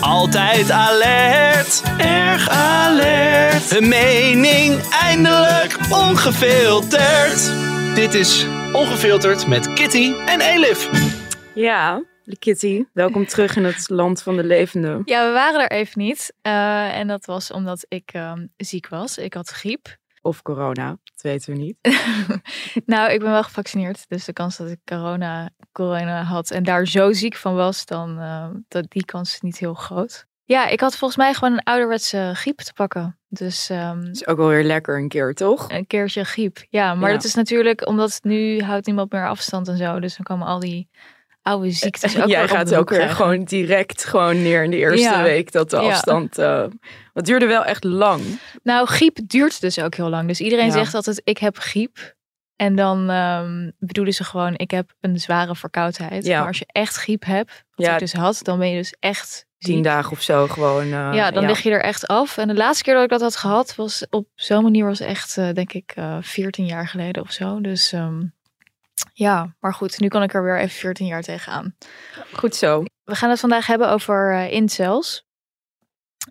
Altijd 0.00 0.70
alert, 0.70 1.82
erg 1.98 2.48
alert. 2.48 3.70
Hun 3.70 3.88
mening 3.88 4.80
eindelijk 4.90 5.76
ongefilterd. 5.90 7.52
Dit 7.94 8.14
is 8.14 8.46
Ongefilterd 8.72 9.46
met 9.46 9.72
Kitty 9.72 10.12
en 10.26 10.40
Elif. 10.40 10.90
Ja, 11.54 12.04
Kitty, 12.38 12.84
welkom 12.92 13.26
terug 13.26 13.56
in 13.56 13.64
het 13.64 13.88
land 13.88 14.22
van 14.22 14.36
de 14.36 14.44
levenden. 14.44 15.02
Ja, 15.04 15.26
we 15.26 15.32
waren 15.32 15.60
er 15.60 15.70
even 15.70 16.00
niet. 16.02 16.32
Uh, 16.42 16.98
en 16.98 17.06
dat 17.06 17.24
was 17.24 17.50
omdat 17.50 17.86
ik 17.88 18.12
um, 18.14 18.52
ziek 18.56 18.88
was. 18.88 19.18
Ik 19.18 19.34
had 19.34 19.48
griep. 19.48 19.96
Of 20.26 20.42
corona, 20.42 20.88
dat 20.88 21.22
weten 21.22 21.52
we 21.52 21.58
niet. 21.58 21.76
nou, 22.94 23.12
ik 23.12 23.20
ben 23.20 23.30
wel 23.30 23.42
gevaccineerd. 23.42 24.08
Dus 24.08 24.24
de 24.24 24.32
kans 24.32 24.56
dat 24.56 24.68
ik 24.68 24.78
corona, 24.84 25.50
corona 25.72 26.22
had 26.22 26.50
en 26.50 26.62
daar 26.62 26.86
zo 26.86 27.12
ziek 27.12 27.36
van 27.36 27.54
was, 27.54 27.86
dan 27.86 28.18
uh, 28.18 28.48
dat, 28.68 28.84
die 28.88 29.04
kans 29.04 29.32
is 29.32 29.40
niet 29.40 29.58
heel 29.58 29.74
groot. 29.74 30.26
Ja, 30.44 30.66
ik 30.68 30.80
had 30.80 30.96
volgens 30.96 31.18
mij 31.18 31.34
gewoon 31.34 31.52
een 31.52 31.62
ouderwetse 31.62 32.30
griep 32.34 32.58
te 32.58 32.72
pakken. 32.72 33.18
Dus 33.28 33.70
um, 33.70 34.02
is 34.02 34.26
ook 34.26 34.36
wel 34.36 34.48
weer 34.48 34.64
lekker 34.64 34.98
een 34.98 35.08
keer, 35.08 35.34
toch? 35.34 35.70
Een 35.70 35.86
keertje 35.86 36.24
griep. 36.24 36.66
Ja, 36.68 36.94
maar 36.94 37.08
ja. 37.08 37.14
dat 37.14 37.24
is 37.24 37.34
natuurlijk 37.34 37.86
omdat 37.86 38.18
nu 38.22 38.60
houdt 38.60 38.86
niemand 38.86 39.12
meer 39.12 39.28
afstand 39.28 39.68
en 39.68 39.76
zo. 39.76 40.00
Dus 40.00 40.16
dan 40.16 40.24
komen 40.24 40.46
al 40.46 40.60
die 40.60 40.88
oude 41.46 41.70
ziektes 41.70 42.18
ook 42.18 42.28
Jij 42.36 42.48
gaat 42.48 42.74
ook 42.74 42.90
weer 42.90 43.08
gewoon 43.08 43.44
direct 43.44 44.04
gewoon 44.04 44.42
neer 44.42 44.64
in 44.64 44.70
de 44.70 44.76
eerste 44.76 45.08
ja. 45.08 45.22
week 45.22 45.52
dat 45.52 45.70
de 45.70 45.76
afstand. 45.76 46.38
Uh, 46.38 46.64
het 47.12 47.26
duurde 47.26 47.46
wel 47.46 47.64
echt 47.64 47.84
lang. 47.84 48.22
Nou, 48.62 48.86
griep 48.86 49.18
duurt 49.26 49.60
dus 49.60 49.78
ook 49.78 49.94
heel 49.94 50.08
lang. 50.08 50.28
Dus 50.28 50.40
iedereen 50.40 50.72
zegt 50.72 50.94
altijd: 50.94 51.20
ik 51.24 51.38
heb 51.38 51.58
griep. 51.58 52.14
En 52.56 52.76
dan 52.76 53.10
um, 53.10 53.72
bedoelen 53.78 54.14
ze 54.14 54.24
gewoon: 54.24 54.54
ik 54.56 54.70
heb 54.70 54.94
een 55.00 55.20
zware 55.20 55.56
verkoudheid. 55.56 56.28
Maar 56.28 56.46
als 56.46 56.58
je 56.58 56.66
echt 56.66 56.96
griep 56.96 57.24
hebt, 57.24 57.64
wat 57.74 57.86
ik 57.86 57.98
dus 57.98 58.12
had, 58.12 58.38
dan 58.42 58.58
ben 58.58 58.70
je 58.70 58.76
dus 58.76 58.94
echt 59.00 59.46
tien 59.58 59.82
dagen 59.82 60.12
of 60.12 60.22
zo 60.22 60.46
gewoon. 60.46 60.86
Uh, 60.86 61.10
ja, 61.12 61.30
dan 61.30 61.46
lig 61.46 61.62
je 61.62 61.70
er 61.70 61.82
echt 61.82 62.06
af. 62.06 62.38
En 62.38 62.48
de 62.48 62.54
laatste 62.54 62.84
keer 62.84 62.94
dat 62.94 63.02
ik 63.02 63.10
dat 63.10 63.20
had 63.20 63.36
gehad, 63.36 63.74
was 63.74 64.06
op 64.10 64.28
zo'n 64.34 64.62
manier 64.62 64.84
was 64.84 65.00
echt, 65.00 65.36
uh, 65.36 65.52
denk 65.52 65.72
ik, 65.72 65.94
uh, 65.98 66.16
14 66.20 66.66
jaar 66.66 66.88
geleden 66.88 67.22
of 67.22 67.32
zo. 67.32 67.60
Dus 67.60 67.92
um, 67.92 68.35
ja, 69.12 69.54
maar 69.60 69.74
goed, 69.74 70.00
nu 70.00 70.08
kan 70.08 70.22
ik 70.22 70.34
er 70.34 70.42
weer 70.42 70.58
even 70.58 70.76
14 70.76 71.06
jaar 71.06 71.22
tegenaan. 71.22 71.76
Goed 72.32 72.56
zo. 72.56 72.84
We 73.04 73.14
gaan 73.14 73.30
het 73.30 73.40
vandaag 73.40 73.66
hebben 73.66 73.90
over 73.90 74.32
uh, 74.32 74.52
incels. 74.52 75.24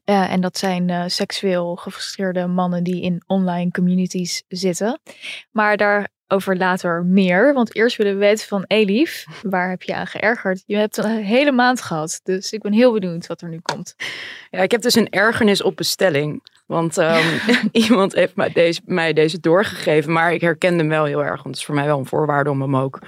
en 0.04 0.42
dat 0.42 0.58
zijn 0.58 1.12
seksueel 1.12 1.76
gefrustreerde 1.76 2.48
mannen 2.48 2.84
die 2.84 3.02
in 3.02 3.24
online 3.28 3.72
communities 3.72 4.44
zitten. 4.48 5.00
Maar 5.52 5.78
daar 5.78 6.14
over 6.28 6.58
later 6.58 7.06
meer. 7.06 7.54
Want 7.54 7.76
eerst 7.76 7.98
willen 7.98 8.14
we 8.14 8.20
weten 8.20 8.48
van 8.48 8.64
Elif, 8.68 9.26
waar 9.42 9.70
heb 9.70 9.82
je 9.82 9.96
aan 9.96 10.08
geërgerd? 10.08 10.64
Je 10.66 10.76
hebt 10.76 10.98
een 10.98 11.24
hele 11.24 11.52
maand 11.52 11.82
gehad, 11.82 12.20
dus 12.24 12.52
ik 12.52 12.62
ben 12.62 12.74
heel 12.74 12.92
benieuwd 12.94 13.28
wat 13.28 13.42
er 13.42 13.50
nu 13.50 13.60
komt. 13.60 13.96
Ja, 14.50 14.60
ik 14.60 14.72
heb 14.72 14.82
dus 14.82 14.96
een 14.96 15.10
ergernis 15.10 15.62
op 15.62 15.76
bestelling. 15.76 16.44
Want 16.66 16.98
um, 16.98 17.40
iemand 17.72 18.14
heeft 18.14 18.36
mij 18.36 18.50
deze, 18.50 18.82
mij 18.86 19.14
deze 19.14 19.40
doorgegeven, 19.40 20.12
maar 20.12 20.34
ik 20.34 20.42
herkende 20.42 20.78
hem 20.78 20.90
wel 20.90 21.06
heel 21.06 21.24
erg. 21.24 21.44
Want 21.44 21.46
het 21.46 21.56
is 21.56 21.66
voor 21.66 21.76
mij 21.76 21.86
wel 21.86 22.00
een 22.00 22.06
voorwaarde 22.06 22.50
om 22.50 22.62
hem 22.62 22.76
ook 22.78 23.00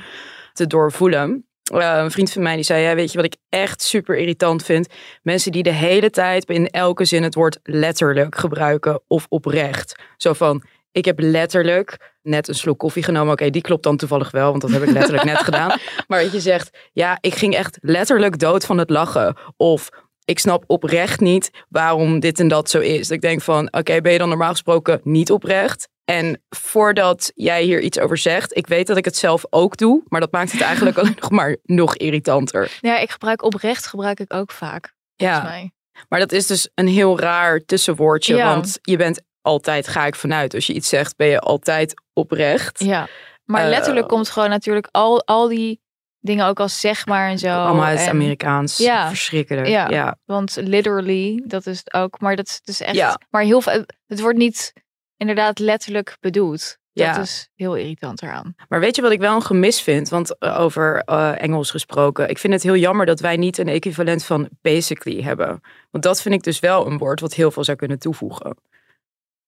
te 0.53 0.67
doorvoelen. 0.67 1.45
Uh, 1.73 1.97
een 1.97 2.11
vriend 2.11 2.31
van 2.31 2.41
mij 2.44 2.55
die 2.55 2.63
zei, 2.63 2.81
ja, 2.81 2.95
weet 2.95 3.11
je 3.11 3.17
wat 3.17 3.25
ik 3.25 3.35
echt 3.50 3.81
super 3.81 4.17
irritant 4.17 4.63
vind? 4.63 4.88
Mensen 5.22 5.52
die 5.52 5.63
de 5.63 5.73
hele 5.73 6.09
tijd 6.09 6.45
in 6.45 6.68
elke 6.68 7.06
zin 7.06 7.23
het 7.23 7.35
woord 7.35 7.59
letterlijk 7.63 8.38
gebruiken 8.38 9.01
of 9.07 9.25
oprecht. 9.29 9.95
Zo 10.18 10.34
van, 10.34 10.63
ik 10.91 11.06
heb 11.06 11.19
letterlijk 11.19 12.16
net 12.22 12.47
een 12.47 12.56
slok 12.56 12.79
koffie 12.79 13.03
genomen. 13.03 13.34
Oké, 13.34 13.50
die 13.50 13.62
klopt 13.62 13.84
dan 13.84 13.97
toevallig 13.97 14.31
wel, 14.31 14.50
want 14.50 14.62
dat 14.62 14.72
heb 14.72 14.81
ik 14.81 14.89
letterlijk 14.89 15.24
net 15.24 15.38
gedaan. 15.50 15.79
Maar 16.07 16.24
dat 16.24 16.31
je 16.31 16.39
zegt, 16.39 16.78
ja, 16.94 17.18
ik 17.22 17.35
ging 17.35 17.56
echt 17.56 17.78
letterlijk 17.81 18.39
dood 18.39 18.66
van 18.66 18.78
het 18.78 18.89
lachen. 18.89 19.35
Of 19.57 19.89
ik 20.27 20.39
snap 20.39 20.63
oprecht 20.67 21.19
niet 21.19 21.51
waarom 21.69 22.19
dit 22.19 22.39
en 22.39 22.47
dat 22.47 22.69
zo 22.69 22.79
is. 22.79 23.09
Ik 23.09 23.21
denk 23.21 23.41
van, 23.41 23.73
oké, 23.73 24.01
ben 24.01 24.11
je 24.11 24.17
dan 24.17 24.29
normaal 24.29 24.51
gesproken 24.51 25.01
niet 25.03 25.31
oprecht? 25.31 25.88
En 26.05 26.41
voordat 26.49 27.31
jij 27.35 27.63
hier 27.63 27.81
iets 27.81 27.99
over 27.99 28.17
zegt, 28.17 28.57
ik 28.57 28.67
weet 28.67 28.88
dat 28.88 28.97
ik 28.97 29.05
het 29.05 29.15
zelf 29.15 29.45
ook 29.49 29.77
doe, 29.77 30.03
maar 30.07 30.19
dat 30.19 30.31
maakt 30.31 30.51
het 30.51 30.61
eigenlijk 30.61 30.97
alleen 30.99 31.17
nog 31.19 31.31
maar 31.31 31.57
nog 31.63 31.95
irritanter. 31.95 32.77
Ja, 32.81 32.97
ik 32.97 33.09
gebruik 33.09 33.43
oprecht, 33.43 33.88
gebruik 33.88 34.19
ik 34.19 34.33
ook 34.33 34.51
vaak. 34.51 34.93
Ja, 35.15 35.43
mij. 35.43 35.71
maar 36.09 36.19
dat 36.19 36.31
is 36.31 36.47
dus 36.47 36.69
een 36.75 36.88
heel 36.88 37.19
raar 37.19 37.65
tussenwoordje, 37.65 38.35
ja. 38.35 38.53
want 38.53 38.79
je 38.81 38.97
bent 38.97 39.21
altijd 39.41 39.88
ga 39.88 40.05
ik 40.05 40.15
vanuit. 40.15 40.53
Als 40.53 40.67
je 40.67 40.73
iets 40.73 40.89
zegt, 40.89 41.15
ben 41.15 41.27
je 41.27 41.39
altijd 41.39 41.94
oprecht. 42.13 42.79
Ja, 42.83 43.07
maar 43.45 43.63
uh, 43.63 43.69
letterlijk 43.69 44.07
komt 44.07 44.29
gewoon 44.29 44.49
natuurlijk 44.49 44.88
al, 44.91 45.25
al 45.25 45.47
die 45.47 45.81
dingen 46.19 46.45
ook 46.45 46.59
als 46.59 46.79
zeg 46.79 47.05
maar 47.05 47.29
en 47.29 47.39
zo. 47.39 47.47
Allemaal 47.47 47.85
uit 47.85 48.00
het 48.00 48.09
Amerikaans. 48.09 48.78
Ja, 48.78 49.07
verschrikkelijk. 49.07 49.67
Ja, 49.67 49.89
ja, 49.89 50.17
want 50.25 50.55
literally, 50.55 51.44
dat 51.45 51.66
is 51.66 51.78
het 51.78 51.94
ook. 51.94 52.19
Maar 52.19 52.35
dat 52.35 52.47
is 52.47 52.61
dus 52.63 52.81
echt. 52.81 52.95
Ja. 52.95 53.19
Maar 53.29 53.44
heel 53.44 53.61
veel, 53.61 53.85
het 54.07 54.19
wordt 54.19 54.38
niet 54.38 54.73
inderdaad 55.17 55.59
letterlijk 55.59 56.17
bedoeld. 56.19 56.77
Dat 56.97 57.06
ja. 57.06 57.22
is 57.22 57.50
heel 57.56 57.75
irritant 57.75 58.22
eraan. 58.22 58.56
Maar 58.69 58.79
weet 58.79 58.95
je 58.95 59.01
wat 59.01 59.11
ik 59.11 59.19
wel 59.19 59.35
een 59.35 59.41
gemis 59.41 59.81
vind? 59.81 60.09
Want 60.09 60.35
uh, 60.39 60.59
over 60.59 61.03
uh, 61.06 61.41
Engels 61.41 61.72
gesproken. 61.72 62.29
Ik 62.29 62.38
vind 62.38 62.53
het 62.53 62.63
heel 62.63 62.75
jammer 62.75 63.06
dat 63.06 63.19
wij 63.19 63.38
niet 63.38 63.57
een 63.57 63.67
equivalent 63.67 64.25
van 64.25 64.50
basically 64.61 65.22
hebben. 65.22 65.61
Want 65.91 66.03
dat 66.03 66.22
vind 66.22 66.35
ik 66.35 66.44
dus 66.44 66.59
wel 66.59 66.88
een 66.88 66.97
woord 66.97 67.19
wat 67.19 67.33
heel 67.33 67.51
veel 67.51 67.63
zou 67.63 67.77
kunnen 67.77 68.00
toevoegen. 68.00 68.57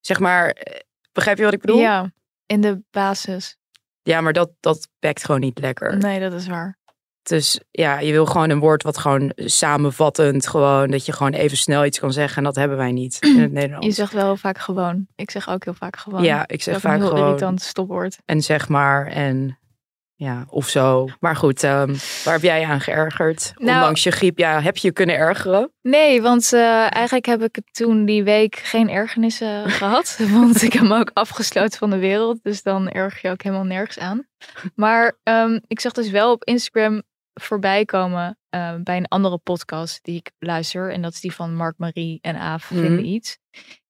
Zeg 0.00 0.20
maar, 0.20 0.50
eh, 0.50 0.80
begrijp 1.12 1.38
je 1.38 1.44
wat 1.44 1.52
ik 1.52 1.60
bedoel? 1.60 1.78
Ja, 1.78 2.12
in 2.46 2.60
de 2.60 2.82
basis. 2.90 3.56
Ja, 4.02 4.20
maar 4.20 4.32
dat, 4.32 4.50
dat 4.60 4.88
pakt 4.98 5.24
gewoon 5.24 5.40
niet 5.40 5.58
lekker. 5.58 5.96
Nee, 5.96 6.20
dat 6.20 6.32
is 6.32 6.46
waar. 6.46 6.78
Dus 7.22 7.60
ja, 7.70 7.98
je 7.98 8.12
wil 8.12 8.26
gewoon 8.26 8.50
een 8.50 8.58
woord 8.58 8.82
wat 8.82 8.98
gewoon 8.98 9.32
samenvattend, 9.36 10.46
gewoon 10.48 10.90
dat 10.90 11.06
je 11.06 11.12
gewoon 11.12 11.32
even 11.32 11.56
snel 11.56 11.84
iets 11.84 11.98
kan 11.98 12.12
zeggen. 12.12 12.36
En 12.36 12.44
dat 12.44 12.56
hebben 12.56 12.76
wij 12.76 12.92
niet 12.92 13.18
in 13.20 13.40
het 13.40 13.52
Nederlands. 13.60 13.86
Je 13.86 13.92
zegt 13.92 14.12
wel 14.12 14.36
vaak 14.36 14.58
gewoon. 14.58 15.06
Ik 15.14 15.30
zeg 15.30 15.48
ook 15.48 15.64
heel 15.64 15.74
vaak 15.74 15.96
gewoon. 15.96 16.22
Ja, 16.22 16.48
ik 16.48 16.62
zeg 16.62 16.74
dat 16.74 16.82
vaak 16.82 16.94
een 16.94 17.00
heel 17.00 17.08
gewoon. 17.08 17.24
irritant 17.24 17.62
stopwoord. 17.62 18.18
En 18.24 18.42
zeg 18.42 18.68
maar 18.68 19.06
en 19.06 19.58
ja, 20.20 20.44
of 20.48 20.68
zo. 20.68 21.08
Maar 21.20 21.36
goed, 21.36 21.62
um, 21.62 21.94
waar 22.24 22.34
heb 22.34 22.42
jij 22.42 22.64
aan 22.64 22.80
geërgerd? 22.80 23.52
Nou, 23.56 23.76
Ondanks 23.76 24.02
je 24.02 24.10
griep, 24.10 24.38
ja, 24.38 24.60
heb 24.60 24.76
je 24.76 24.86
je 24.86 24.92
kunnen 24.92 25.16
ergeren? 25.16 25.72
Nee, 25.82 26.22
want 26.22 26.52
uh, 26.52 26.94
eigenlijk 26.94 27.26
heb 27.26 27.42
ik 27.42 27.60
toen 27.70 28.04
die 28.04 28.22
week 28.22 28.56
geen 28.56 28.90
ergernissen 28.90 29.70
gehad. 29.80 30.18
Want 30.30 30.62
ik 30.62 30.72
heb 30.72 30.82
me 30.82 30.98
ook 30.98 31.10
afgesloten 31.12 31.78
van 31.78 31.90
de 31.90 31.98
wereld. 31.98 32.42
Dus 32.42 32.62
dan 32.62 32.88
erg 32.88 33.22
je 33.22 33.30
ook 33.30 33.42
helemaal 33.42 33.64
nergens 33.64 33.98
aan. 33.98 34.26
Maar 34.74 35.18
um, 35.22 35.60
ik 35.66 35.80
zag 35.80 35.92
dus 35.92 36.10
wel 36.10 36.32
op 36.32 36.44
Instagram 36.44 37.02
voorbij 37.34 37.84
komen 37.84 38.38
uh, 38.54 38.74
bij 38.82 38.96
een 38.96 39.08
andere 39.08 39.38
podcast 39.38 39.98
die 40.02 40.16
ik 40.16 40.30
luister. 40.38 40.92
En 40.92 41.02
dat 41.02 41.12
is 41.12 41.20
die 41.20 41.32
van 41.32 41.54
Mark 41.54 41.74
Marie 41.78 42.18
en 42.20 42.36
Aaf 42.36 42.70
mm 42.70 42.76
-hmm. 42.76 42.86
vinden 42.86 43.06
iets. 43.06 43.38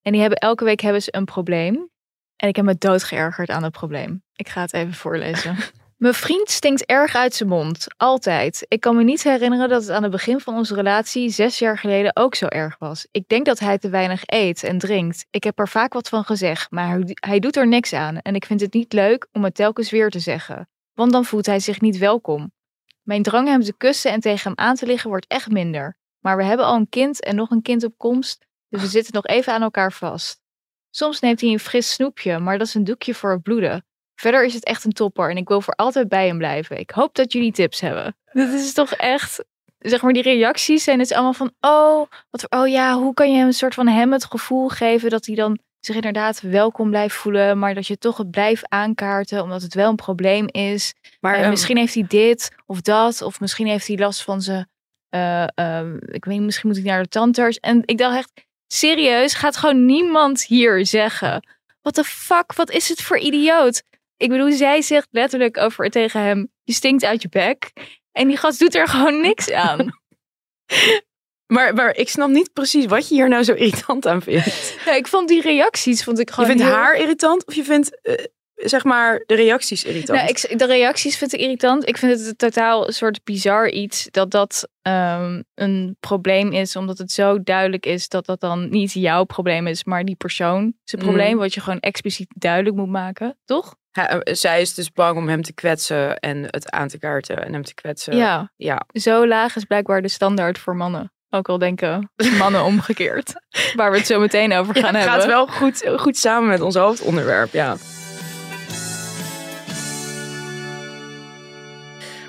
En 0.03 0.13
die 0.13 0.21
hebben 0.21 0.39
elke 0.39 0.65
week 0.65 0.81
hebben 0.81 1.03
ze 1.03 1.17
een 1.17 1.25
probleem. 1.25 1.91
En 2.37 2.49
ik 2.49 2.57
heb 2.57 2.65
me 2.65 2.75
dood 2.79 3.05
geërgerd 3.05 3.51
aan 3.51 3.63
het 3.63 3.73
probleem. 3.73 4.23
Ik 4.35 4.49
ga 4.49 4.61
het 4.61 4.73
even 4.73 4.95
voorlezen. 4.95 5.57
Mijn 6.01 6.15
vriend 6.15 6.51
stinkt 6.51 6.85
erg 6.85 7.15
uit 7.15 7.35
zijn 7.35 7.49
mond. 7.49 7.87
Altijd. 7.97 8.65
Ik 8.69 8.81
kan 8.81 8.97
me 8.97 9.03
niet 9.03 9.23
herinneren 9.23 9.69
dat 9.69 9.83
het 9.83 9.91
aan 9.91 10.03
het 10.03 10.13
begin 10.13 10.41
van 10.41 10.55
onze 10.55 10.75
relatie 10.75 11.31
zes 11.31 11.59
jaar 11.59 11.79
geleden 11.79 12.17
ook 12.17 12.35
zo 12.35 12.47
erg 12.47 12.79
was. 12.79 13.07
Ik 13.11 13.29
denk 13.29 13.47
dat 13.47 13.59
hij 13.59 13.79
te 13.79 13.89
weinig 13.89 14.23
eet 14.27 14.63
en 14.63 14.79
drinkt. 14.79 15.27
Ik 15.31 15.45
heb 15.45 15.59
er 15.59 15.69
vaak 15.69 15.93
wat 15.93 16.09
van 16.09 16.25
gezegd, 16.25 16.71
maar 16.71 16.99
hij 17.15 17.39
doet 17.39 17.57
er 17.57 17.67
niks 17.67 17.93
aan. 17.93 18.19
En 18.19 18.35
ik 18.35 18.45
vind 18.45 18.61
het 18.61 18.73
niet 18.73 18.93
leuk 18.93 19.29
om 19.33 19.45
het 19.45 19.55
telkens 19.55 19.91
weer 19.91 20.11
te 20.11 20.19
zeggen. 20.19 20.69
Want 20.95 21.13
dan 21.13 21.25
voelt 21.25 21.47
hij 21.47 21.61
zich 21.61 21.81
niet 21.81 21.99
welkom. 21.99 22.53
Mijn 23.03 23.23
drang 23.23 23.49
hem 23.49 23.63
te 23.63 23.77
kussen 23.77 24.11
en 24.11 24.21
tegen 24.21 24.45
hem 24.45 24.67
aan 24.67 24.77
te 24.77 24.87
liggen 24.87 25.11
wordt 25.11 25.27
echt 25.27 25.51
minder. 25.51 25.97
Maar 26.19 26.37
we 26.37 26.45
hebben 26.45 26.67
al 26.67 26.77
een 26.77 26.89
kind 26.89 27.23
en 27.23 27.37
nog 27.37 27.51
een 27.51 27.63
kind 27.63 27.85
op 27.85 27.95
komst, 27.97 28.47
dus 28.69 28.81
we 28.81 28.89
zitten 28.89 29.15
nog 29.15 29.27
even 29.27 29.53
aan 29.53 29.63
elkaar 29.63 29.93
vast. 29.93 30.41
Soms 30.91 31.21
neemt 31.21 31.41
hij 31.41 31.51
een 31.51 31.59
fris 31.59 31.93
snoepje, 31.93 32.39
maar 32.39 32.59
dat 32.59 32.67
is 32.67 32.75
een 32.75 32.85
doekje 32.85 33.15
voor 33.15 33.31
het 33.31 33.43
bloeden. 33.43 33.85
Verder 34.21 34.45
is 34.45 34.55
het 34.55 34.65
echt 34.65 34.85
een 34.85 34.93
topper 34.93 35.31
en 35.31 35.37
ik 35.37 35.49
wil 35.49 35.61
voor 35.61 35.75
altijd 35.75 36.09
bij 36.09 36.27
hem 36.27 36.39
blijven. 36.39 36.79
Ik 36.79 36.91
hoop 36.91 37.15
dat 37.15 37.33
jullie 37.33 37.53
tips 37.53 37.81
hebben. 37.81 38.17
Dat 38.33 38.49
is 38.49 38.73
toch 38.73 38.93
echt, 38.93 39.45
zeg 39.79 40.03
maar, 40.03 40.13
die 40.13 40.23
reacties 40.23 40.85
zijn 40.85 40.99
het 40.99 41.13
allemaal 41.13 41.33
van, 41.33 41.53
oh, 41.61 42.07
wat, 42.31 42.51
oh 42.51 42.69
ja, 42.69 42.99
hoe 42.99 43.15
kan 43.15 43.31
je 43.31 43.37
hem 43.37 43.47
een 43.47 43.53
soort 43.53 43.75
van 43.75 43.89
hem 43.89 44.13
het 44.13 44.25
gevoel 44.25 44.69
geven 44.69 45.11
dat 45.11 45.27
hij 45.27 45.35
dan 45.35 45.59
zich 45.79 45.95
inderdaad 45.95 46.41
welkom 46.41 46.91
blijft 46.91 47.15
voelen, 47.15 47.59
maar 47.59 47.75
dat 47.75 47.87
je 47.87 47.99
toch 47.99 48.17
het 48.17 48.31
blijft 48.31 48.69
aankaarten 48.69 49.43
omdat 49.43 49.63
het 49.63 49.75
wel 49.75 49.89
een 49.89 49.97
probleem 49.97 50.47
is. 50.51 50.95
Maar 51.21 51.41
uh, 51.41 51.49
misschien 51.49 51.77
heeft 51.77 51.95
hij 51.95 52.05
dit 52.09 52.51
of 52.67 52.81
dat, 52.81 53.23
of 53.23 53.41
misschien 53.41 53.67
heeft 53.67 53.87
hij 53.87 53.97
last 53.97 54.23
van 54.23 54.43
zijn, 54.43 54.69
uh, 55.11 55.45
uh, 55.55 55.93
ik 56.07 56.25
weet 56.25 56.35
niet, 56.35 56.43
misschien 56.43 56.69
moet 56.69 56.79
hij 56.79 56.87
naar 56.87 57.03
de 57.03 57.09
tandarts. 57.09 57.59
En 57.59 57.83
ik 57.85 57.99
dacht 57.99 58.17
echt, 58.17 58.31
serieus, 58.67 59.35
gaat 59.35 59.57
gewoon 59.57 59.87
niemand 59.87 60.45
hier 60.45 60.87
zeggen. 60.87 61.49
What 61.83 61.95
the 61.95 62.05
fuck, 62.05 62.53
wat 62.53 62.71
is 62.71 62.89
het 62.89 63.03
voor 63.03 63.19
idioot? 63.19 63.83
Ik 64.21 64.29
bedoel, 64.29 64.53
zij 64.53 64.83
zegt 64.83 65.09
letterlijk 65.11 65.57
over 65.59 65.91
tegen 65.91 66.21
hem: 66.21 66.51
je 66.63 66.73
stinkt 66.73 67.05
uit 67.05 67.23
je 67.23 67.29
bek. 67.29 67.71
En 68.13 68.29
die 68.29 68.37
gast 68.37 68.59
doet 68.59 68.75
er 68.75 68.89
gewoon 68.89 69.21
niks 69.21 69.51
aan. 69.53 69.79
Maar, 71.53 71.75
maar 71.75 71.97
ik 71.97 72.09
snap 72.09 72.29
niet 72.29 72.53
precies 72.53 72.87
wat 72.87 73.09
je 73.09 73.15
hier 73.15 73.29
nou 73.29 73.43
zo 73.43 73.53
irritant 73.53 74.07
aan 74.07 74.23
vindt. 74.23 74.75
Ja, 74.87 74.95
ik 74.95 75.07
vond 75.07 75.29
die 75.29 75.41
reacties 75.43 76.05
vond 76.05 76.19
ik 76.19 76.29
Je 76.29 76.35
gewoon. 76.35 76.49
vindt 76.49 76.63
heel- 76.63 76.73
haar 76.73 76.95
irritant 76.97 77.47
of 77.47 77.55
je 77.55 77.65
vindt, 77.65 78.01
eh, 78.03 78.15
zeg 78.55 78.85
maar, 78.85 79.23
de 79.27 79.35
reacties 79.35 79.85
irritant? 79.85 80.19
Nou, 80.19 80.31
ik, 80.31 80.59
de 80.59 80.67
reacties 80.67 81.17
vind 81.17 81.33
ik 81.33 81.41
irritant. 81.41 81.89
Ik 81.89 81.97
vind 81.97 82.13
het 82.19 82.27
een 82.27 82.37
totaal 82.37 82.87
een 82.87 82.93
soort 82.93 83.25
bizar 83.25 83.71
iets 83.71 84.09
dat 84.11 84.31
dat 84.31 84.69
ehm, 84.83 85.43
een 85.55 85.97
probleem 86.01 86.53
is, 86.53 86.77
omdat 86.77 86.99
het 86.99 87.13
zo 87.13 87.43
duidelijk 87.43 87.87
is 87.87 88.09
dat 88.09 88.27
dat 88.27 88.41
dan 88.41 88.69
niet 88.71 88.93
jouw 88.93 89.25
probleem 89.25 89.67
is, 89.67 89.85
maar 89.85 90.05
die 90.05 90.17
persoon 90.17 90.75
zijn 90.85 91.03
Mhm. 91.03 91.11
probleem, 91.11 91.37
wat 91.39 91.55
je 91.55 91.61
gewoon 91.61 91.81
expliciet 91.81 92.29
duidelijk 92.37 92.77
moet 92.77 92.89
maken, 92.91 93.39
toch? 93.45 93.75
Hij- 93.93 94.07
eh, 94.09 94.35
zij 94.35 94.61
is 94.61 94.75
dus 94.75 94.93
bang 94.93 95.17
om 95.17 95.29
hem 95.29 95.43
te 95.43 95.53
kwetsen 95.55 96.19
en 96.19 96.43
het 96.43 96.71
aan 96.71 96.89
te 96.89 96.99
kaarten 96.99 97.45
en 97.45 97.53
hem 97.53 97.65
te 97.65 97.75
kwetsen. 97.75 98.17
Ja, 98.17 98.53
Ja. 98.57 98.83
zo 98.93 99.27
laag 99.27 99.57
is 99.57 99.65
blijkbaar 99.65 100.03
de 100.03 100.09
standaard 100.09 100.59
voor 100.59 100.77
mannen. 100.77 101.13
Ook 101.31 101.49
al 101.49 101.59
denken 101.59 102.11
mannen 102.39 102.65
omgekeerd. 102.73 103.33
Waar 103.75 103.91
we 103.91 103.97
het 103.97 104.07
zo 104.07 104.21
meteen 104.21 104.53
over 104.53 104.75
gaan 104.75 104.95
het 104.95 105.05
hebben. 105.05 105.21
gaat 105.21 105.27
wel 105.27 105.47
goed, 105.47 105.85
goed 105.97 106.17
samen 106.17 106.49
met 106.49 106.61
ons 106.61 106.75
hoofdonderwerp, 106.75 107.53
ja. 107.53 107.77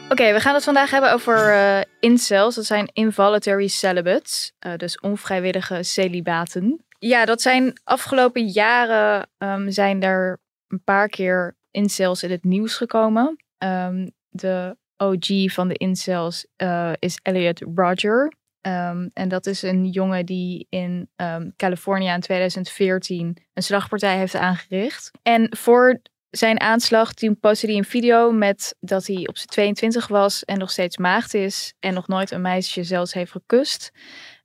Oké, 0.10 0.34
we 0.34 0.40
gaan 0.40 0.54
het 0.54 0.64
vandaag 0.64 0.92
hebben 0.92 1.12
over 1.14 1.54
eh, 1.54 1.80
incels. 2.00 2.56
Dat 2.56 2.66
zijn 2.66 2.90
involuntary 2.94 3.68
celibates, 3.68 4.52
eh, 4.60 4.76
dus 4.78 5.00
onvrijwillige 5.00 5.84
celibaten. 5.84 6.86
Ja, 7.00 7.26
dat 7.26 7.42
zijn 7.42 7.80
afgelopen 7.84 8.48
jaren 8.48 9.30
ehm, 9.38 9.70
zijn 9.70 10.04
er 10.04 10.40
een 10.72 10.84
paar 10.84 11.08
keer 11.08 11.58
incels 11.72 12.24
in 12.24 12.32
het 12.32 12.44
nieuws 12.44 12.76
gekomen. 12.76 13.44
Ehm, 13.58 14.08
de 14.30 14.78
OG 14.98 15.54
van 15.54 15.68
de 15.68 15.74
incels 15.74 16.48
eh, 16.56 16.92
is 17.00 17.20
Elliot 17.22 17.62
Roger. 17.76 18.34
Ehm, 18.62 19.08
en 19.14 19.30
dat 19.30 19.46
is 19.46 19.62
een 19.62 19.86
jongen 19.86 20.26
die 20.26 20.68
in 20.70 21.10
ehm 21.16 21.50
Californië 21.56 22.08
in 22.08 22.20
2014 22.20 23.38
een 23.54 23.64
slagpartij 23.64 24.18
heeft 24.18 24.36
aangericht. 24.36 25.12
En 25.22 25.58
voor 25.58 26.02
zijn 26.30 26.60
aanslag, 26.60 27.14
toen 27.14 27.40
postte 27.40 27.66
hij 27.66 27.76
een 27.76 27.86
video 27.86 28.32
met 28.32 28.76
dat 28.80 29.08
hij 29.08 29.28
op 29.28 29.38
zijn 29.38 29.48
22 29.48 30.08
was 30.08 30.46
en 30.46 30.58
nog 30.58 30.72
steeds 30.72 30.98
maagd 30.98 31.34
is 31.34 31.74
en 31.80 31.94
nog 31.94 32.08
nooit 32.08 32.32
een 32.32 32.42
meisje 32.42 32.84
zelfs 32.84 33.14
heeft 33.14 33.32
gekust. 33.32 33.92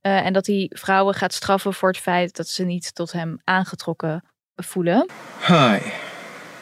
Eh, 0.00 0.26
en 0.26 0.32
dat 0.32 0.46
hij 0.46 0.70
vrouwen 0.74 1.14
gaat 1.14 1.32
straffen 1.32 1.74
voor 1.74 1.88
het 1.88 1.98
feit 1.98 2.36
dat 2.36 2.48
ze 2.48 2.64
niet 2.64 2.94
tot 2.94 3.12
hem 3.12 3.40
aangetrokken 3.44 4.24
voelen. 4.54 5.08
Hi, 5.46 5.78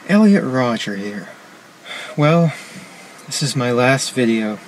Elliot 0.07 0.43
Roger 0.43 0.95
here. 0.95 1.29
Well, 2.15 2.53
this 3.25 3.41
is 3.41 3.55
my 3.55 3.71
last 3.71 4.11
video. 4.11 4.59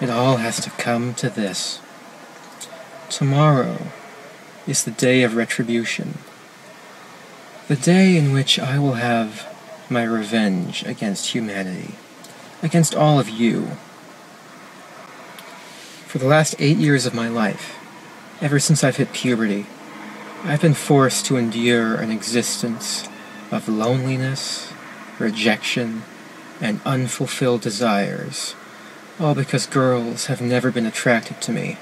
It 0.00 0.08
all 0.08 0.36
has 0.36 0.60
to 0.60 0.70
come 0.70 1.14
to 1.14 1.28
this. 1.28 1.80
Tomorrow 3.10 3.78
is 4.68 4.84
the 4.84 4.92
day 4.92 5.24
of 5.24 5.34
retribution. 5.34 6.18
The 7.66 7.74
day 7.74 8.16
in 8.16 8.32
which 8.32 8.60
I 8.60 8.78
will 8.78 8.94
have 8.94 9.52
my 9.90 10.04
revenge 10.04 10.84
against 10.84 11.34
humanity, 11.34 11.94
against 12.62 12.94
all 12.94 13.18
of 13.18 13.28
you. 13.28 13.66
For 16.06 16.18
the 16.18 16.28
last 16.28 16.54
eight 16.60 16.76
years 16.76 17.04
of 17.04 17.14
my 17.14 17.28
life, 17.28 17.76
ever 18.40 18.60
since 18.60 18.84
I've 18.84 18.96
hit 18.96 19.12
puberty, 19.12 19.66
I've 20.44 20.62
been 20.62 20.74
forced 20.74 21.26
to 21.26 21.36
endure 21.36 21.96
an 21.96 22.12
existence 22.12 23.08
of 23.50 23.68
loneliness, 23.68 24.72
rejection, 25.18 26.02
and 26.60 26.80
unfulfilled 26.84 27.60
desires, 27.60 28.54
all 29.18 29.34
because 29.34 29.66
girls 29.66 30.26
have 30.26 30.40
never 30.40 30.70
been 30.70 30.86
attracted 30.86 31.40
to 31.42 31.52
me. 31.52 31.76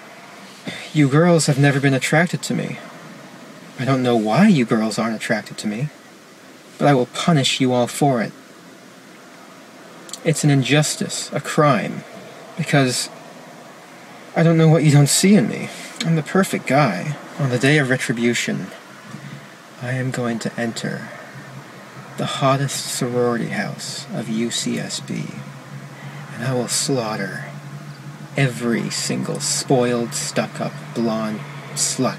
You 0.92 1.08
girls 1.08 1.46
have 1.46 1.58
never 1.58 1.80
been 1.80 1.94
attracted 1.94 2.42
to 2.44 2.54
me. 2.54 2.78
I 3.78 3.84
don't 3.84 4.02
know 4.02 4.16
why 4.16 4.48
you 4.48 4.64
girls 4.64 4.98
aren't 4.98 5.16
attracted 5.16 5.58
to 5.58 5.66
me, 5.66 5.88
but 6.78 6.88
I 6.88 6.94
will 6.94 7.06
punish 7.06 7.60
you 7.60 7.72
all 7.72 7.86
for 7.86 8.22
it. 8.22 8.32
It's 10.24 10.44
an 10.44 10.50
injustice, 10.50 11.30
a 11.32 11.40
crime, 11.40 12.04
because 12.56 13.10
I 14.34 14.42
don't 14.42 14.58
know 14.58 14.68
what 14.68 14.82
you 14.82 14.90
don't 14.90 15.08
see 15.08 15.34
in 15.34 15.48
me. 15.48 15.68
I'm 16.04 16.16
the 16.16 16.22
perfect 16.22 16.66
guy. 16.66 17.16
On 17.38 17.50
the 17.50 17.58
day 17.58 17.76
of 17.78 17.90
retribution, 17.90 18.68
I 19.82 19.92
am 19.92 20.10
going 20.10 20.38
to 20.40 20.58
enter 20.58 21.08
the 22.16 22.26
hottest 22.26 22.94
sorority 22.94 23.48
house 23.48 24.06
of 24.14 24.26
UCSB, 24.26 25.34
and 26.34 26.44
I 26.44 26.54
will 26.54 26.68
slaughter 26.68 27.44
every 28.36 28.90
single 28.90 29.40
spoiled, 29.40 30.14
stuck 30.14 30.60
up, 30.60 30.72
blonde 30.94 31.40
slut 31.74 32.18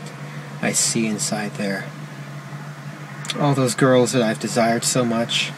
I 0.61 0.71
see 0.71 1.05
inside 1.05 1.53
there. 1.55 1.85
All 3.39 3.53
those 3.53 3.75
girls 3.75 4.13
that 4.13 4.21
I've 4.21 4.39
desired 4.39 4.83
so 4.83 5.05
much, 5.05 5.51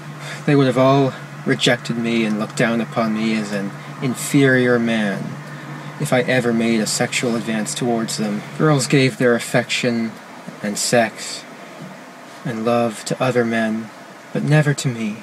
they 0.45 0.55
would 0.55 0.67
have 0.67 0.77
all 0.77 1.13
rejected 1.45 1.97
me 1.97 2.25
and 2.25 2.39
looked 2.39 2.57
down 2.57 2.81
upon 2.81 3.13
me 3.13 3.35
as 3.35 3.53
an 3.53 3.71
inferior 4.01 4.77
man 4.77 5.23
if 6.01 6.11
I 6.11 6.21
ever 6.21 6.53
made 6.53 6.79
a 6.79 6.87
sexual 6.87 7.35
advance 7.35 7.73
towards 7.73 8.17
them. 8.17 8.41
Girls 8.57 8.87
gave 8.87 9.17
their 9.17 9.35
affection 9.35 10.11
and 10.61 10.77
sex 10.77 11.43
and 12.45 12.65
love 12.65 13.05
to 13.05 13.21
other 13.21 13.45
men, 13.45 13.89
but 14.31 14.43
never 14.43 14.75
to 14.75 14.89
me. 14.89 15.13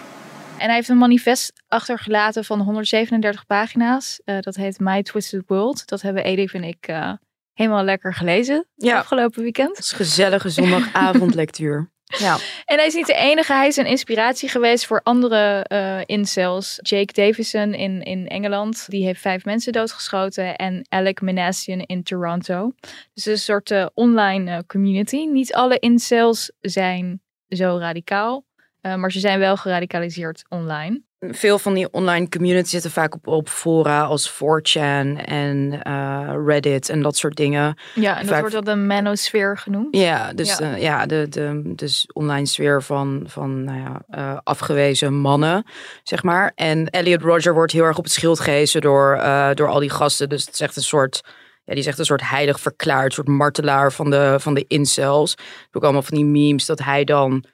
En 0.58 0.67
hij 0.67 0.75
heeft 0.75 0.88
een 0.88 0.99
manifest 0.99 1.53
achtergelaten 1.69 2.44
van 2.44 2.61
137 2.61 3.47
pagina's. 3.47 4.20
Eh, 4.25 4.41
dat 4.41 4.55
heet 4.56 4.79
My 4.81 5.03
Twisted 5.03 5.43
World. 5.47 5.88
Dat 5.88 6.03
hebben 6.03 6.25
Edith 6.25 6.53
en 6.53 6.64
ik 6.64 6.87
eh, 6.88 7.12
helemaal 7.53 7.85
lekker 7.85 8.14
gelezen 8.14 8.67
Ja. 8.75 8.99
afgelopen 8.99 9.43
weekend. 9.43 9.69
Het 9.76 9.85
is 9.85 9.93
gezellige 9.93 10.49
zondagavondlectuur. 10.49 11.88
Ja. 12.19 12.37
En 12.64 12.76
hij 12.76 12.87
is 12.87 12.94
niet 12.94 13.06
de 13.06 13.14
enige. 13.14 13.53
Hij 13.53 13.67
is 13.67 13.76
een 13.76 13.87
inspiratie 13.87 14.49
geweest 14.49 14.87
voor 14.87 15.00
andere 15.03 15.64
eh 15.69 16.00
incels. 16.05 16.79
Jake 16.82 17.12
Davison 17.12 17.75
in, 17.75 18.03
in 18.03 18.29
Engeland. 18.29 18.85
Die 18.91 19.05
heeft 19.05 19.20
vijf 19.20 19.44
mensen 19.44 19.73
doodgeschoten. 19.73 20.56
En 20.56 20.87
Alec 20.88 21.20
Minassian 21.20 21.81
in 21.81 22.03
Toronto. 22.03 22.73
Dus 22.81 23.25
het 23.25 23.26
is 23.26 23.26
een 23.26 23.38
soort 23.38 23.91
online 23.94 24.50
eh, 24.50 24.58
community. 24.67 25.17
Niet 25.17 25.55
alle 25.55 25.79
incels 25.79 26.53
zijn 26.61 27.20
zo 27.49 27.76
radicaal. 27.79 28.44
Eh, 28.86 28.94
maar 28.94 29.12
ze 29.12 29.20
zijn 29.20 29.38
wel 29.38 29.56
geradicaliseerd 29.56 30.44
online. 30.48 31.04
Veel 31.20 31.58
van 31.58 31.74
die 31.74 31.92
online 31.92 32.28
communities 32.28 32.70
zitten 32.70 32.90
vaak 32.90 33.14
op, 33.14 33.26
op 33.26 33.48
fora 33.48 34.02
als 34.02 34.32
4chan 34.32 35.16
en 35.24 35.81
eh, 35.82 36.34
Reddit 36.46 36.88
en 36.88 37.02
dat 37.02 37.16
soort 37.16 37.36
dingen. 37.36 37.78
Ja, 37.94 38.12
en 38.14 38.20
dat 38.20 38.28
Vaak- 38.28 38.38
wordt 38.40 38.52
wel 38.55 38.74
de 38.74 38.74
manosfeer 38.81 39.58
genoemd. 39.58 39.96
Ja, 39.96 40.32
dus 40.32 40.58
Ja. 40.58 40.66
ja, 40.70 40.76
ja 40.76 41.06
de, 41.06 41.26
de 41.28 41.62
dus 41.74 42.06
online 42.12 42.46
sfeer 42.46 42.82
van, 42.82 43.22
van 43.26 43.64
nou 43.64 43.78
ja, 43.78 44.02
eh, 44.08 44.38
afgewezen 44.43 45.14
mannen, 45.14 45.64
zeg 46.02 46.22
maar. 46.22 46.52
En 46.55 46.90
Elliot 46.90 47.22
Roger 47.22 47.55
wordt 47.55 47.72
heel 47.72 47.84
erg 47.84 47.98
op 47.98 48.05
het 48.05 48.12
schild 48.12 48.40
gehezen 48.40 48.81
door, 48.81 49.14
eh, 49.14 49.50
door 49.55 49.69
al 49.69 49.81
die 49.81 49.90
gasten. 49.90 50.28
Dus 50.28 50.44
het 50.44 50.55
is 50.55 50.60
echt 50.60 50.76
een 50.76 50.82
soort, 50.82 51.20
ja, 51.64 51.72
die 51.72 51.82
is 51.82 51.86
echt 51.86 51.98
een 51.98 52.05
soort 52.05 52.28
heilig 52.28 52.60
verklaard, 52.60 53.05
een 53.06 53.12
soort 53.12 53.28
martelaar 53.28 53.93
van 53.93 54.10
de, 54.10 54.36
van 54.38 54.55
de 54.55 54.64
incels. 54.69 55.34
Ook 55.72 55.82
allemaal 55.82 56.02
van 56.02 56.16
die 56.16 56.26
memes 56.26 56.66
dat 56.66 56.78
hij 56.84 57.05
dan 57.05 57.44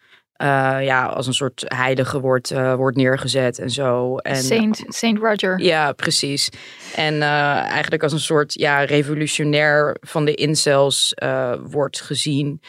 eh, 0.43 0.85
ja, 0.85 1.07
als 1.07 1.27
een 1.27 1.35
soort 1.35 1.65
heilige 1.67 2.21
wordt, 2.21 2.51
eh, 2.51 2.75
wordt 2.75 2.97
neergezet 2.97 3.59
en 3.59 3.71
zo. 3.71 4.17
En, 4.17 4.37
Saint, 4.37 4.85
Saint 4.89 5.19
Roger. 5.19 5.61
ja, 5.61 5.93
precies. 5.93 6.49
En 6.95 7.23
eh, 7.23 7.57
eigenlijk 7.57 8.03
als 8.03 8.13
een 8.13 8.21
soort 8.21 8.55
ja, 8.55 8.85
revolutionair 8.85 9.97
van 10.01 10.25
de 10.25 10.35
incels 10.35 11.15
wordt 11.63 12.01
gezien. 12.01 12.61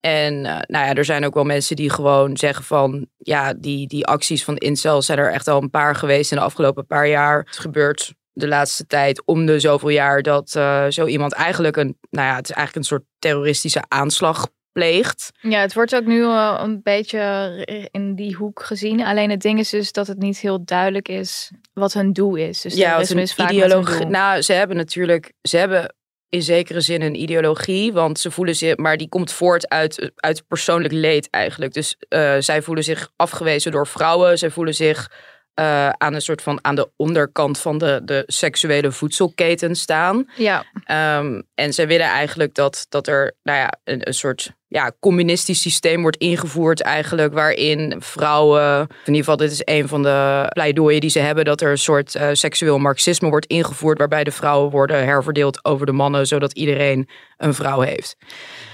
En 0.00 0.42
nou 0.42 0.86
ja, 0.86 0.94
er 0.94 1.04
zijn 1.04 1.24
ook 1.24 1.34
wel 1.34 1.44
mensen 1.44 1.76
die 1.76 1.90
gewoon 1.90 2.36
zeggen 2.36 2.64
van... 2.64 3.06
ja, 3.16 3.54
die, 3.54 3.86
die 3.86 4.06
acties 4.06 4.44
van 4.44 4.54
de 4.54 4.60
incels 4.60 5.06
zijn 5.06 5.18
er 5.18 5.32
echt 5.32 5.48
al 5.48 5.62
een 5.62 5.70
paar 5.70 5.94
geweest 5.94 6.30
in 6.30 6.36
de 6.36 6.44
afgelopen 6.44 6.86
paar 6.86 7.08
jaar. 7.08 7.38
Het 7.38 7.58
gebeurt 7.58 8.14
de 8.32 8.48
laatste 8.48 8.86
tijd 8.86 9.22
om 9.24 9.46
de 9.46 9.60
zoveel 9.60 9.88
jaar 9.88 10.22
dat 10.22 10.50
zo 10.88 11.06
iemand 11.06 11.32
eigenlijk 11.32 11.76
een... 11.76 11.98
nou 12.10 12.28
ja, 12.28 12.36
het 12.36 12.48
is 12.48 12.54
eigenlijk 12.54 12.76
een 12.76 12.96
soort 12.96 13.04
terroristische 13.18 13.84
aanslag 13.88 14.46
pleegt. 14.72 15.30
Ja, 15.40 15.60
het 15.60 15.74
wordt 15.74 15.94
ook 15.94 16.04
nu 16.04 16.22
eh, 16.22 16.60
een 16.62 16.80
beetje 16.82 17.88
in 17.90 18.14
die 18.14 18.34
hoek 18.34 18.62
gezien. 18.62 19.04
Alleen 19.04 19.30
het 19.30 19.40
ding 19.40 19.58
is 19.58 19.70
dus 19.70 19.92
dat 19.92 20.06
het 20.06 20.18
niet 20.18 20.38
heel 20.38 20.64
duidelijk 20.64 21.08
is 21.08 21.50
wat 21.72 21.92
hun 21.92 22.12
doel 22.12 22.34
is. 22.34 22.60
Dus 22.60 22.74
ja, 22.74 22.96
wat 22.96 23.10
een 23.10 23.18
is 23.18 23.36
hun 23.36 23.48
ideologie. 23.48 24.06
Nou, 24.06 24.42
ze 24.42 24.52
hebben 24.52 24.76
natuurlijk, 24.76 25.32
ze 25.42 25.56
hebben 25.56 25.94
in 26.28 26.42
zekere 26.42 26.80
zin 26.80 27.02
een 27.02 27.20
ideologie, 27.20 27.92
want 27.92 28.18
ze 28.18 28.30
voelen 28.30 28.56
zich, 28.56 28.76
maar 28.76 28.96
die 28.96 29.08
komt 29.08 29.32
voort 29.32 29.68
uit, 29.68 30.12
uit 30.16 30.46
persoonlijk 30.48 30.94
leed 30.94 31.28
eigenlijk. 31.30 31.72
Dus 31.72 31.96
eh, 32.08 32.36
zij 32.38 32.62
voelen 32.62 32.84
zich 32.84 33.10
afgewezen 33.16 33.72
door 33.72 33.86
vrouwen, 33.86 34.38
zij 34.38 34.50
voelen 34.50 34.74
zich 34.74 35.10
eh, 35.58 35.88
aan 35.88 36.14
een 36.14 36.22
soort 36.22 36.42
van 36.42 36.58
aan 36.62 36.74
de 36.74 36.90
onderkant 36.96 37.58
van 37.58 37.78
de, 37.78 38.00
de 38.04 38.22
seksuele 38.26 38.92
voedselketen 38.92 39.76
staan. 39.76 40.28
Ja, 40.36 40.64
Ehm, 40.88 41.40
en 41.54 41.72
zij 41.72 41.86
willen 41.86 42.06
eigenlijk 42.06 42.54
dat, 42.54 42.86
dat 42.88 43.06
er 43.06 43.36
nou 43.42 43.58
ja, 43.58 43.72
een, 43.84 44.06
een 44.08 44.14
soort 44.14 44.52
ja, 44.68 44.92
communistisch 45.00 45.60
systeem 45.60 46.02
wordt 46.02 46.16
ingevoerd 46.16 46.80
eigenlijk 46.80 47.32
waarin 47.32 47.96
vrouwen, 47.98 48.80
in 48.80 48.88
ieder 49.04 49.18
geval 49.18 49.36
dit 49.36 49.50
is 49.50 49.62
een 49.64 49.88
van 49.88 50.02
de 50.02 50.46
pleidooien 50.52 51.00
die 51.00 51.10
ze 51.10 51.18
hebben, 51.18 51.44
dat 51.44 51.60
er 51.60 51.70
een 51.70 51.78
soort 51.78 52.14
eh, 52.14 52.28
seksueel 52.32 52.78
marxisme 52.78 53.28
wordt 53.28 53.46
ingevoerd 53.46 53.98
waarbij 53.98 54.24
de 54.24 54.30
vrouwen 54.30 54.70
worden 54.70 55.04
herverdeeld 55.04 55.64
over 55.64 55.86
de 55.86 55.92
mannen, 55.92 56.26
zodat 56.26 56.52
iedereen 56.52 57.08
een 57.36 57.54
vrouw 57.54 57.80
heeft. 57.80 58.16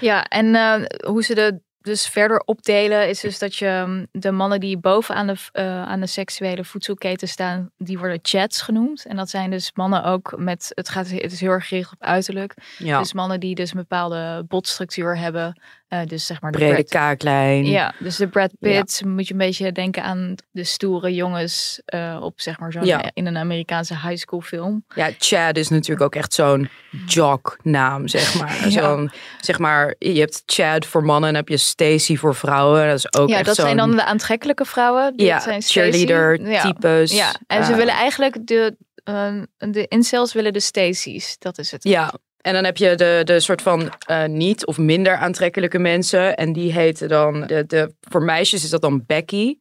ja. 0.01 0.25
en 0.25 0.55
eh, 0.55 0.83
hoe 1.07 1.25
ze 1.25 1.35
de 1.35 1.61
dus 1.85 2.09
verder 2.09 2.41
opdelen 2.45 3.09
is 3.09 3.21
dus 3.21 3.39
dat 3.39 3.57
je 3.57 3.85
mm, 3.87 4.07
de 4.13 4.31
mannen 4.31 4.61
die 4.61 4.79
bovenaan 4.79 5.27
de, 5.27 5.37
eh, 5.53 5.83
aan 5.83 6.01
de 6.01 6.07
seksuele 6.07 6.65
voedselketen 6.65 7.29
staan, 7.29 7.71
die 7.79 7.99
worden 7.99 8.19
chats 8.23 8.63
genoemd. 8.63 9.05
En 9.05 9.17
dat 9.17 9.31
zijn 9.31 9.51
dus 9.51 9.71
mannen 9.75 10.05
ook 10.05 10.35
met, 10.37 10.73
het, 10.75 10.89
gaat, 10.89 11.11
het 11.11 11.33
is 11.33 11.41
heel 11.41 11.51
erg 11.51 11.69
gericht 11.69 11.93
op 11.93 12.03
uiterlijk. 12.03 12.55
Ja, 12.79 12.99
Dus 12.99 13.13
mannen 13.13 13.41
die 13.41 13.55
dus 13.55 13.71
een 13.71 13.77
bepaalde 13.77 14.45
botstructuur 14.49 15.19
hebben. 15.19 15.61
Eh, 15.89 16.01
dus 16.07 16.27
zeg 16.27 16.41
maar 16.41 16.53
de 16.53 16.59
brede 16.59 16.75
Brad- 16.75 16.89
kaaklijn. 16.89 17.65
Ja, 17.65 17.95
dus 17.99 18.17
de 18.17 18.29
Brad 18.29 18.51
Pitt 18.61 19.03
moet 19.05 19.27
je 19.27 19.33
een 19.33 19.39
beetje 19.39 19.73
denken 19.73 20.03
aan 20.03 20.35
de 20.51 20.65
stoere 20.65 21.15
jongens 21.15 21.81
eh, 21.85 22.19
op 22.21 22.41
zeg 22.41 22.59
maar 22.59 22.73
zo'n 22.73 22.85
Ja. 22.85 23.11
in 23.15 23.27
een 23.27 23.37
Amerikaanse 23.37 23.95
high 23.95 24.17
school 24.17 24.41
film. 24.41 24.85
Ja, 24.95 25.11
Chad 25.19 25.57
is 25.57 25.69
natuurlijk 25.69 26.01
ook 26.01 26.15
echt 26.15 26.33
zo'n 26.35 26.69
jock-naam, 27.07 28.09
zeg 28.09 28.39
maar. 28.41 28.53
Ja. 28.69 28.71
Zo'n, 28.71 29.11
zeg 29.41 29.59
maar, 29.59 29.95
je 29.99 30.21
hebt 30.21 30.43
Chad 30.47 30.87
voor 30.87 31.05
mannen 31.05 31.29
en 31.29 31.35
heb 31.35 31.49
je 31.49 31.57
Stacy 31.57 32.17
voor 32.17 32.35
vrouwen. 32.35 32.87
Dat 32.87 32.97
is 32.99 33.15
ook 33.19 33.29
ja, 33.29 33.37
echt 33.37 33.47
dat 33.47 33.57
zijn 33.57 33.77
dan 33.77 33.91
de 33.91 34.05
aantrekkelijke 34.05 34.65
vrouwen. 34.65 35.17
Die 35.17 35.27
ja, 35.27 35.41
zijn 35.41 35.63
Stacey. 35.63 35.91
cheerleader 35.93 36.61
types. 36.63 37.13
Ja, 37.13 37.35
en 37.47 37.65
ze 37.65 37.75
willen 37.75 37.95
eigenlijk 37.95 38.47
de, 38.47 38.77
eh, 39.05 39.35
de 39.57 39.87
incels 39.89 40.33
willen 40.33 40.53
de 40.53 40.61
Stacy's. 40.61 41.37
Dat 41.39 41.59
is 41.59 41.71
het. 41.71 41.85
Ja, 41.85 42.13
en 42.45 42.53
dan 42.53 42.65
heb 42.65 42.77
je 42.77 42.95
de, 42.95 43.21
de 43.25 43.41
soort 43.41 43.63
van 43.63 43.93
eh, 44.07 44.25
niet 44.25 44.67
of 44.67 44.79
minder 44.79 45.17
aantrekkelijke 45.17 45.79
mensen. 45.79 46.37
En 46.37 46.53
die 46.53 46.73
heten 46.73 47.09
dan, 47.09 47.41
de, 47.47 47.67
de, 47.67 47.95
voor 48.01 48.23
meisjes 48.23 48.65
is 48.65 48.71
dat 48.71 48.81
dan 48.81 49.05
Becky. 49.07 49.57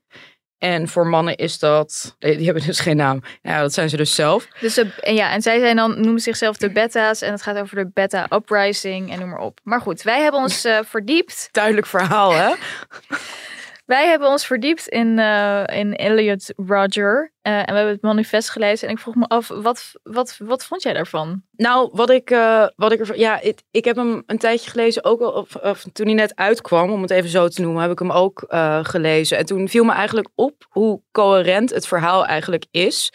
En 0.57 0.87
voor 0.87 1.07
mannen 1.07 1.35
is 1.35 1.59
dat, 1.59 2.15
die 2.19 2.35
die 2.35 2.45
hebben 2.45 2.65
dus 2.65 2.79
geen 2.79 2.97
naam. 2.97 3.21
Ja, 3.41 3.61
dat 3.61 3.73
zijn 3.73 3.89
ze 3.89 3.97
dus 3.97 4.15
zelf. 4.15 4.47
Dus 4.59 4.73
de, 4.73 4.93
en 4.99 5.15
ja, 5.15 5.31
en 5.31 5.41
zij 5.41 5.59
zijn 5.59 5.75
dan, 5.75 6.01
noemen 6.01 6.21
zichzelf 6.21 6.57
de 6.57 6.71
beta's. 6.71 7.21
En 7.21 7.31
het 7.31 7.41
gaat 7.41 7.57
over 7.57 7.75
de 7.75 7.89
beta 7.93 8.27
uprising 8.29 9.11
en 9.11 9.19
noem 9.19 9.29
maar 9.29 9.39
op. 9.39 9.59
Maar 9.63 9.81
goed, 9.81 10.01
wij 10.01 10.21
hebben 10.21 10.41
ons 10.41 10.65
eh, 10.65 10.79
verdiept. 10.85 11.49
Duidelijk 11.51 11.87
verhaal, 11.87 12.33
hè? 12.33 12.53
Wij 13.85 14.07
hebben 14.07 14.27
ons 14.27 14.45
verdiept 14.45 14.87
in, 14.87 15.19
eh, 15.19 15.63
in 15.67 15.95
Elliot 15.95 16.53
Roger. 16.55 17.33
Eh, 17.41 17.57
en 17.57 17.65
we 17.65 17.73
hebben 17.73 17.93
het 17.93 18.01
manifest 18.01 18.49
gelezen. 18.49 18.87
En 18.87 18.93
ik 18.93 18.99
vroeg 18.99 19.15
me 19.15 19.27
af, 19.27 19.47
wat, 19.47 19.91
wat, 20.03 20.35
wat 20.37 20.65
vond 20.65 20.83
jij 20.83 20.93
daarvan? 20.93 21.41
Nou, 21.51 21.89
wat 21.91 22.09
ik, 22.09 22.29
eh, 22.29 22.67
wat 22.75 22.91
ik 22.91 22.99
ervan. 22.99 23.17
Ja, 23.17 23.39
ik, 23.71 23.85
heb 23.85 23.95
hem 23.95 24.23
een 24.25 24.37
tijdje 24.37 24.69
gelezen, 24.69 25.03
ook 25.03 25.21
of, 25.21 25.55
of 25.55 25.85
toen 25.93 26.05
hij 26.05 26.15
net 26.15 26.35
uitkwam, 26.35 26.91
om 26.91 27.01
het 27.01 27.11
even 27.11 27.29
zo 27.29 27.47
te 27.47 27.61
noemen, 27.61 27.81
heb 27.81 27.91
ik 27.91 27.99
hem 27.99 28.11
ook 28.11 28.45
gelezen. 28.81 29.37
En 29.37 29.45
toen 29.45 29.69
viel 29.69 29.83
me 29.83 29.91
eigenlijk 29.91 30.29
op 30.35 30.65
hoe 30.69 31.01
coherent 31.11 31.69
het 31.69 31.87
verhaal 31.87 32.25
eigenlijk 32.25 32.65
is. 32.71 33.11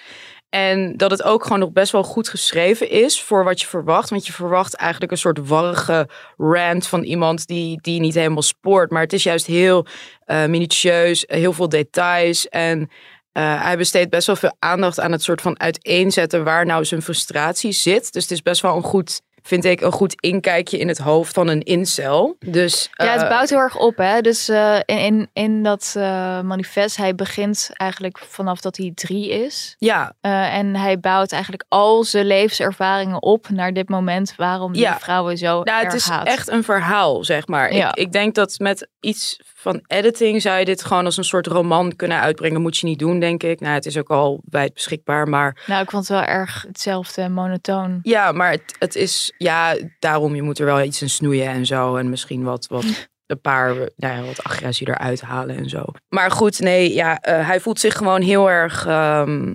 En 0.50 0.96
dat 0.96 1.10
het 1.10 1.22
ook 1.22 1.42
gewoon 1.42 1.58
nog 1.58 1.72
best 1.72 1.92
wel 1.92 2.02
goed 2.02 2.28
geschreven 2.28 2.90
is 2.90 3.22
voor 3.22 3.44
wat 3.44 3.60
je 3.60 3.66
verwacht. 3.66 4.10
Want 4.10 4.26
je 4.26 4.32
verwacht 4.32 4.74
eigenlijk 4.74 5.12
een 5.12 5.18
soort 5.18 5.48
warrige 5.48 6.08
rant 6.36 6.86
van 6.86 7.02
iemand 7.02 7.46
die, 7.46 7.78
die 7.82 8.00
niet 8.00 8.14
helemaal 8.14 8.42
spoort. 8.42 8.90
Maar 8.90 9.02
het 9.02 9.12
is 9.12 9.22
juist 9.22 9.46
heel 9.46 9.86
eh, 10.24 10.44
minutieus, 10.44 11.24
heel 11.26 11.52
veel 11.52 11.68
details. 11.68 12.48
En 12.48 12.90
eh, 13.32 13.62
hij 13.62 13.76
besteedt 13.76 14.10
best 14.10 14.26
wel 14.26 14.36
veel 14.36 14.56
aandacht 14.58 15.00
aan 15.00 15.12
het 15.12 15.22
soort 15.22 15.40
van 15.40 15.60
uiteenzetten 15.60 16.44
waar 16.44 16.66
nou 16.66 16.84
zijn 16.84 17.02
frustratie 17.02 17.72
zit. 17.72 18.12
Dus 18.12 18.22
het 18.22 18.32
is 18.32 18.42
best 18.42 18.60
wel 18.60 18.76
een 18.76 18.82
goed, 18.82 19.20
vind 19.42 19.64
ik, 19.64 19.80
een 19.80 19.92
goed 19.92 20.14
inkijkje 20.20 20.78
in 20.78 20.88
het 20.88 20.98
hoofd 20.98 21.34
van 21.34 21.48
een 21.48 21.62
incel. 21.62 22.36
Dus 22.46 22.88
Ja, 22.92 23.12
het 23.12 23.22
eh, 23.22 23.28
bouwt 23.28 23.48
heel 23.50 23.58
erg 23.58 23.76
op. 23.78 23.96
Hè? 23.96 24.20
Dus 24.20 24.48
eh, 24.48 24.76
in, 24.84 24.98
in, 24.98 25.28
in 25.32 25.62
dat 25.62 25.94
eh, 25.96 26.40
manifest, 26.40 26.96
hij 26.96 27.14
begint 27.14 27.70
eigenlijk 27.72 28.18
vanaf 28.18 28.60
dat 28.60 28.76
hij 28.76 28.92
drie 28.94 29.28
is. 29.30 29.74
ja, 29.78 30.12
en 30.20 30.76
hij 30.76 31.00
bouwt 31.00 31.32
eigenlijk 31.32 31.64
al 31.68 32.04
zijn 32.04 32.26
levenservaringen 32.26 33.22
op 33.22 33.48
naar 33.48 33.72
dit 33.72 33.88
moment 33.88 34.34
waarom 34.36 34.72
die 34.72 34.82
Ja. 34.82 34.98
vrouwen 34.98 35.36
zo 35.38 35.62
nou, 35.62 35.76
het 35.76 35.84
erg 35.84 35.94
is 35.94 36.08
haat. 36.08 36.26
echt 36.26 36.48
een 36.48 36.64
verhaal, 36.64 37.24
zeg 37.24 37.46
maar. 37.46 37.74
Ja. 37.74 37.88
Ik, 37.88 37.94
ik 37.96 38.12
denk 38.12 38.34
dat 38.34 38.58
met 38.58 38.88
iets 39.00 39.40
van 39.60 39.82
editing 39.86 40.42
zou 40.42 40.58
je 40.58 40.64
dit 40.64 40.84
gewoon 40.84 41.04
als 41.04 41.16
een 41.16 41.24
soort 41.24 41.46
roman 41.46 41.96
kunnen 41.96 42.20
uitbrengen. 42.20 42.60
Moet 42.60 42.76
je 42.76 42.86
niet 42.86 42.98
doen, 42.98 43.20
denk 43.20 43.42
ik. 43.42 43.60
Nou, 43.60 43.74
het 43.74 43.86
is 43.86 43.96
ook 43.96 44.08
al 44.08 44.42
wijd 44.44 44.74
beschikbaar, 44.74 45.28
maar 45.28 45.64
Nou, 45.66 45.82
ik 45.82 45.90
vond 45.90 46.08
het 46.08 46.18
wel 46.18 46.26
erg 46.26 46.64
hetzelfde, 46.66 47.28
monotoon. 47.28 47.98
Ja, 48.02 48.32
maar 48.32 48.50
het, 48.50 48.76
het 48.78 48.94
is, 48.94 49.32
ja, 49.38 49.76
daarom, 49.98 50.34
je 50.34 50.42
moet 50.42 50.58
er 50.58 50.66
wel 50.66 50.82
iets 50.82 51.02
in 51.02 51.10
snoeien 51.10 51.48
en 51.48 51.66
zo. 51.66 51.96
En 51.96 52.10
misschien 52.10 52.42
wat, 52.42 52.66
wat 52.66 53.08
een 53.26 53.40
paar, 53.40 53.74
nou 53.74 54.16
ja, 54.16 54.22
wat 54.22 54.44
agressie 54.44 54.88
eruit 54.88 55.20
halen 55.20 55.56
en 55.56 55.68
zo. 55.68 55.84
Maar 56.08 56.30
goed, 56.30 56.60
nee, 56.60 56.94
ja, 56.94 57.20
eh, 57.20 57.46
hij 57.46 57.60
voelt 57.60 57.80
zich 57.80 57.96
gewoon 57.96 58.22
heel 58.22 58.50
erg, 58.50 58.86
ehm, 58.86 59.54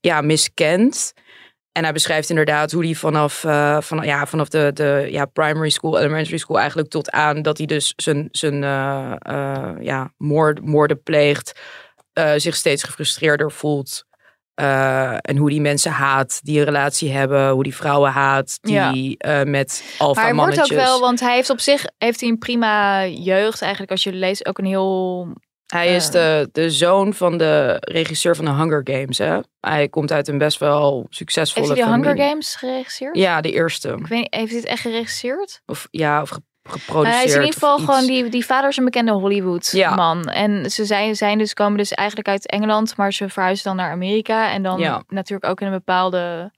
ja, 0.00 0.20
miskend. 0.20 1.12
En 1.72 1.82
hij 1.82 1.92
beschrijft 1.92 2.30
inderdaad 2.30 2.72
hoe 2.72 2.84
hij 2.84 2.94
vanaf, 2.94 3.44
eh, 3.44 3.80
van, 3.80 4.02
ja, 4.02 4.26
vanaf 4.26 4.48
de, 4.48 4.70
de 4.74 5.06
ja, 5.10 5.24
primary 5.24 5.70
school, 5.70 5.98
elementary 5.98 6.38
school 6.38 6.58
eigenlijk 6.58 6.88
tot 6.88 7.10
aan 7.10 7.42
dat 7.42 7.58
hij 7.58 7.66
dus 7.66 7.92
zijn, 7.96 8.28
zijn 8.30 8.64
eh, 8.64 9.12
eh, 9.18 9.76
ja, 9.80 10.12
moord, 10.16 10.64
moorden 10.64 11.02
pleegt, 11.02 11.60
zich 12.36 12.56
steeds 12.56 12.82
gefrustreerder 12.82 13.52
voelt. 13.52 14.04
En 15.20 15.36
hoe 15.36 15.50
die 15.50 15.60
mensen 15.60 15.90
haat, 15.90 16.40
die 16.42 16.58
een 16.58 16.64
relatie 16.64 17.10
hebben, 17.10 17.50
hoe 17.50 17.62
die 17.62 17.74
vrouwen 17.74 18.10
haat, 18.10 18.58
die 18.60 19.18
eh, 19.18 19.42
met 19.42 19.94
alfa 19.98 20.20
Maar 20.20 20.30
hij 20.30 20.34
wordt 20.34 20.56
mannetjes. 20.56 20.78
ook 20.78 20.84
wel, 20.84 21.00
want 21.00 21.20
hij 21.20 21.34
heeft 21.34 21.50
op 21.50 21.60
zich 21.60 21.84
heeft 21.98 22.20
hij 22.20 22.28
een 22.28 22.38
prima 22.38 23.06
jeugd. 23.06 23.60
Eigenlijk 23.60 23.92
als 23.92 24.02
je 24.02 24.12
leest 24.12 24.46
ook 24.46 24.58
een 24.58 24.64
heel... 24.64 25.28
Hij 25.70 25.94
is 25.94 26.10
de, 26.10 26.48
de 26.52 26.70
zoon 26.70 27.14
van 27.14 27.38
de 27.38 27.76
regisseur 27.80 28.36
van 28.36 28.44
de 28.44 28.50
Hunger 28.50 28.80
Games. 28.84 29.18
Hè? 29.18 29.38
Hij 29.60 29.88
komt 29.88 30.12
uit 30.12 30.28
een 30.28 30.38
best 30.38 30.58
wel 30.58 31.06
succesvolle 31.10 31.66
Heeft 31.66 31.78
hij 31.78 31.86
de 31.86 31.92
familie. 31.92 32.12
Hunger 32.12 32.28
Games 32.30 32.54
geregisseerd? 32.54 33.16
Ja, 33.16 33.40
de 33.40 33.52
eerste. 33.52 33.88
Ik 33.88 34.06
weet 34.06 34.18
niet, 34.18 34.34
heeft 34.34 34.50
hij 34.50 34.60
het 34.60 34.68
echt 34.68 34.80
geregisseerd? 34.80 35.62
Of 35.66 35.88
ja, 35.90 36.22
of 36.22 36.28
ge- 36.30 36.40
Nou, 36.62 36.78
geproduceerd. 36.78 37.14
hij 37.16 37.24
is 37.24 37.32
in 37.34 37.38
ieder 37.40 37.52
geval 37.54 37.78
gewoon, 37.78 38.06
die, 38.06 38.28
die 38.28 38.46
vader 38.46 38.70
is 38.70 38.76
een 38.76 38.84
bekende 38.84 39.12
Hollywood 39.12 39.70
Ja. 39.70 39.94
man. 39.94 40.24
En 40.24 40.70
ze 40.70 40.84
zijn, 40.84 41.16
zijn 41.16 41.38
dus, 41.38 41.54
komen 41.54 41.78
dus 41.78 41.92
eigenlijk 41.92 42.28
uit 42.28 42.46
Engeland, 42.50 42.96
maar 42.96 43.12
ze 43.12 43.28
verhuizen 43.28 43.64
dan 43.64 43.76
naar 43.76 43.90
Amerika. 43.90 44.50
En 44.52 44.62
dan 44.62 44.78
Ja. 44.78 45.02
natuurlijk 45.08 45.50
ook 45.50 45.60
in 45.60 45.66
een 45.66 45.72
bepaalde 45.72 46.52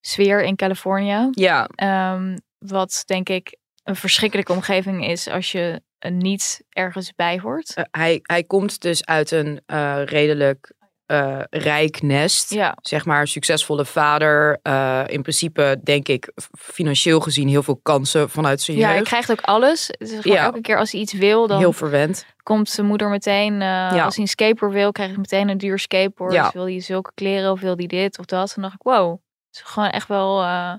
sfeer 0.00 0.42
in 0.42 0.56
Californië. 0.56 1.28
Ja, 1.30 1.68
Ehm, 1.74 2.36
wat 2.58 3.02
denk 3.06 3.28
ik 3.28 3.56
een 3.84 3.96
verschrikkelijke 3.96 4.52
omgeving 4.52 5.06
is 5.06 5.28
als 5.28 5.52
je 5.52 5.80
niet 6.08 6.62
ergens 6.68 7.12
bij 7.14 7.38
hoort. 7.40 7.74
eh, 7.74 7.84
hij, 7.90 8.18
hij 8.22 8.44
komt 8.44 8.80
dus 8.80 9.04
uit 9.04 9.30
een 9.30 9.60
eh, 9.66 10.00
redelijk 10.04 10.74
eh, 11.06 11.40
rijk 11.50 12.02
nest. 12.02 12.50
Ja, 12.54 12.76
Zeg 12.80 13.04
maar, 13.04 13.26
succesvolle 13.28 13.84
vader. 13.84 14.58
eh, 14.62 15.02
in 15.06 15.22
principe, 15.22 15.80
denk 15.82 16.08
ik, 16.08 16.32
financieel 16.58 17.20
gezien 17.20 17.48
heel 17.48 17.62
veel 17.62 17.76
kansen 17.82 18.30
vanuit 18.30 18.60
zijn 18.60 18.76
ja 18.76 18.86
hij 18.86 18.94
jeugd. 18.96 19.08
krijgt 19.08 19.30
ook 19.30 19.40
alles. 19.40 19.90
Ja. 20.22 20.44
Elke 20.44 20.60
keer 20.60 20.78
als 20.78 20.92
hij 20.92 21.00
iets 21.00 21.12
wil, 21.12 21.46
dan 21.46 21.58
Heel 21.58 21.72
verwend. 21.72 22.26
komt 22.42 22.68
zijn 22.68 22.86
moeder 22.86 23.08
meteen. 23.08 23.52
eh, 23.52 23.58
Ja. 23.68 24.04
Als 24.04 24.14
hij 24.14 24.24
een 24.24 24.30
skateboard 24.30 24.72
wil, 24.72 24.92
krijgt 24.92 25.12
hij 25.12 25.20
meteen 25.20 25.48
een 25.48 25.58
duur 25.58 25.78
skateboard. 25.78 26.32
Ja. 26.32 26.50
Wil 26.52 26.64
hij 26.64 26.80
zulke 26.80 27.10
kleren 27.14 27.50
of 27.52 27.60
wil 27.60 27.76
hij 27.76 27.86
dit 27.86 28.18
of 28.18 28.24
dat? 28.24 28.48
En 28.48 28.52
dan 28.54 28.62
dacht 28.62 28.74
ik, 28.74 28.82
wow, 28.82 29.10
het 29.50 29.64
is 29.64 29.70
gewoon 29.72 29.88
echt 29.90 30.08
wel 30.08 30.42
eh, 30.42 30.72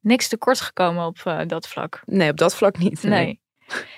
niks 0.00 0.28
tekort 0.28 0.60
gekomen 0.60 1.06
op 1.06 1.18
eh, 1.24 1.40
dat 1.46 1.68
vlak. 1.68 2.00
Nee, 2.04 2.30
op 2.30 2.36
dat 2.36 2.54
vlak 2.56 2.78
niet. 2.78 3.02
Nee. 3.02 3.24
Nee, 3.24 3.40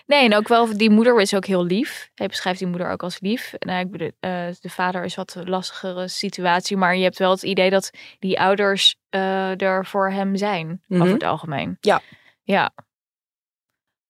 en 0.07 0.35
ook 0.35 0.49
wel, 0.49 0.77
die 0.77 0.91
moeder 0.91 1.21
is 1.21 1.35
ook 1.35 1.47
heel 1.47 1.65
lief. 1.65 2.11
Hij 2.15 2.27
beschrijft 2.27 2.59
die 2.59 2.69
moeder 2.69 2.91
ook 2.91 3.03
als 3.03 3.21
lief. 3.21 3.55
Nou, 3.59 3.81
ik 3.81 3.91
bedoel, 3.91 4.11
eh, 4.21 4.47
de 4.61 4.71
vader 4.71 5.05
is 5.05 5.15
wat 5.15 5.35
een 5.35 5.49
lastigere 5.49 6.09
situatie, 6.09 6.77
maar 6.77 6.97
je 6.97 7.03
hebt 7.03 7.19
wel 7.19 7.31
het 7.31 7.43
idee 7.43 7.71
dat 7.71 7.91
die 8.19 8.41
ouders 8.41 8.97
eh, 9.09 9.61
er 9.61 9.87
voor 9.87 10.11
hem 10.11 10.37
zijn, 10.37 10.83
Mhm. 10.87 11.01
over 11.03 11.15
het 11.15 11.23
algemeen. 11.23 11.77
Ja. 11.81 12.01
Ja. 12.43 12.73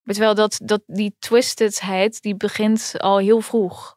Maar 0.02 0.14
terwijl 0.14 0.34
dat, 0.34 0.60
dat 0.62 0.82
die 0.86 1.16
twistedheid, 1.18 2.22
die 2.22 2.36
begint 2.36 2.94
al 2.98 3.18
heel 3.18 3.40
vroeg. 3.40 3.96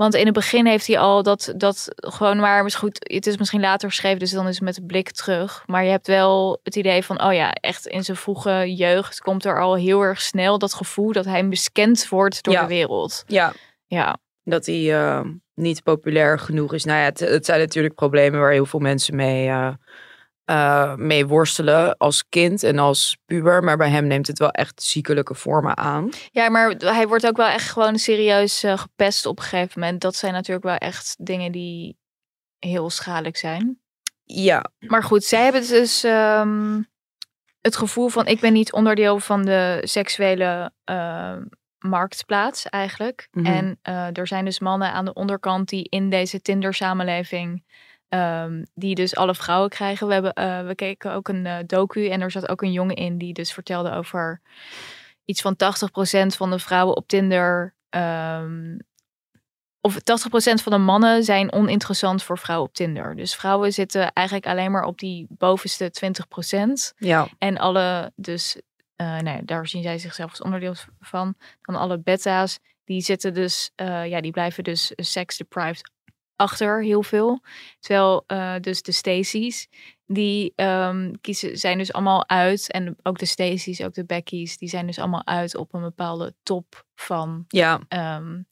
Want 0.00 0.14
in 0.14 0.24
het 0.24 0.34
begin 0.34 0.66
heeft 0.66 0.86
hij 0.86 0.98
al 0.98 1.22
dat, 1.22 1.52
dat 1.56 1.88
gewoon 1.96 2.38
maar, 2.38 2.62
misschien 2.62 2.88
goed, 2.88 3.12
het 3.14 3.26
is 3.26 3.36
misschien 3.36 3.60
later 3.60 3.88
geschreven, 3.88 4.18
dus 4.18 4.30
dan 4.30 4.48
is 4.48 4.54
het 4.54 4.64
met 4.64 4.74
de 4.74 4.82
blik 4.82 5.10
terug. 5.10 5.62
Maar 5.66 5.84
je 5.84 5.90
hebt 5.90 6.06
wel 6.06 6.60
het 6.62 6.76
idee 6.76 7.04
van, 7.04 7.24
oh 7.24 7.32
ja, 7.32 7.52
echt 7.52 7.86
in 7.86 8.04
zijn 8.04 8.16
vroege 8.16 8.74
jeugd 8.74 9.20
komt 9.20 9.44
er 9.44 9.60
al 9.60 9.76
heel 9.76 10.00
erg 10.02 10.20
snel 10.20 10.58
dat 10.58 10.74
gevoel 10.74 11.12
dat 11.12 11.24
hij 11.24 11.42
miskend 11.42 12.08
wordt 12.08 12.42
door 12.42 12.54
Ja. 12.54 12.60
de 12.60 12.66
wereld. 12.66 13.24
Ja, 13.26 13.52
Ja, 13.86 14.18
dat 14.44 14.66
hij 14.66 14.94
eh, 14.94 15.20
niet 15.54 15.82
populair 15.82 16.38
genoeg 16.38 16.74
is. 16.74 16.84
Nou 16.84 16.98
ja, 16.98 17.04
het, 17.04 17.20
het 17.20 17.46
zijn 17.46 17.60
natuurlijk 17.60 17.94
problemen 17.94 18.40
waar 18.40 18.52
heel 18.52 18.66
veel 18.66 18.80
mensen 18.80 19.16
mee, 19.16 19.48
eh, 19.48 19.72
eh, 20.50 20.94
mee 20.94 21.26
worstelen 21.26 21.96
als 21.96 22.28
kind 22.28 22.62
en 22.62 22.78
als 22.78 23.16
puber. 23.26 23.64
Maar 23.64 23.76
bij 23.76 23.90
hem 23.90 24.06
neemt 24.06 24.26
het 24.26 24.38
wel 24.38 24.50
echt 24.50 24.82
ziekelijke 24.82 25.34
vormen 25.34 25.76
aan. 25.76 26.08
ja 26.30 26.48
maar 26.48 26.70
hij 26.70 27.08
wordt 27.08 27.26
ook 27.26 27.36
wel 27.36 27.48
echt 27.48 27.70
gewoon 27.70 27.98
serieus 27.98 28.62
eh, 28.62 28.78
gepest 28.78 29.26
op 29.26 29.38
een 29.38 29.44
gegeven 29.44 29.80
moment. 29.80 30.00
Dat 30.00 30.16
zijn 30.16 30.32
natuurlijk 30.32 30.66
wel 30.66 30.76
echt 30.76 31.16
dingen 31.18 31.52
die 31.52 31.96
heel 32.58 32.90
schadelijk 32.90 33.36
zijn. 33.36 33.80
Ja, 34.24 34.64
Maar 34.78 35.02
goed, 35.02 35.24
zij 35.24 35.42
hebben 35.42 35.68
dus 35.68 36.04
ehm, 36.04 36.82
het 37.60 37.76
gevoel 37.76 38.08
van 38.08 38.26
ik 38.26 38.40
ben 38.40 38.52
niet 38.52 38.72
onderdeel 38.72 39.20
van 39.20 39.44
de 39.44 39.80
seksuele 39.82 40.72
ehm, 40.84 41.42
marktplaats 41.78 42.68
eigenlijk. 42.68 43.28
Mhm. 43.30 43.46
En 43.46 43.78
eh, 43.82 44.16
er 44.16 44.26
zijn 44.26 44.44
dus 44.44 44.60
mannen 44.60 44.92
aan 44.92 45.04
de 45.04 45.14
onderkant 45.14 45.68
die 45.68 45.86
in 45.88 46.10
deze 46.10 46.42
Tinder-samenleving, 46.42 47.64
ehm, 48.10 48.64
die 48.74 48.94
dus 48.94 49.16
alle 49.16 49.34
vrouwen 49.34 49.70
krijgen. 49.70 50.06
We, 50.06 50.12
hebben, 50.12 50.32
eh, 50.32 50.66
we 50.66 50.74
keken 50.74 51.12
ook 51.12 51.28
een 51.28 51.46
eh, 51.46 51.56
docu 51.66 52.08
en 52.08 52.20
er 52.20 52.30
zat 52.30 52.48
ook 52.48 52.62
een 52.62 52.72
jongen 52.72 52.96
in 52.96 53.18
die 53.18 53.32
dus 53.32 53.52
vertelde 53.52 53.92
over 53.92 54.40
iets 55.24 55.40
van 55.40 55.56
80% 55.56 56.36
van 56.36 56.50
de 56.50 56.58
vrouwen 56.58 56.96
op 56.96 57.08
Tinder. 57.08 57.74
ehm, 57.90 58.78
of 59.80 59.98
80% 59.98 60.62
van 60.62 60.72
de 60.72 60.78
mannen 60.78 61.24
zijn 61.24 61.52
oninteressant 61.52 62.22
voor 62.22 62.38
vrouwen 62.38 62.68
op 62.68 62.74
Tinder. 62.74 63.16
Dus 63.16 63.34
vrouwen 63.34 63.72
zitten 63.72 64.12
eigenlijk 64.12 64.46
alleen 64.46 64.70
maar 64.70 64.84
op 64.84 64.98
die 64.98 65.26
bovenste 65.28 65.90
20%. 65.90 66.92
ja, 66.96 67.28
En 67.38 67.58
alle, 67.58 68.12
dus 68.16 68.60
eh, 68.96 69.06
nou 69.06 69.36
ja, 69.36 69.40
daar 69.44 69.66
zien 69.66 69.82
zij 69.82 69.98
zichzelf 69.98 70.30
als 70.30 70.42
onderdeel 70.42 70.74
van. 71.00 71.34
Dan 71.62 71.76
alle 71.76 71.98
beta's, 71.98 72.58
die 72.84 73.00
zitten 73.00 73.34
dus, 73.34 73.70
ja, 73.76 74.20
die 74.20 74.32
blijven 74.32 74.64
dus 74.64 74.92
sex 74.96 75.36
deprived 75.36 75.90
achter 76.40 76.82
heel 76.82 77.02
veel. 77.02 77.40
Terwijl 77.80 78.24
eh, 78.26 78.54
dus 78.60 78.82
de 78.82 78.92
Stacy's, 78.92 79.68
die 80.06 80.52
ehm, 80.56 81.12
kiezen, 81.20 81.58
zijn 81.58 81.78
dus 81.78 81.92
allemaal 81.92 82.28
uit. 82.28 82.70
En 82.72 82.96
ook 83.02 83.18
de 83.18 83.26
Stacy's, 83.26 83.80
ook 83.80 83.94
de 83.94 84.04
Becky's, 84.04 84.56
die 84.58 84.68
zijn 84.68 84.86
dus 84.86 84.98
allemaal 84.98 85.26
uit 85.26 85.56
op 85.56 85.74
een 85.74 85.80
bepaalde 85.80 86.34
top 86.42 86.84
van 86.94 87.44
ja. 87.48 87.80
ehm, 87.88 88.42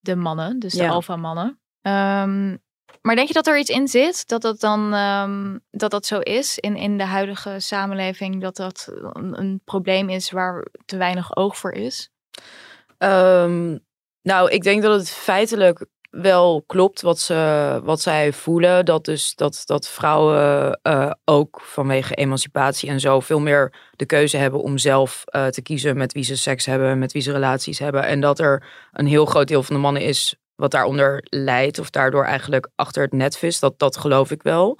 de 0.00 0.16
mannen, 0.16 0.58
dus 0.58 0.72
de 0.72 0.82
Ja. 0.82 0.88
alpha 0.88 1.16
mannen. 1.16 1.60
Ehm, 1.82 2.56
maar 3.02 3.16
denk 3.16 3.28
je 3.28 3.34
dat 3.34 3.46
er 3.46 3.58
iets 3.58 3.70
in 3.70 3.88
zit 3.88 4.28
dat 4.28 4.42
dat 4.42 4.60
dan 4.60 4.90
dat 5.70 5.90
dat 5.90 6.06
zo 6.06 6.18
is 6.18 6.58
in, 6.58 6.76
in 6.76 6.98
de 6.98 7.04
huidige 7.04 7.60
samenleving 7.60 8.40
dat 8.40 8.56
dat 8.56 8.88
een, 8.92 9.38
een 9.38 9.60
probleem 9.64 10.08
is 10.08 10.30
waar 10.30 10.66
te 10.84 10.96
weinig 10.96 11.36
oog 11.36 11.56
voor 11.56 11.72
is? 11.72 12.10
Ehm, 12.98 13.78
nou, 14.22 14.50
ik 14.50 14.62
denk 14.62 14.82
dat 14.82 14.98
het 14.98 15.10
feitelijk 15.10 15.86
wel 16.10 16.62
klopt 16.66 17.00
wat, 17.00 17.18
ze, 17.18 17.80
wat 17.84 18.00
zij 18.00 18.32
voelen. 18.32 18.84
Dat 18.84 19.04
dus 19.04 19.34
dat, 19.34 19.62
dat 19.64 19.88
vrouwen 19.88 20.78
eh, 20.82 21.10
ook 21.24 21.60
vanwege 21.62 22.14
emancipatie 22.14 22.88
en 22.88 23.00
zo 23.00 23.20
veel 23.20 23.40
meer 23.40 23.72
de 23.96 24.06
keuze 24.06 24.36
hebben 24.36 24.62
om 24.62 24.78
zelf 24.78 25.22
eh, 25.24 25.46
te 25.46 25.62
kiezen 25.62 25.96
met 25.96 26.12
wie 26.12 26.22
ze 26.22 26.36
seks 26.36 26.66
hebben, 26.66 26.98
met 26.98 27.12
wie 27.12 27.22
ze 27.22 27.32
relaties 27.32 27.78
hebben. 27.78 28.04
En 28.04 28.20
dat 28.20 28.38
er 28.38 28.66
een 28.92 29.06
heel 29.06 29.26
groot 29.26 29.48
deel 29.48 29.62
van 29.62 29.76
de 29.76 29.82
mannen 29.82 30.02
is 30.02 30.36
wat 30.54 30.70
daaronder 30.70 31.26
leidt 31.28 31.78
of 31.78 31.90
daardoor 31.90 32.24
eigenlijk 32.24 32.68
achter 32.74 33.02
het 33.02 33.12
net 33.12 33.38
vist. 33.38 33.60
Dat, 33.60 33.78
dat 33.78 33.96
geloof 33.96 34.30
ik 34.30 34.42
wel. 34.42 34.78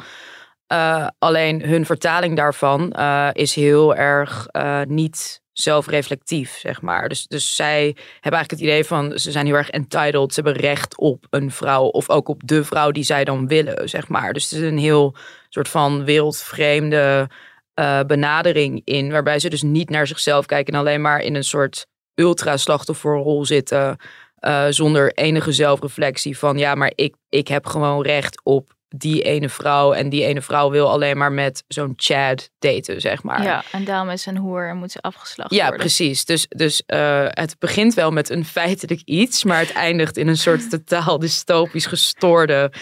Eh, 0.66 1.06
alleen 1.18 1.62
hun 1.62 1.86
vertaling 1.86 2.36
daarvan 2.36 2.92
is 3.32 3.54
heel 3.54 3.94
erg 3.94 4.46
niet 4.86 5.42
zelfreflectief, 5.60 6.58
zeg 6.58 6.82
maar. 6.82 7.08
Dus, 7.08 7.26
dus 7.26 7.56
zij 7.56 7.82
hebben 8.20 8.32
eigenlijk 8.32 8.50
het 8.50 8.60
idee 8.60 8.84
van 8.84 9.18
ze 9.18 9.30
zijn 9.30 9.46
heel 9.46 9.54
erg 9.54 9.70
entitled. 9.70 10.34
Ze 10.34 10.40
hebben 10.40 10.60
recht 10.62 10.98
op 10.98 11.26
een 11.30 11.50
vrouw 11.50 11.84
of 11.84 12.10
ook 12.10 12.28
op 12.28 12.42
de 12.44 12.64
vrouw 12.64 12.90
die 12.90 13.04
zij 13.04 13.24
dan 13.24 13.46
willen, 13.46 13.88
zeg 13.88 14.08
maar. 14.08 14.32
Dus 14.32 14.50
het 14.50 14.52
is 14.52 14.68
een 14.68 14.78
heel 14.78 15.14
soort 15.48 15.68
van 15.68 16.04
wereldvreemde 16.04 17.28
eh, 17.74 18.00
benadering 18.06 18.80
in, 18.84 19.10
waarbij 19.10 19.38
ze 19.38 19.48
dus 19.48 19.62
niet 19.62 19.90
naar 19.90 20.06
zichzelf 20.06 20.46
kijken 20.46 20.74
en 20.74 20.80
alleen 20.80 21.00
maar 21.00 21.20
in 21.20 21.34
een 21.34 21.44
soort 21.44 21.86
ultra-slachtofferrol 22.14 23.44
zitten. 23.44 23.96
eh, 24.38 24.66
zonder 24.68 25.12
enige 25.12 25.52
zelfreflectie 25.52 26.38
van 26.38 26.58
ja, 26.58 26.74
maar 26.74 26.92
ik, 26.94 27.14
ik 27.28 27.48
heb 27.48 27.66
gewoon 27.66 28.02
recht 28.02 28.40
op 28.44 28.76
die 28.88 29.22
ene 29.22 29.48
vrouw. 29.48 29.92
En 29.92 30.08
die 30.08 30.24
ene 30.24 30.42
vrouw 30.42 30.70
wil 30.70 30.90
alleen 30.90 31.16
maar 31.18 31.32
met 31.32 31.64
zo'n 31.68 31.92
Chad 31.96 32.50
daten, 32.58 33.00
zeg 33.00 33.22
maar. 33.22 33.42
Ja, 33.42 33.62
en 33.72 33.84
daarom 33.84 34.10
is 34.10 34.26
een 34.26 34.36
hoer 34.36 34.68
en 34.68 34.76
moet 34.76 34.90
ze 34.92 35.00
afgeslacht 35.00 35.50
Ja, 35.54 35.60
worden. 35.60 35.78
precies. 35.78 36.24
Dus, 36.24 36.46
dus 36.48 36.82
eh, 36.86 37.26
het 37.28 37.56
begint 37.58 37.94
wel 37.94 38.10
met 38.10 38.30
een 38.30 38.44
feitelijk 38.44 39.00
iets, 39.04 39.44
maar 39.44 39.58
het 39.58 39.72
eindigt 39.72 40.16
in 40.16 40.28
een 40.28 40.36
soort 40.36 40.70
totaal 40.86 41.18
dystopisch 41.18 41.86
gestoorde 41.86 42.72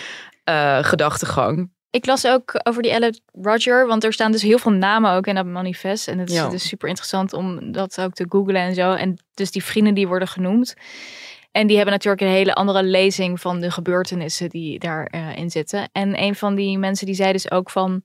eh, 0.45 0.85
gedachtegang. 0.85 1.75
Ik 1.91 2.07
las 2.07 2.27
ook 2.27 2.61
over 2.63 2.83
die 2.83 2.91
Ellen 2.91 3.21
Roger, 3.43 3.87
want 3.87 4.05
er 4.05 4.13
staan 4.13 4.33
dus 4.33 4.43
heel 4.43 4.59
veel 4.59 4.73
namen 4.73 5.13
ook 5.13 5.27
in 5.27 5.35
dat 5.35 5.47
manifest. 5.47 6.09
En 6.09 6.19
het 6.19 6.29
is 6.31 6.35
Ja. 6.35 6.49
dus 6.49 6.69
super 6.69 6.89
interessant 6.89 7.33
om 7.33 7.73
dat 7.73 8.01
ook 8.01 8.13
te 8.15 8.27
googlen 8.29 8.57
en 8.61 8.75
zo. 8.75 8.93
En 8.93 9.17
dus 9.35 9.51
die 9.51 9.65
vrienden 9.65 9.95
die 9.95 10.09
worden 10.09 10.29
genoemd. 10.29 10.75
En 11.57 11.67
die 11.67 11.77
hebben 11.77 11.95
natuurlijk 11.95 12.23
een 12.23 12.29
hele 12.29 12.55
andere 12.55 12.83
lezing 12.83 13.41
van 13.41 13.61
de 13.61 13.71
gebeurtenissen 13.71 14.49
die 14.49 14.79
daarin 14.79 15.35
in 15.35 15.51
zitten. 15.51 15.89
En 15.93 16.23
een 16.23 16.35
van 16.35 16.55
die 16.55 16.79
mensen 16.79 17.07
die 17.07 17.15
zei 17.15 17.33
dus 17.33 17.51
ook 17.51 17.71
van... 17.71 18.03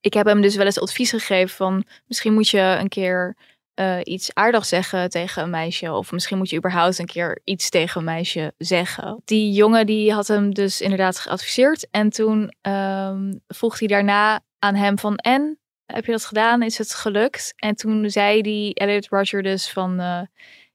Ik 0.00 0.14
heb 0.14 0.26
hem 0.26 0.40
dus 0.40 0.56
wel 0.56 0.66
eens 0.66 0.80
advies 0.80 1.10
gegeven 1.10 1.56
van... 1.56 1.84
Misschien 2.06 2.32
moet 2.32 2.48
je 2.48 2.76
een 2.80 2.88
keer 2.88 3.36
eh, 3.74 3.98
iets 4.02 4.34
aardigs 4.34 4.68
zeggen 4.68 5.10
tegen 5.10 5.42
een 5.42 5.50
meisje. 5.50 5.92
Of 5.92 6.12
misschien 6.12 6.38
moet 6.38 6.50
je 6.50 6.56
überhaupt 6.56 6.98
een 6.98 7.06
keer 7.06 7.40
iets 7.44 7.70
tegen 7.70 7.98
een 8.00 8.06
meisje 8.06 8.54
zeggen. 8.56 9.22
Die 9.24 9.52
jongen 9.52 9.86
die 9.86 10.12
had 10.12 10.26
hem 10.26 10.54
dus 10.54 10.80
inderdaad 10.80 11.18
geadviseerd. 11.18 11.88
En 11.90 12.10
toen 12.10 12.52
ehm, 12.60 13.32
vroeg 13.46 13.78
hij 13.78 13.88
daarna 13.88 14.40
aan 14.58 14.74
hem 14.74 14.98
van... 14.98 15.16
En, 15.16 15.58
heb 15.86 16.04
je 16.04 16.12
dat 16.12 16.26
gedaan? 16.26 16.62
Is 16.62 16.78
het 16.78 16.94
gelukt? 16.94 17.52
En 17.56 17.74
toen 17.74 18.10
zei 18.10 18.42
die 18.42 18.74
Elliot 18.74 19.08
Roger 19.08 19.42
dus 19.42 19.70
van... 19.70 20.00
eh, 20.00 20.20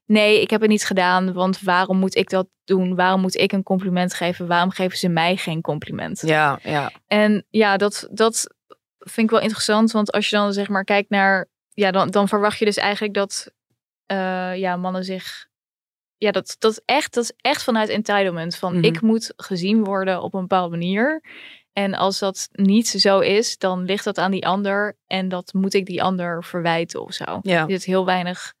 nee, 0.06 0.40
ik 0.40 0.50
heb 0.50 0.60
het 0.60 0.70
niet 0.70 0.84
gedaan. 0.84 1.32
Want 1.32 1.60
waarom 1.60 1.98
moet 1.98 2.16
ik 2.16 2.30
dat 2.30 2.46
doen? 2.64 2.94
Waarom 2.94 3.20
moet 3.20 3.36
ik 3.36 3.52
een 3.52 3.62
compliment 3.62 4.14
geven? 4.14 4.46
Waarom 4.46 4.70
geven 4.70 4.98
ze 4.98 5.08
mij 5.08 5.36
geen 5.36 5.60
compliment? 5.60 6.20
Ja, 6.26 6.58
ja. 6.62 6.90
En 7.06 7.44
ja, 7.50 7.76
dat, 7.76 8.08
dat 8.10 8.54
vind 8.98 9.26
ik 9.26 9.30
wel 9.30 9.40
interessant. 9.44 9.90
Want 9.92 10.12
als 10.12 10.30
je 10.30 10.36
dan 10.36 10.52
zeg 10.52 10.68
maar 10.68 10.84
kijkt 10.84 11.10
naar... 11.10 11.48
Ja, 11.72 11.90
dan, 11.90 12.10
dan 12.10 12.28
verwacht 12.28 12.58
je 12.58 12.64
dus 12.64 12.76
eigenlijk 12.76 13.14
dat 13.14 13.52
eh, 14.06 14.56
ja, 14.56 14.76
mannen 14.76 15.04
zich... 15.04 15.46
Ja, 16.16 16.30
dat, 16.30 16.56
dat, 16.58 16.70
is 16.72 16.80
echt, 16.84 17.14
dat 17.14 17.24
is 17.24 17.32
echt 17.36 17.62
vanuit 17.62 17.88
entitlement. 17.88 18.56
Van 18.56 18.74
Mhm. 18.74 18.84
ik 18.84 19.00
moet 19.00 19.32
gezien 19.36 19.84
worden 19.84 20.22
op 20.22 20.34
een 20.34 20.40
bepaalde 20.40 20.70
manier. 20.76 21.22
En 21.72 21.94
als 21.94 22.18
dat 22.18 22.48
niet 22.52 22.88
zo 22.88 23.18
is, 23.20 23.58
dan 23.58 23.84
ligt 23.84 24.04
dat 24.04 24.18
aan 24.18 24.30
die 24.30 24.46
ander. 24.46 24.96
En 25.06 25.28
dat 25.28 25.52
moet 25.52 25.74
ik 25.74 25.86
die 25.86 26.02
ander 26.02 26.44
verwijten 26.44 27.02
of 27.02 27.12
zo. 27.12 27.38
ja. 27.42 27.62
Er 27.62 27.70
zit 27.70 27.84
heel 27.84 28.04
weinig 28.04 28.54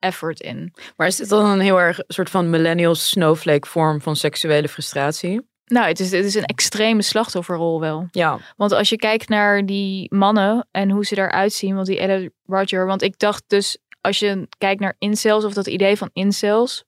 effort 0.00 0.40
in. 0.40 0.74
Maar 0.96 1.06
is 1.06 1.16
dit 1.16 1.28
dan 1.28 1.44
een 1.44 1.60
heel 1.60 1.80
erg 1.80 2.00
soort 2.06 2.30
van 2.30 2.50
millennial 2.50 2.94
snowflake 2.94 3.68
vorm 3.68 4.00
van 4.00 4.16
seksuele 4.16 4.68
frustratie? 4.68 5.48
Nou, 5.64 5.86
het 5.86 6.00
is, 6.00 6.10
het 6.10 6.24
is 6.24 6.34
een 6.34 6.44
extreme 6.44 7.02
slachtofferrol 7.02 7.80
wel. 7.80 8.06
Ja, 8.10 8.38
Want 8.56 8.72
als 8.72 8.88
je 8.88 8.96
kijkt 8.96 9.28
naar 9.28 9.66
die 9.66 10.14
mannen 10.14 10.68
en 10.70 10.90
hoe 10.90 11.04
ze 11.04 11.16
eruit 11.16 11.52
zien, 11.52 11.74
want 11.74 11.86
die 11.86 11.98
Ellen 11.98 12.32
Roger, 12.46 12.86
want 12.86 13.02
ik 13.02 13.18
dacht 13.18 13.44
dus, 13.46 13.78
als 14.00 14.18
je 14.18 14.48
kijkt 14.58 14.80
naar 14.80 14.94
incels 14.98 15.44
of 15.44 15.52
dat 15.52 15.66
idee 15.66 15.96
van 15.96 16.10
incels, 16.12 16.84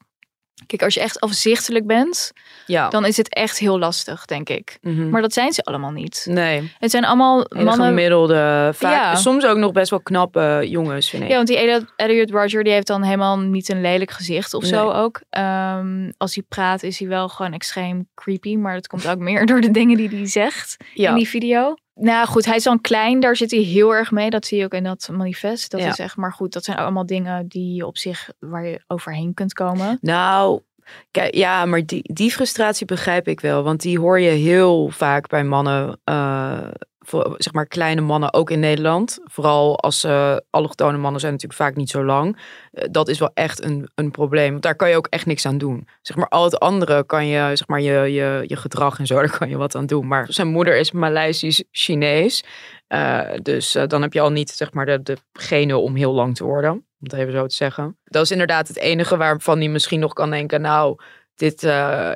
kijk, 0.67 0.83
als 0.83 0.95
je 0.95 1.01
echt 1.01 1.21
afzichtelijk 1.21 1.87
bent, 1.87 2.33
ja. 2.67 2.89
dan 2.89 3.05
is 3.05 3.17
het 3.17 3.35
echt 3.35 3.59
heel 3.59 3.79
lastig, 3.79 4.25
denk 4.25 4.49
ik. 4.49 4.79
Mhm. 4.81 5.11
Maar 5.11 5.23
dat 5.23 5.33
zijn 5.33 5.53
ze 5.53 5.63
allemaal 5.63 5.91
niet. 5.91 6.27
nee, 6.31 6.73
Het 6.79 6.91
zijn 6.91 7.05
allemaal 7.05 7.47
hele 7.49 7.65
mannen. 7.65 7.87
gemiddelde, 7.87 8.71
vaak, 8.75 8.93
Ja. 8.93 9.15
soms 9.15 9.45
ook 9.45 9.57
nog 9.57 9.73
best 9.73 9.91
wel 9.91 10.01
knappe 10.01 10.61
jongens, 10.69 11.11
vind 11.11 11.23
ik. 11.23 11.29
Ja, 11.29 11.35
want 11.37 11.49
die 11.49 11.83
Elliot, 11.97 12.31
Roger 12.31 12.65
die 12.65 12.73
heeft 12.73 12.87
dan 12.87 13.03
helemaal 13.03 13.39
niet 13.39 13.69
een 13.69 13.81
lelijk 13.81 14.11
gezicht 14.11 14.55
of 14.55 14.65
zo 14.65 14.91
ook. 14.91 15.21
Ehm, 15.31 16.11
als 16.17 16.35
hij 16.35 16.45
praat 16.49 16.83
is 16.83 16.99
hij 16.99 17.09
wel 17.09 17.29
gewoon 17.29 17.53
extreem 17.53 18.09
creepy, 18.15 18.57
maar 18.57 18.75
dat 18.75 18.87
komt 18.87 19.09
ook 19.09 19.19
meer 19.19 19.47
door 19.51 19.61
de 19.61 19.71
dingen 19.71 19.97
die 19.97 20.09
hij 20.09 20.27
zegt. 20.27 20.77
ja. 20.95 21.09
in 21.11 21.17
die 21.17 21.29
video. 21.29 21.75
Nou 21.95 22.27
goed, 22.27 22.45
hij 22.45 22.57
is 22.57 22.63
dan 22.63 22.81
klein, 22.81 23.21
daar 23.21 23.37
zit 23.37 23.51
hij 23.51 23.61
heel 23.61 23.95
erg 23.95 24.11
mee. 24.11 24.31
Dat 24.31 24.47
zie 24.47 24.59
je 24.59 24.65
ook 24.65 24.75
in 24.75 24.85
dat 24.85 25.09
manifest. 25.13 25.71
Dat 25.71 25.81
Ja. 25.81 25.89
is 25.89 25.99
echt, 25.99 26.17
maar 26.17 26.33
goed, 26.33 26.53
dat 26.53 26.65
zijn 26.65 26.77
allemaal 26.77 27.07
dingen 27.07 27.49
die 27.49 27.75
je 27.75 27.87
op 27.87 27.97
zich, 27.99 28.31
waar 28.39 28.67
je 28.67 28.81
overheen 28.87 29.35
kunt 29.35 29.53
komen. 29.53 29.99
Nou, 30.01 30.61
kijk, 31.11 31.35
ja, 31.35 31.65
maar 31.65 31.87
die, 31.87 32.13
die 32.13 32.31
frustratie 32.31 32.87
begrijp 32.87 33.29
ik 33.29 33.41
wel. 33.41 33.63
Want 33.63 33.81
die 33.81 33.99
hoor 33.99 34.21
je 34.21 34.31
heel 34.31 34.89
vaak 34.89 35.29
bij 35.29 35.45
mannen, 35.45 36.01
eh, 36.05 36.69
voor, 37.05 37.35
zeg 37.37 37.53
maar 37.53 37.67
kleine 37.67 38.01
mannen, 38.01 38.33
ook 38.33 38.51
in 38.51 38.61
Nederland. 38.61 39.19
Vooral 39.25 39.81
als 39.81 40.01
ze 40.01 40.45
allochtone 40.51 40.99
mannen 40.99 41.21
zijn 41.21 41.33
natuurlijk 41.33 41.61
vaak 41.61 41.77
niet 41.77 41.91
zo 41.91 42.05
lang. 42.05 42.39
Eh, 42.73 42.89
dat 42.91 43.09
is 43.09 43.19
wel 43.19 43.31
echt 43.35 43.63
een, 43.63 43.91
een 43.95 44.11
probleem. 44.11 44.61
Daar 44.61 44.75
kan 44.75 44.91
je 44.91 44.97
ook 44.97 45.07
echt 45.07 45.27
niks 45.27 45.47
aan 45.47 45.59
doen. 45.59 45.89
Zeg 46.03 46.17
maar, 46.17 46.29
al 46.29 46.45
het 46.45 46.61
andere 46.61 47.07
kan 47.07 47.27
je, 47.27 47.57
zeg 47.57 47.67
maar, 47.67 47.81
je, 47.81 48.13
je, 48.13 48.45
je 48.47 48.57
gedrag 48.57 48.99
en 48.99 49.07
zo, 49.07 49.15
daar 49.23 49.39
kan 49.39 49.49
je 49.49 49.57
wat 49.57 49.75
aan 49.75 49.87
doen. 49.87 50.07
Maar 50.07 50.27
zijn 50.29 50.49
moeder 50.49 50.77
is 50.77 50.93
Maleisisch-Chinees. 50.93 52.45
Eh, 52.87 53.21
dus 53.43 53.77
dan 53.87 54.03
heb 54.03 54.13
je 54.13 54.21
al 54.21 54.33
niet, 54.33 54.51
zeg 54.51 54.73
maar, 54.73 54.87
de, 54.87 55.03
de 55.03 55.17
genen 55.33 55.83
om 55.83 55.95
heel 55.95 56.13
lang 56.13 56.37
te 56.37 56.45
worden. 56.45 56.73
Om 56.73 56.83
het 56.99 57.13
even 57.13 57.33
zo 57.33 57.47
te 57.47 57.55
zeggen. 57.55 57.97
Dat 58.05 58.23
is 58.23 58.31
inderdaad 58.31 58.69
het 58.69 58.79
enige 58.79 59.17
waarvan 59.17 59.59
hij 59.59 59.69
misschien 59.69 60.01
nog 60.01 60.13
kan 60.13 60.31
denken, 60.31 60.61
nou, 60.61 60.97
dit, 61.35 61.61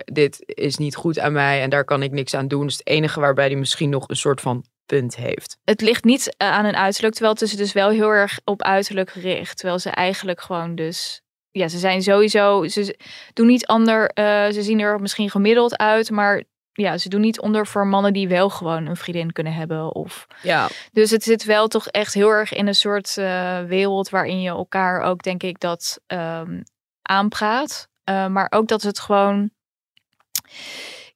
dit 0.05 0.43
is 0.47 0.77
niet 0.77 0.97
goed 0.97 1.19
aan 1.19 1.33
mij 1.33 1.63
en 1.63 1.71
daar 1.71 1.85
kan 1.85 2.03
ik 2.03 2.13
niks 2.13 2.35
aan 2.35 2.49
doen. 2.49 2.67
Dus 2.67 2.77
het 2.77 2.87
enige 2.87 3.21
waarbij 3.21 3.47
hij 3.47 3.57
misschien 3.57 3.91
nog 3.91 4.09
een 4.09 4.17
soort 4.17 4.41
van 4.41 4.65
punt 4.87 5.17
heeft. 5.17 5.59
Het 5.65 5.81
ligt 5.81 6.05
niet 6.05 6.37
eh, 6.37 6.51
aan 6.51 6.65
hun 6.65 6.77
uiterlijk, 6.77 7.15
terwijl 7.15 7.35
het 7.35 7.43
is 7.43 7.57
dus 7.57 7.73
wel 7.73 7.89
heel 7.89 8.11
erg 8.11 8.39
op 8.45 8.63
uiterlijk 8.63 9.11
gericht. 9.11 9.57
Terwijl 9.57 9.79
ze 9.79 9.91
eigenlijk 9.91 10.41
gewoon 10.41 10.75
dus, 10.75 11.23
ja, 11.51 11.69
ze 11.69 11.79
zijn 11.79 12.03
sowieso, 12.03 12.67
ze 12.67 12.99
doen 13.33 13.47
niet 13.47 13.67
ander, 13.67 14.09
eh, 14.09 14.51
ze 14.51 14.63
zien 14.63 14.81
er 14.81 15.01
misschien 15.01 15.31
gemiddeld 15.31 15.77
uit, 15.77 16.11
maar 16.11 16.43
ja, 16.73 16.99
ze 16.99 17.09
doen 17.09 17.21
niet 17.21 17.41
onder 17.41 17.67
voor 17.67 17.87
mannen 17.87 18.13
die 18.13 18.29
wel 18.29 18.51
gewoon 18.51 18.87
een 18.87 18.97
vriendin 18.97 19.33
kunnen 19.33 19.53
hebben. 19.53 19.95
Of... 19.95 20.27
Ja, 20.43 20.69
Dus 20.93 21.11
het 21.11 21.23
zit 21.23 21.45
wel 21.45 21.69
toch 21.69 21.89
echt 21.89 22.15
heel 22.15 22.31
erg 22.31 22.53
in 22.53 22.67
een 22.67 22.75
soort 22.75 23.17
eh, 23.17 23.63
wereld 23.65 24.09
waarin 24.09 24.41
je 24.41 24.49
elkaar 24.49 25.01
ook, 25.01 25.23
denk 25.23 25.43
ik, 25.43 25.61
dat 25.61 26.01
ehm, 26.07 26.63
aanpraat. 27.03 27.89
Maar 28.05 28.47
ook 28.51 28.69
dat 28.69 28.83
het 28.83 28.99
gewoon. 28.99 29.51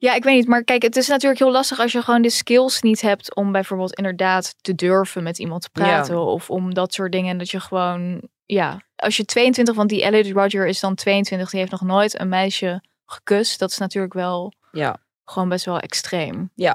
Ja, 0.00 0.14
ik 0.14 0.24
weet 0.24 0.34
niet. 0.34 0.46
Maar 0.46 0.64
kijk, 0.64 0.82
het 0.82 0.96
is 0.96 1.08
natuurlijk 1.08 1.40
heel 1.40 1.50
lastig 1.50 1.78
als 1.78 1.92
je 1.92 2.02
gewoon 2.02 2.22
de 2.22 2.30
skills 2.30 2.80
niet 2.80 3.00
hebt 3.00 3.34
om 3.34 3.52
bijvoorbeeld 3.52 3.94
inderdaad 3.94 4.54
te 4.60 4.74
durven 4.74 5.22
met 5.22 5.38
iemand 5.38 5.62
te 5.62 5.70
praten. 5.70 6.18
Of 6.18 6.50
om 6.50 6.74
dat 6.74 6.94
soort 6.94 7.12
dingen. 7.12 7.38
Dat 7.38 7.50
je 7.50 7.60
gewoon, 7.60 8.28
ja, 8.46 8.82
als 8.96 9.16
je 9.16 9.24
22, 9.24 9.74
want 9.74 9.88
die 9.88 10.02
Elliot 10.02 10.36
Roger 10.36 10.66
is 10.66 10.80
dan 10.80 10.94
22, 10.94 11.50
die 11.50 11.58
heeft 11.58 11.72
nog 11.72 11.80
nooit 11.80 12.20
een 12.20 12.28
meisje 12.28 12.82
gekust. 13.06 13.58
Dat 13.58 13.70
is 13.70 13.78
natuurlijk 13.78 14.14
wel 14.14 14.52
ja. 14.72 14.96
gewoon 15.24 15.48
best 15.48 15.64
wel 15.64 15.78
extreem 15.78 16.50
in 16.54 16.74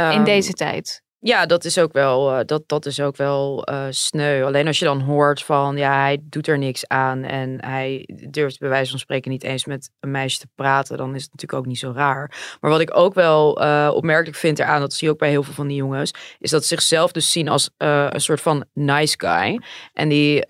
Ehm, 0.00 0.24
deze 0.24 0.52
tijd. 0.52 1.02
Ja, 1.22 1.46
dat 1.46 1.64
is 1.64 1.78
ook 1.78 1.92
wel, 1.92 2.32
eh, 2.32 2.40
dat, 2.46 2.62
dat 2.66 2.86
is 2.86 3.00
ook 3.00 3.16
wel 3.16 3.64
eh, 3.64 3.86
sneu. 3.90 4.44
Alleen 4.44 4.66
als 4.66 4.78
je 4.78 4.84
dan 4.84 5.00
hoort 5.00 5.42
van, 5.42 5.76
ja, 5.76 6.00
hij 6.00 6.18
doet 6.22 6.46
er 6.48 6.58
niks 6.58 6.88
aan 6.88 7.22
en 7.22 7.64
hij 7.64 8.08
durft 8.30 8.58
bij 8.58 8.68
wijze 8.68 8.90
van 8.90 8.98
spreken 8.98 9.30
niet 9.30 9.42
eens 9.42 9.64
met 9.64 9.90
een 10.00 10.10
meisje 10.10 10.38
te 10.38 10.48
praten, 10.54 10.96
dan 10.96 11.14
is 11.14 11.22
het 11.22 11.32
natuurlijk 11.32 11.60
ook 11.62 11.66
niet 11.68 11.78
zo 11.78 11.92
raar. 11.94 12.56
Maar 12.60 12.70
wat 12.70 12.80
ik 12.80 12.96
ook 12.96 13.14
wel 13.14 13.60
eh, 13.60 13.90
opmerkelijk 13.94 14.36
vind 14.36 14.58
eraan, 14.58 14.80
dat 14.80 14.92
zie 14.92 15.06
je 15.06 15.12
ook 15.12 15.18
bij 15.18 15.28
heel 15.30 15.42
veel 15.42 15.54
van 15.54 15.66
die 15.66 15.76
jongens, 15.76 16.10
is 16.38 16.50
dat 16.50 16.62
ze 16.62 16.68
zichzelf 16.68 17.12
dus 17.12 17.32
zien 17.32 17.48
als 17.48 17.70
een 17.78 18.20
soort 18.20 18.40
van 18.40 18.64
nice 18.74 19.14
guy. 19.18 19.60
En 19.92 20.08
die, 20.08 20.40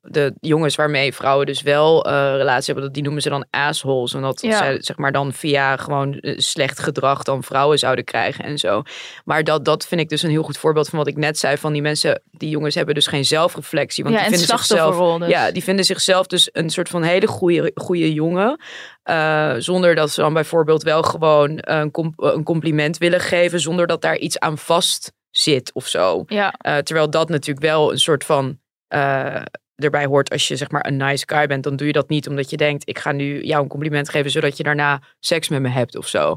de 0.00 0.34
jongens 0.40 0.76
waarmee 0.76 1.14
vrouwen 1.14 1.46
dus 1.46 1.62
wel 1.62 2.08
relatie 2.36 2.64
hebben, 2.66 2.84
dat- 2.84 2.94
die 2.94 3.02
noemen 3.02 3.22
ze 3.22 3.28
dan 3.28 3.46
assholes. 3.50 4.14
Omdat 4.14 4.40
Ja. 4.42 4.56
zij 4.56 4.76
zeg 4.82 4.96
maar 4.96 5.12
dan 5.12 5.32
via 5.32 5.76
gewoon 5.76 6.16
slecht 6.20 6.78
gedrag 6.78 7.22
dan 7.22 7.42
vrouwen 7.42 7.78
zouden 7.78 8.04
krijgen 8.04 8.44
en 8.44 8.58
zo. 8.58 8.82
Maar 9.24 9.44
dat, 9.44 9.64
dat 9.64 9.86
vind 9.86 10.00
ik 10.00 10.01
dus 10.08 10.22
een 10.22 10.30
heel 10.30 10.42
goed 10.42 10.56
voorbeeld 10.58 10.88
van 10.88 10.98
wat 10.98 11.08
ik 11.08 11.16
net 11.16 11.38
zei. 11.38 11.56
Van 11.56 11.72
die 11.72 11.82
mensen, 11.82 12.22
die 12.30 12.48
jongens 12.48 12.74
hebben 12.74 12.94
dus 12.94 13.06
geen 13.06 13.24
zelfreflectie. 13.24 14.04
Want 14.04 14.16
ja, 14.16 14.22
die 14.22 14.32
en 14.32 14.38
vinden 14.38 14.58
zichzelf. 14.58 15.18
dus. 15.18 15.28
Ja, 15.28 15.50
die 15.50 15.62
vinden 15.62 15.84
zichzelf 15.84 16.26
dus 16.26 16.48
een 16.52 16.70
soort 16.70 16.88
van 16.88 17.02
hele 17.02 17.26
goede, 17.26 17.70
goede 17.74 18.12
jongen. 18.12 18.60
Eh, 19.02 19.54
zonder 19.58 19.94
dat 19.94 20.10
ze 20.10 20.20
dan 20.20 20.32
bijvoorbeeld 20.32 20.82
wel 20.82 21.02
gewoon 21.02 21.58
een, 21.60 21.90
com- 21.90 22.12
een 22.16 22.42
compliment 22.44 22.98
willen 22.98 23.20
geven. 23.20 23.60
Zonder 23.60 23.86
dat 23.86 24.00
daar 24.02 24.16
iets 24.16 24.38
aan 24.38 24.58
vast 24.58 25.12
zit 25.30 25.72
of 25.72 25.86
zo. 25.86 26.24
ja. 26.26 26.52
Eh, 26.58 26.76
terwijl 26.78 27.10
dat 27.10 27.28
natuurlijk 27.28 27.66
wel 27.66 27.92
een 27.92 27.98
soort 27.98 28.24
van 28.24 28.58
eh, 28.88 29.42
erbij 29.74 30.04
hoort 30.04 30.30
als 30.30 30.48
je 30.48 30.56
zeg 30.56 30.70
maar 30.70 30.86
een 30.86 30.96
nice 30.96 31.24
guy 31.26 31.46
bent. 31.46 31.62
Dan 31.64 31.76
doe 31.76 31.86
je 31.86 31.92
dat 31.92 32.08
niet 32.08 32.28
omdat 32.28 32.50
je 32.50 32.56
denkt, 32.56 32.88
ik 32.88 32.98
ga 32.98 33.12
nu 33.12 33.42
jou 33.42 33.62
een 33.62 33.68
compliment 33.68 34.08
geven 34.08 34.30
zodat 34.30 34.56
je 34.56 34.62
daarna 34.62 35.00
seks 35.20 35.48
met 35.48 35.60
me 35.62 35.68
hebt 35.68 35.96
of 35.96 36.08
zo. 36.08 36.36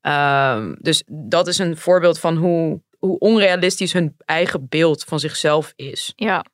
Ehm, 0.00 0.74
dus 0.78 1.02
dat 1.06 1.46
is 1.46 1.58
een 1.58 1.76
voorbeeld 1.76 2.18
van 2.18 2.36
hoe, 2.36 2.80
hoe 3.06 3.18
onrealistisch 3.18 3.92
hun 3.92 4.16
eigen 4.24 4.66
beeld 4.68 5.04
van 5.04 5.18
zichzelf 5.18 5.72
is. 5.76 6.12
Ja. 6.16 6.44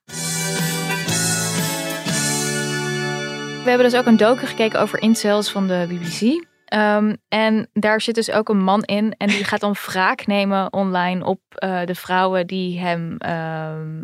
We 3.63 3.69
hebben 3.69 3.91
dus 3.91 3.99
ook 3.99 4.07
een 4.07 4.17
docu 4.17 4.47
gekeken 4.47 4.81
over 4.81 5.01
incels 5.03 5.51
van 5.51 5.67
de 5.67 5.87
BBC. 5.89 6.47
Ehm, 6.65 7.15
en 7.29 7.69
daar 7.73 8.01
zit 8.01 8.15
dus 8.15 8.31
ook 8.31 8.49
een 8.49 8.63
man 8.63 8.83
in. 8.83 9.15
En 9.17 9.27
die 9.29 9.45
gaat 9.45 9.61
dan 9.61 9.73
wraak 9.87 10.27
nemen 10.27 10.73
online 10.73 11.25
op 11.25 11.41
eh, 11.49 11.85
de 11.85 11.95
vrouwen 11.95 12.47
die 12.47 12.81
hem 12.81 13.17
ehm, 13.19 14.01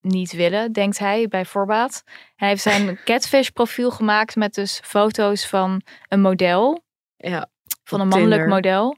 niet 0.00 0.32
willen, 0.32 0.72
denkt 0.72 0.98
hij 0.98 1.28
bij 1.28 1.44
voorbaat. 1.44 2.02
Hij 2.36 2.48
heeft 2.48 2.62
zijn 2.62 2.98
catfish 3.04 3.48
profiel 3.48 3.90
gemaakt 3.90 4.36
met 4.36 4.54
dus 4.54 4.80
foto's 4.84 5.46
van 5.46 5.82
een 6.08 6.20
model. 6.20 6.84
Ja, 7.16 7.48
Van 7.84 8.00
een 8.00 8.08
mannelijk 8.08 8.40
Tinder. 8.40 8.54
model. 8.56 8.96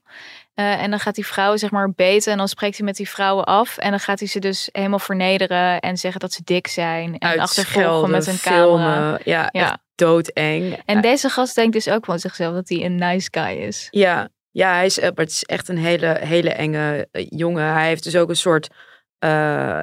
Eh, 0.61 0.83
en 0.83 0.91
dan 0.91 1.01
gaat 1.01 1.15
die 1.15 1.27
vrouwen 1.27 1.59
zeg 1.59 1.71
maar 1.71 1.93
beten 1.93 2.33
en 2.33 2.39
dan 2.39 2.49
spreekt 2.49 2.77
hij 2.77 2.87
met 2.87 2.97
die 2.97 3.09
vrouwen 3.09 3.45
af. 3.45 3.79
En 3.79 3.91
dan 3.91 4.01
gaat 4.01 4.19
hij 4.19 4.29
ze 4.29 4.39
dus 4.39 4.69
helemaal 4.73 4.99
vernederen 4.99 5.81
en 5.81 5.97
zeggen 5.97 6.21
dat 6.21 6.33
ze 6.33 6.41
dik 6.45 6.67
zijn. 6.67 7.19
En 7.19 7.39
achtervolgen 7.39 8.11
met 8.11 8.27
een 8.27 8.41
camera. 8.41 8.65
filmen. 8.65 9.21
Ja, 9.25 9.49
Ja. 9.53 9.71
echt 9.71 9.79
doodeng. 9.95 10.83
En 10.85 11.01
deze 11.01 11.29
gast 11.29 11.55
denkt 11.55 11.73
dus 11.73 11.89
ook 11.89 12.05
van 12.05 12.19
zichzelf 12.19 12.55
dat 12.55 12.69
hij 12.69 12.85
een 12.85 12.97
nice 12.97 13.29
guy 13.31 13.57
is. 13.57 13.89
Ja, 13.91 14.29
ja 14.51 14.75
hij 14.75 14.87
is, 14.87 14.99
eh, 14.99 15.05
maar 15.05 15.25
het 15.25 15.31
is 15.31 15.45
echt 15.45 15.69
een 15.69 15.79
hele, 15.79 16.17
hele 16.21 16.51
enge 16.51 17.09
eh, 17.13 17.27
jongen. 17.29 17.73
Hij 17.73 17.87
heeft 17.87 18.05
dus 18.05 18.17
ook 18.17 18.29
een 18.29 18.37
soort 18.37 18.69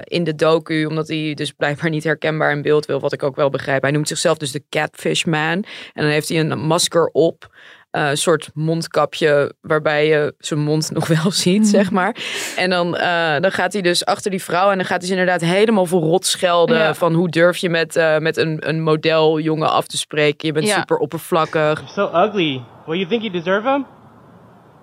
in 0.03 0.23
de 0.23 0.35
docu, 0.35 0.85
omdat 0.85 1.07
hij 1.07 1.33
dus 1.33 1.51
blijkbaar 1.51 1.89
niet 1.89 2.03
herkenbaar 2.03 2.51
in 2.51 2.61
beeld 2.61 2.85
wil, 2.85 2.99
wat 2.99 3.13
ik 3.13 3.23
ook 3.23 3.35
wel 3.35 3.49
begrijp. 3.49 3.81
Hij 3.81 3.91
noemt 3.91 4.07
zichzelf 4.07 4.37
dus 4.37 4.51
de 4.51 4.63
Catfish 4.69 5.23
Man. 5.23 5.63
En 5.93 6.01
dan 6.01 6.05
heeft 6.05 6.29
hij 6.29 6.39
een 6.39 6.59
masker 6.59 7.09
op. 7.11 7.55
eh, 7.91 8.09
Een 8.09 8.17
soort 8.17 8.49
mondkapje 8.53 9.53
waarbij 9.61 10.07
je 10.07 10.33
zijn 10.39 10.59
mond 10.59 10.91
nog 10.97 11.07
wel 11.07 11.31
ziet, 11.31 11.67
zeg 11.67 11.91
maar. 11.91 12.15
En 12.57 12.69
dan, 12.69 12.97
eh, 12.97 13.39
dan 13.39 13.51
gaat 13.51 13.73
hij 13.73 13.81
dus 13.81 14.05
achter 14.05 14.31
die 14.31 14.43
vrouw 14.43 14.69
en 14.71 14.77
dan 14.77 14.85
gaat 14.85 14.97
hij 14.97 15.07
ze 15.07 15.11
inderdaad 15.17 15.41
helemaal 15.41 15.85
voor 15.85 16.01
rot 16.01 16.25
schelden. 16.25 16.77
Ja. 16.77 16.93
Van 16.93 17.13
hoe 17.13 17.29
durf 17.29 17.57
je 17.57 17.69
met, 17.69 17.95
eh, 17.95 18.17
met 18.17 18.37
een, 18.37 18.69
een 18.69 18.81
modeljongen 18.83 19.69
af 19.71 19.87
te 19.87 19.97
spreken? 19.97 20.47
Je 20.47 20.53
bent 20.53 20.65
Ja. 20.67 20.75
super 20.79 20.97
oppervlakkig. 20.97 21.83
So 21.89 22.05
ugly. 22.25 22.61
Well, 22.85 22.97
you 22.97 23.07
think 23.09 23.21
you 23.21 23.33
deserve 23.33 23.67
him? 23.69 23.85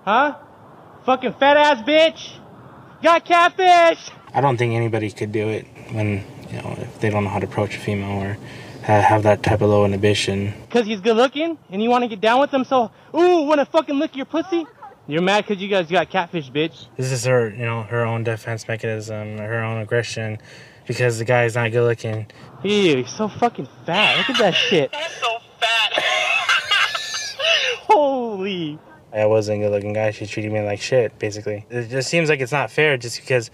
Huh? 0.05 0.29
Fucking 1.05 1.35
fat 1.39 1.57
ass 1.57 1.83
bitch! 1.85 2.41
Got 3.03 3.23
catfish! 3.23 4.09
I 4.37 4.41
don't 4.41 4.59
think 4.59 4.75
anybody 4.75 5.13
could 5.13 5.33
do 5.33 5.49
it 5.49 5.65
when 5.93 6.23
you 6.51 6.63
know 6.63 6.73
if 6.73 6.99
they 6.99 7.11
don't 7.11 7.23
know 7.23 7.31
how 7.33 7.41
to 7.41 7.47
approach 7.47 7.77
a 7.77 7.81
female 7.81 8.21
or 8.23 8.37
have 8.93 9.23
that 9.23 9.43
type 9.43 9.61
of 9.63 9.71
low 9.71 9.85
inhibition. 9.85 10.53
Cause 10.71 10.87
he's 10.87 11.01
good 11.01 11.17
looking 11.17 11.59
and 11.71 11.83
you 11.83 11.91
wanna 11.91 12.09
get 12.09 12.21
down 12.21 12.41
with 12.41 12.53
him, 12.53 12.65
so, 12.65 12.91
ooh, 13.15 13.43
wanna 13.43 13.65
fucking 13.65 13.99
lick 13.99 14.17
your 14.17 14.27
pussy? 14.27 14.67
You're 15.07 15.23
mad 15.23 15.47
cause 15.47 15.59
you 15.59 15.69
guys 15.69 15.91
got 15.91 16.11
catfish, 16.11 16.51
bitch. 16.51 16.87
This 16.97 17.13
is 17.13 17.25
her, 17.25 17.51
you 17.51 17.65
know, 17.65 17.83
her 17.83 18.05
own 18.05 18.25
defense 18.25 18.67
mechanism, 18.69 19.39
her 19.39 19.63
own 19.63 19.81
aggression, 19.81 20.39
because 20.87 21.19
the 21.19 21.25
guy's 21.25 21.55
not 21.55 21.73
good 21.73 21.85
looking. 21.85 22.27
Ew, 22.63 22.97
he's 22.97 23.11
so 23.11 23.29
fucking 23.29 23.69
fat. 23.87 24.17
Look 24.19 24.31
at 24.31 24.39
that 24.39 24.55
shit. 24.55 24.95
so 25.21 25.39
fat. 25.61 25.93
Holy. 27.87 28.79
I 29.13 29.27
wasn't 29.27 29.61
a 29.61 29.65
good 29.67 29.73
looking 29.73 29.93
guy. 29.93 30.11
She 30.11 30.27
treated 30.27 30.53
me 30.53 30.61
like 30.61 30.81
shit, 30.81 31.19
basically. 31.19 31.67
It 31.71 31.89
just 31.89 32.09
seems 32.09 32.29
like 32.29 32.41
it's 32.41 32.53
not 32.53 32.71
fair 32.71 32.97
just 32.97 33.21
because, 33.21 33.51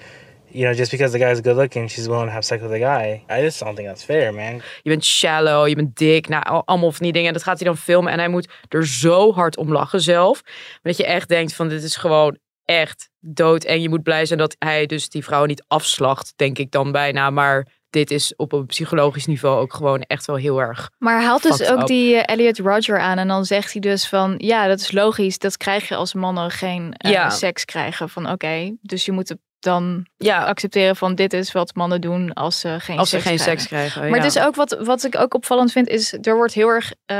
you 0.50 0.64
know, 0.64 0.76
just 0.78 0.90
because 0.90 1.12
the 1.18 1.24
guy's 1.24 1.40
good 1.42 1.56
looking, 1.56 1.90
she's 1.90 2.06
willing 2.06 2.26
to 2.26 2.32
have 2.32 2.42
sex 2.46 2.62
with 2.62 2.70
the 2.72 2.78
guy. 2.78 3.22
I 3.38 3.42
just 3.42 3.58
don't 3.60 3.76
think 3.76 3.88
that's 3.88 4.04
fair, 4.04 4.34
man. 4.34 4.54
je 4.82 4.90
bent 4.90 5.04
shallow, 5.04 5.66
je 5.68 5.74
bent 5.74 5.96
dik, 5.96 6.28
nou, 6.28 6.42
al- 6.44 6.62
allemaal 6.66 6.92
van 6.92 7.02
die 7.04 7.12
dingen. 7.12 7.28
En 7.28 7.34
dat 7.34 7.42
gaat 7.42 7.58
hij 7.58 7.66
dan 7.68 7.76
filmen 7.76 8.12
en 8.12 8.18
hij 8.18 8.28
moet 8.28 8.48
er 8.68 8.86
zo 8.86 9.32
hard 9.32 9.56
om 9.56 9.72
lachen 9.72 10.00
zelf. 10.00 10.40
Dat 10.82 10.96
je 10.96 11.06
echt 11.06 11.28
denkt 11.28 11.54
van 11.54 11.68
dit 11.68 11.82
is 11.82 11.96
gewoon 11.96 12.36
echt 12.64 13.08
dood. 13.18 13.64
En 13.64 13.82
je 13.82 13.88
moet 13.88 14.02
blij 14.02 14.26
zijn 14.26 14.38
dat 14.38 14.56
hij 14.58 14.86
dus 14.86 15.08
die 15.08 15.24
vrouw 15.24 15.44
niet 15.44 15.64
afslacht, 15.68 16.32
denk 16.36 16.58
ik 16.58 16.70
dan 16.70 16.92
bijna. 16.92 17.30
Maar 17.30 17.66
dit 17.90 18.10
is 18.10 18.36
op 18.36 18.52
een 18.52 18.66
psychologisch 18.66 19.26
niveau 19.26 19.60
ook 19.60 19.74
gewoon 19.74 20.00
echt 20.02 20.26
wel 20.26 20.36
heel 20.36 20.60
erg. 20.60 20.90
Maar 20.98 21.16
hij 21.16 21.24
haalt 21.26 21.42
dus 21.42 21.70
ook 21.70 21.80
up. 21.80 21.86
die 21.86 22.16
eh, 22.16 22.34
Elliot 22.34 22.58
Roger 22.58 22.98
aan. 22.98 23.18
En 23.18 23.28
dan 23.28 23.44
zegt 23.44 23.72
hij 23.72 23.80
dus 23.80 24.08
van, 24.08 24.34
ja, 24.38 24.66
dat 24.66 24.80
is 24.80 24.92
logisch. 24.92 25.38
Dat 25.38 25.56
krijg 25.56 25.88
je 25.88 25.94
als 25.94 26.14
mannen 26.14 26.50
geen 26.50 26.92
eh, 26.92 27.10
Ja. 27.10 27.30
seks 27.30 27.64
krijgen. 27.64 28.08
Van 28.08 28.30
oké, 28.30 28.76
dus 28.82 29.04
je 29.04 29.12
moet 29.12 29.28
het 29.28 29.38
dan 29.60 30.06
Ja, 30.16 30.44
accepteren 30.44 30.96
van 30.96 31.14
dit 31.14 31.32
is 31.32 31.52
wat 31.52 31.74
mannen 31.74 32.00
doen 32.00 32.32
als 32.32 32.60
ze 32.60 32.76
geen 32.80 32.98
als 32.98 33.10
ze 33.10 33.16
seks 33.16 33.28
geen 33.28 33.36
krijgen. 33.36 33.58
seks 33.58 33.66
krijgen. 33.66 34.00
Maar 34.00 34.18
ja. 34.18 34.24
het 34.24 34.36
is 34.36 34.42
ook 34.42 34.54
wat, 34.54 34.76
wat 34.80 35.04
ik 35.04 35.18
ook 35.18 35.34
opvallend 35.34 35.72
vind, 35.72 35.88
is 35.88 36.12
er 36.22 36.34
wordt 36.36 36.54
heel 36.54 36.68
erg 36.68 36.92
eh, 37.06 37.16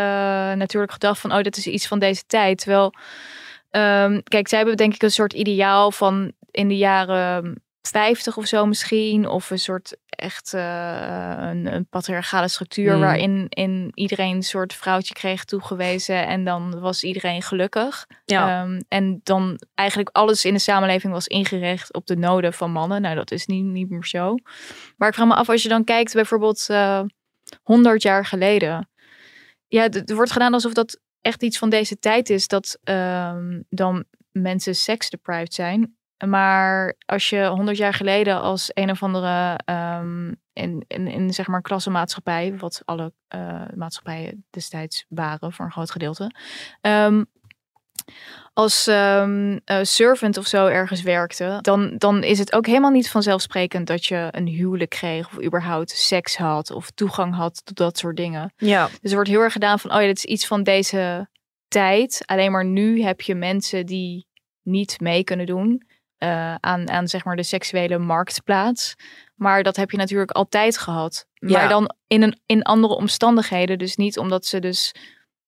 natuurlijk 0.52 0.92
gedacht 0.92 1.20
van, 1.20 1.32
oh, 1.32 1.42
dit 1.42 1.56
is 1.56 1.66
iets 1.66 1.86
van 1.86 1.98
deze 1.98 2.22
tijd. 2.26 2.58
Terwijl, 2.58 2.92
ehm, 3.70 4.20
kijk, 4.22 4.48
zij 4.48 4.58
hebben 4.58 4.76
denk 4.76 4.94
ik 4.94 5.02
een 5.02 5.10
soort 5.10 5.32
ideaal 5.32 5.90
van 5.90 6.32
in 6.50 6.68
de 6.68 6.76
jaren 6.76 7.62
50 7.82 8.36
of 8.36 8.46
zo 8.46 8.66
misschien, 8.66 9.28
of 9.28 9.50
een 9.50 9.58
soort 9.58 9.96
echt 10.20 10.54
eh, 10.54 11.36
een, 11.38 11.74
een 11.74 11.86
patriarchale 11.86 12.48
structuur 12.48 12.94
Mm. 12.94 13.00
waarin 13.00 13.46
in 13.48 13.90
iedereen 13.94 14.36
een 14.36 14.42
soort 14.42 14.74
vrouwtje 14.74 15.14
kreeg 15.14 15.44
toegewezen 15.44 16.26
en 16.26 16.44
dan 16.44 16.80
was 16.80 17.04
iedereen 17.04 17.42
gelukkig. 17.42 18.06
Ja. 18.24 18.62
Ehm, 18.62 18.80
en 18.88 19.20
dan 19.22 19.60
eigenlijk 19.74 20.08
alles 20.12 20.44
in 20.44 20.52
de 20.52 20.58
samenleving 20.58 21.12
was 21.12 21.26
ingericht 21.26 21.94
op 21.94 22.06
de 22.06 22.16
noden 22.16 22.52
van 22.52 22.72
mannen. 22.72 23.02
Nou, 23.02 23.14
dat 23.14 23.30
is 23.30 23.46
niet, 23.46 23.64
niet 23.64 23.90
meer 23.90 24.06
zo. 24.06 24.34
Maar 24.96 25.08
ik 25.08 25.14
vraag 25.14 25.26
me 25.26 25.34
af, 25.34 25.48
als 25.48 25.62
je 25.62 25.68
dan 25.68 25.84
kijkt 25.84 26.12
bijvoorbeeld 26.12 26.66
eh 26.68 27.02
100 27.62 28.02
jaar 28.02 28.24
geleden. 28.24 28.88
Ja, 29.68 29.88
er 29.88 30.14
wordt 30.14 30.32
gedaan 30.32 30.54
alsof 30.54 30.72
dat 30.72 31.00
echt 31.20 31.42
iets 31.42 31.58
van 31.58 31.70
deze 31.70 31.98
tijd 31.98 32.30
is. 32.30 32.48
Dat 32.48 32.78
ehm, 32.84 33.60
dan 33.68 34.04
mensen 34.32 34.74
seksdeprived 34.74 35.54
zijn. 35.54 35.96
Maar 36.26 36.96
als 37.06 37.28
je 37.28 37.46
100 37.46 37.76
jaar 37.76 37.94
geleden 37.94 38.40
als 38.40 38.70
een 38.74 38.90
of 38.90 39.02
andere 39.02 39.58
ehm, 39.64 40.32
in, 40.52 40.84
in, 40.86 41.06
in 41.06 41.32
zeg 41.32 41.46
maar 41.46 41.62
klassenmaatschappij, 41.62 42.56
wat 42.58 42.82
alle 42.84 43.12
eh, 43.28 43.62
maatschappijen 43.74 44.44
destijds 44.50 45.06
waren 45.08 45.52
voor 45.52 45.64
een 45.64 45.72
groot 45.72 45.90
gedeelte, 45.90 46.30
ehm, 46.80 47.24
als 48.52 48.86
ehm, 48.86 49.58
eh, 49.64 49.78
servant 49.82 50.36
of 50.36 50.46
zo 50.46 50.66
ergens 50.66 51.02
werkte, 51.02 51.58
dan, 51.60 51.94
dan 51.98 52.22
is 52.22 52.38
het 52.38 52.52
ook 52.52 52.66
helemaal 52.66 52.90
niet 52.90 53.10
vanzelfsprekend 53.10 53.86
dat 53.86 54.06
je 54.06 54.28
een 54.30 54.46
huwelijk 54.46 54.90
kreeg 54.90 55.26
of 55.26 55.44
überhaupt 55.44 55.90
seks 55.90 56.36
had 56.36 56.70
of 56.70 56.90
toegang 56.90 57.34
had 57.34 57.64
tot 57.64 57.76
dat 57.76 57.98
soort 57.98 58.16
dingen. 58.16 58.52
ja. 58.56 58.88
Dus 59.00 59.10
er 59.10 59.16
wordt 59.16 59.30
heel 59.30 59.40
erg 59.40 59.52
gedaan 59.52 59.78
van, 59.78 59.92
oh 59.94 60.00
ja, 60.00 60.06
dit 60.06 60.16
is 60.16 60.24
iets 60.24 60.46
van 60.46 60.62
deze 60.62 61.28
tijd. 61.68 62.22
Alleen 62.26 62.52
maar 62.52 62.64
nu 62.64 63.02
heb 63.02 63.20
je 63.20 63.34
mensen 63.34 63.86
die 63.86 64.26
niet 64.62 65.00
mee 65.00 65.24
kunnen 65.24 65.46
doen 65.46 65.88
eh, 66.20 66.54
aan, 66.54 66.90
aan 66.90 67.08
zeg 67.08 67.24
maar 67.24 67.36
de 67.36 67.42
seksuele 67.42 67.98
marktplaats. 67.98 68.94
Maar 69.34 69.62
dat 69.62 69.76
heb 69.76 69.90
je 69.90 69.96
natuurlijk 69.96 70.30
altijd 70.30 70.78
gehad. 70.78 71.26
Maar 71.38 71.50
Ja. 71.62 71.68
dan 71.68 71.94
in, 72.06 72.22
een, 72.22 72.40
in 72.46 72.62
andere 72.62 72.94
omstandigheden. 72.94 73.78
Dus 73.78 73.96
niet 73.96 74.18
omdat 74.18 74.46
ze 74.46 74.58
dus 74.58 74.94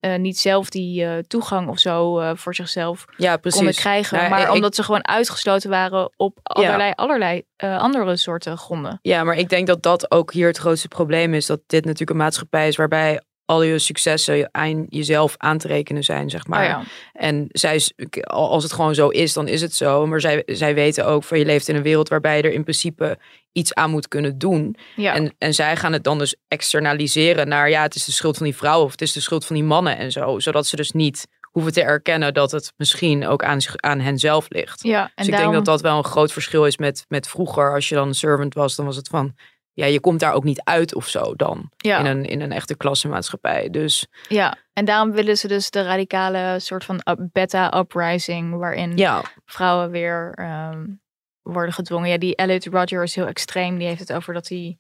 eh, 0.01 0.17
niet 0.19 0.39
zelf 0.39 0.71
die 0.71 1.05
eh, 1.05 1.19
toegang 1.19 1.69
of 1.69 1.79
zo 1.79 2.21
voor 2.35 2.55
zichzelf 2.55 3.05
Ja, 3.17 3.37
konden 3.37 3.75
krijgen. 3.75 4.17
Nou, 4.19 4.31
maar 4.31 4.41
ik- 4.43 4.51
omdat 4.53 4.75
ze 4.75 4.83
gewoon 4.83 5.07
uitgesloten 5.09 5.71
waren 5.71 6.13
op 6.17 6.39
allerlei, 6.43 6.93
allerlei 6.95 7.43
andere 7.57 8.17
soorten 8.17 8.59
gronden. 8.59 8.99
Ja, 9.03 9.25
maar 9.25 9.37
ik 9.37 9.49
denk 9.49 9.67
dat 9.67 9.83
dat 9.83 10.11
ook 10.11 10.33
hier 10.33 10.47
het 10.47 10.59
grootste 10.59 10.89
probleem 10.89 11.35
is. 11.35 11.47
Dat 11.47 11.61
dit 11.67 11.85
natuurlijk 11.85 12.11
een 12.11 12.17
maatschappij 12.17 12.69
is 12.69 12.77
waarbij 12.77 13.21
al 13.45 13.63
je 13.63 13.79
successen 13.79 14.49
aan 14.53 14.87
jezelf 14.89 15.35
aan 15.37 15.59
te 15.59 15.67
rekenen 15.67 16.05
zijn, 16.05 16.31
zeg 16.31 16.47
maar. 16.47 16.63
Oh 16.63 16.69
ja. 16.69 16.83
En 17.13 17.47
zij, 17.51 17.81
als 18.23 18.63
het 18.63 18.73
gewoon 18.73 18.95
zo 18.95 19.09
is, 19.09 19.33
dan 19.33 19.49
is 19.49 19.61
het 19.61 19.75
zo. 19.75 20.07
Maar 20.07 20.21
zij, 20.21 20.43
zij 20.47 20.75
weten 20.75 21.07
ook 21.07 21.25
van 21.25 21.39
je 21.39 21.45
leeft 21.45 21.69
in 21.69 21.77
een 21.77 21.83
wereld 21.83 22.09
waarbij 22.09 22.37
je 22.37 22.43
er 22.43 22.53
in 22.53 22.63
principe 22.63 23.19
iets 23.53 23.75
aan 23.75 23.91
moet 23.91 24.09
kunnen 24.09 24.39
doen. 24.39 24.77
Ja. 24.97 25.15
En, 25.15 25.35
en 25.39 25.55
zij 25.55 25.77
gaan 25.77 25.93
het 25.93 26.05
dan 26.05 26.19
dus 26.19 26.37
externaliseren 26.49 27.49
naar 27.49 27.71
ja, 27.71 27.83
het 27.83 27.95
is 27.95 28.05
de 28.05 28.13
schuld 28.13 28.37
van 28.37 28.47
die 28.47 28.57
vrouw 28.57 28.83
of 28.83 28.91
het 28.91 29.03
is 29.03 29.13
de 29.13 29.21
schuld 29.21 29.45
van 29.47 29.57
die 29.57 29.65
mannen 29.65 29.97
en 29.97 30.13
zo. 30.13 30.39
Zodat 30.39 30.67
ze 30.67 30.77
dus 30.77 30.91
niet 30.91 31.27
hoeven 31.43 31.73
te 31.73 31.83
erkennen 31.83 32.35
dat 32.35 32.51
het 32.51 32.73
misschien 32.77 33.27
ook 33.27 33.45
aan, 33.45 33.59
aan 33.77 34.01
hen 34.01 34.19
zelf 34.19 34.47
ligt. 34.49 34.83
ja, 34.83 35.03
en 35.03 35.11
Dus 35.15 35.27
ik 35.27 35.33
daarom, 35.33 35.53
denk 35.53 35.65
dat 35.65 35.75
dat 35.75 35.91
wel 35.91 35.99
een 35.99 36.05
groot 36.05 36.33
verschil 36.33 36.67
is 36.67 36.77
met, 36.77 37.05
met 37.09 37.29
vroeger. 37.29 37.75
Als 37.75 37.89
je 37.89 37.95
dan 37.95 38.09
een 38.09 38.15
servant 38.15 38.55
was, 38.55 38.77
dan 38.77 38.87
was 38.87 38.97
het 38.97 39.09
van... 39.09 39.35
Ja, 39.75 39.87
je 39.87 40.01
komt 40.01 40.21
daar 40.21 40.33
ook 40.33 40.45
niet 40.45 40.61
uit 40.65 40.95
of 40.95 41.09
zo 41.09 41.35
dan. 41.35 41.71
ja, 41.77 41.99
In, 41.99 42.07
een, 42.07 42.25
in 42.25 42.41
een 42.41 42.53
echte 42.53 42.77
klassenmaatschappij. 42.77 43.71
Dus 43.71 44.07
ja, 44.29 44.57
en 44.73 44.85
daarom 44.85 45.13
willen 45.13 45.39
ze 45.39 45.49
dus 45.49 45.71
de 45.71 45.83
radicale 45.83 46.61
soort 46.61 46.85
van 46.85 47.01
up- 47.05 47.29
beta-uprising, 47.33 48.57
waarin 48.59 48.97
ja, 48.97 49.23
vrouwen 49.45 49.91
weer 49.91 50.33
ehm, 50.35 50.87
worden 51.43 51.73
gedwongen. 51.75 52.09
Ja, 52.09 52.19
die 52.19 52.37
Elliot 52.37 52.67
Rodger 52.67 53.03
is 53.03 53.15
heel 53.15 53.27
extreem. 53.27 53.79
Die 53.79 53.87
heeft 53.87 54.01
het 54.01 54.13
over 54.13 54.35
dat 54.35 54.49
hij 54.49 54.79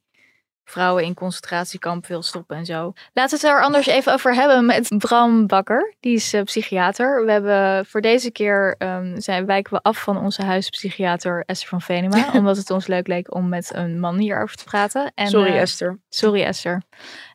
vrouwen 0.64 1.04
in 1.04 1.14
concentratiekamp 1.14 2.06
wil 2.06 2.22
stoppen 2.22 2.56
en 2.56 2.64
zo. 2.64 2.92
Laten 3.12 3.40
we 3.40 3.46
het 3.46 3.56
er 3.56 3.62
anders 3.62 3.86
even 3.86 4.12
over 4.12 4.34
hebben 4.34 4.66
met 4.66 4.94
Bram 4.98 5.46
Bakker. 5.46 5.94
Die 6.00 6.14
is 6.14 6.32
eh, 6.32 6.42
psychiater. 6.42 7.24
We 7.24 7.32
hebben 7.32 7.86
voor 7.86 8.00
deze 8.00 8.30
keer 8.30 8.74
ehm, 8.78 9.20
zijn, 9.20 9.46
wijken 9.46 9.72
we 9.72 9.82
af 9.82 10.02
van 10.02 10.18
onze 10.18 10.44
huispsychiater 10.44 11.42
Esther 11.46 11.68
van 11.68 11.80
Venema. 11.80 12.30
omdat 12.38 12.56
het 12.56 12.70
ons 12.70 12.86
leuk 12.86 13.06
leek 13.06 13.34
om 13.34 13.48
met 13.48 13.74
een 13.74 14.00
man 14.00 14.18
hierover 14.18 14.56
te 14.56 14.64
praten. 14.64 15.12
En, 15.14 15.28
sorry 15.28 15.52
eh, 15.52 15.60
Esther. 15.60 15.98
Sorry 16.08 16.42
Esther. 16.42 16.82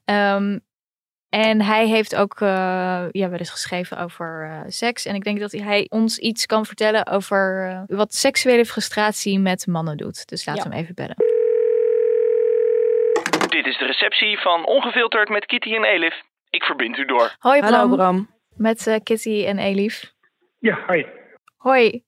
Ehm, 0.06 0.60
en 1.30 1.62
hij 1.62 1.88
heeft 1.88 2.16
ook 2.16 2.42
eh, 2.42 2.48
ja, 3.12 3.30
wel 3.30 3.40
eens 3.40 3.50
geschreven 3.50 3.98
over 3.98 4.64
seks. 4.68 5.06
En 5.06 5.16
ik 5.16 5.24
denk 5.24 5.40
dat 5.40 5.52
hij 5.52 5.86
ons 5.90 6.18
iets 6.18 6.46
kan 6.46 6.66
vertellen 6.66 7.08
over 7.08 7.84
wat 7.88 8.14
seksuele 8.14 8.66
frustratie 8.66 9.40
met 9.40 9.68
mannen 9.68 9.98
doet. 9.98 10.28
Dus 10.28 10.46
laten 10.46 10.64
we 10.64 10.70
hem 10.70 10.80
even 10.80 10.96
bellen. 10.96 11.37
Dit 13.58 13.66
is 13.66 13.78
de 13.78 13.86
receptie 13.86 14.40
van 14.40 14.66
Ongefilterd 14.66 15.30
met 15.30 15.46
Kitty 15.46 15.76
en 15.76 15.84
Elif. 15.84 16.22
Ik 16.50 16.64
verbind 16.64 16.98
u 16.98 17.06
door. 17.06 17.36
Hoi 17.40 17.60
Bram, 17.60 17.74
Hallo 17.74 17.96
Bram. 17.96 18.30
met 18.56 18.88
eh, 18.88 18.96
Kitty 19.04 19.46
en 19.46 19.60
Elif. 19.60 20.14
Ja, 20.60 20.80
hoi. 20.88 21.06
Hoi. 21.58 22.04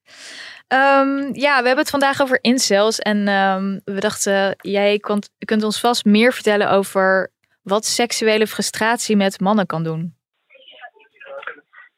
Ehm, 0.67 1.29
ja, 1.33 1.59
we 1.62 1.67
hebben 1.67 1.77
het 1.77 1.89
vandaag 1.89 2.21
over 2.21 2.38
incels. 2.41 2.99
En 2.99 3.27
ehm, 3.27 3.79
we 3.83 3.99
dachten, 3.99 4.55
jij 4.62 4.99
kunt, 4.99 5.29
kunt 5.45 5.63
ons 5.63 5.79
vast 5.79 6.05
meer 6.05 6.33
vertellen 6.33 6.71
over 6.71 7.31
wat 7.63 7.85
seksuele 7.85 8.47
frustratie 8.47 9.15
met 9.15 9.39
mannen 9.39 9.65
kan 9.65 9.83
doen. 9.83 10.15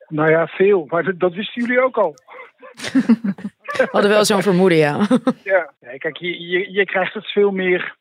Nou 0.07 0.29
ja, 0.29 0.47
veel. 0.47 0.85
Maar 0.89 1.17
dat, 1.17 1.33
wisten 1.33 1.61
jullie 1.61 1.83
ook 1.83 1.97
al. 1.97 2.13
We 3.71 3.87
hadden 3.91 4.11
wel 4.11 4.25
zo'n 4.25 4.41
vermoeden, 4.41 4.77
ja. 4.77 5.07
Ja. 5.43 5.73
Nee, 5.79 5.97
kijk, 5.97 6.17
je, 6.17 6.41
je, 6.41 6.71
je 6.71 6.85
krijgt 6.85 7.13
het 7.13 7.25
veel 7.25 7.51
meer 7.51 7.99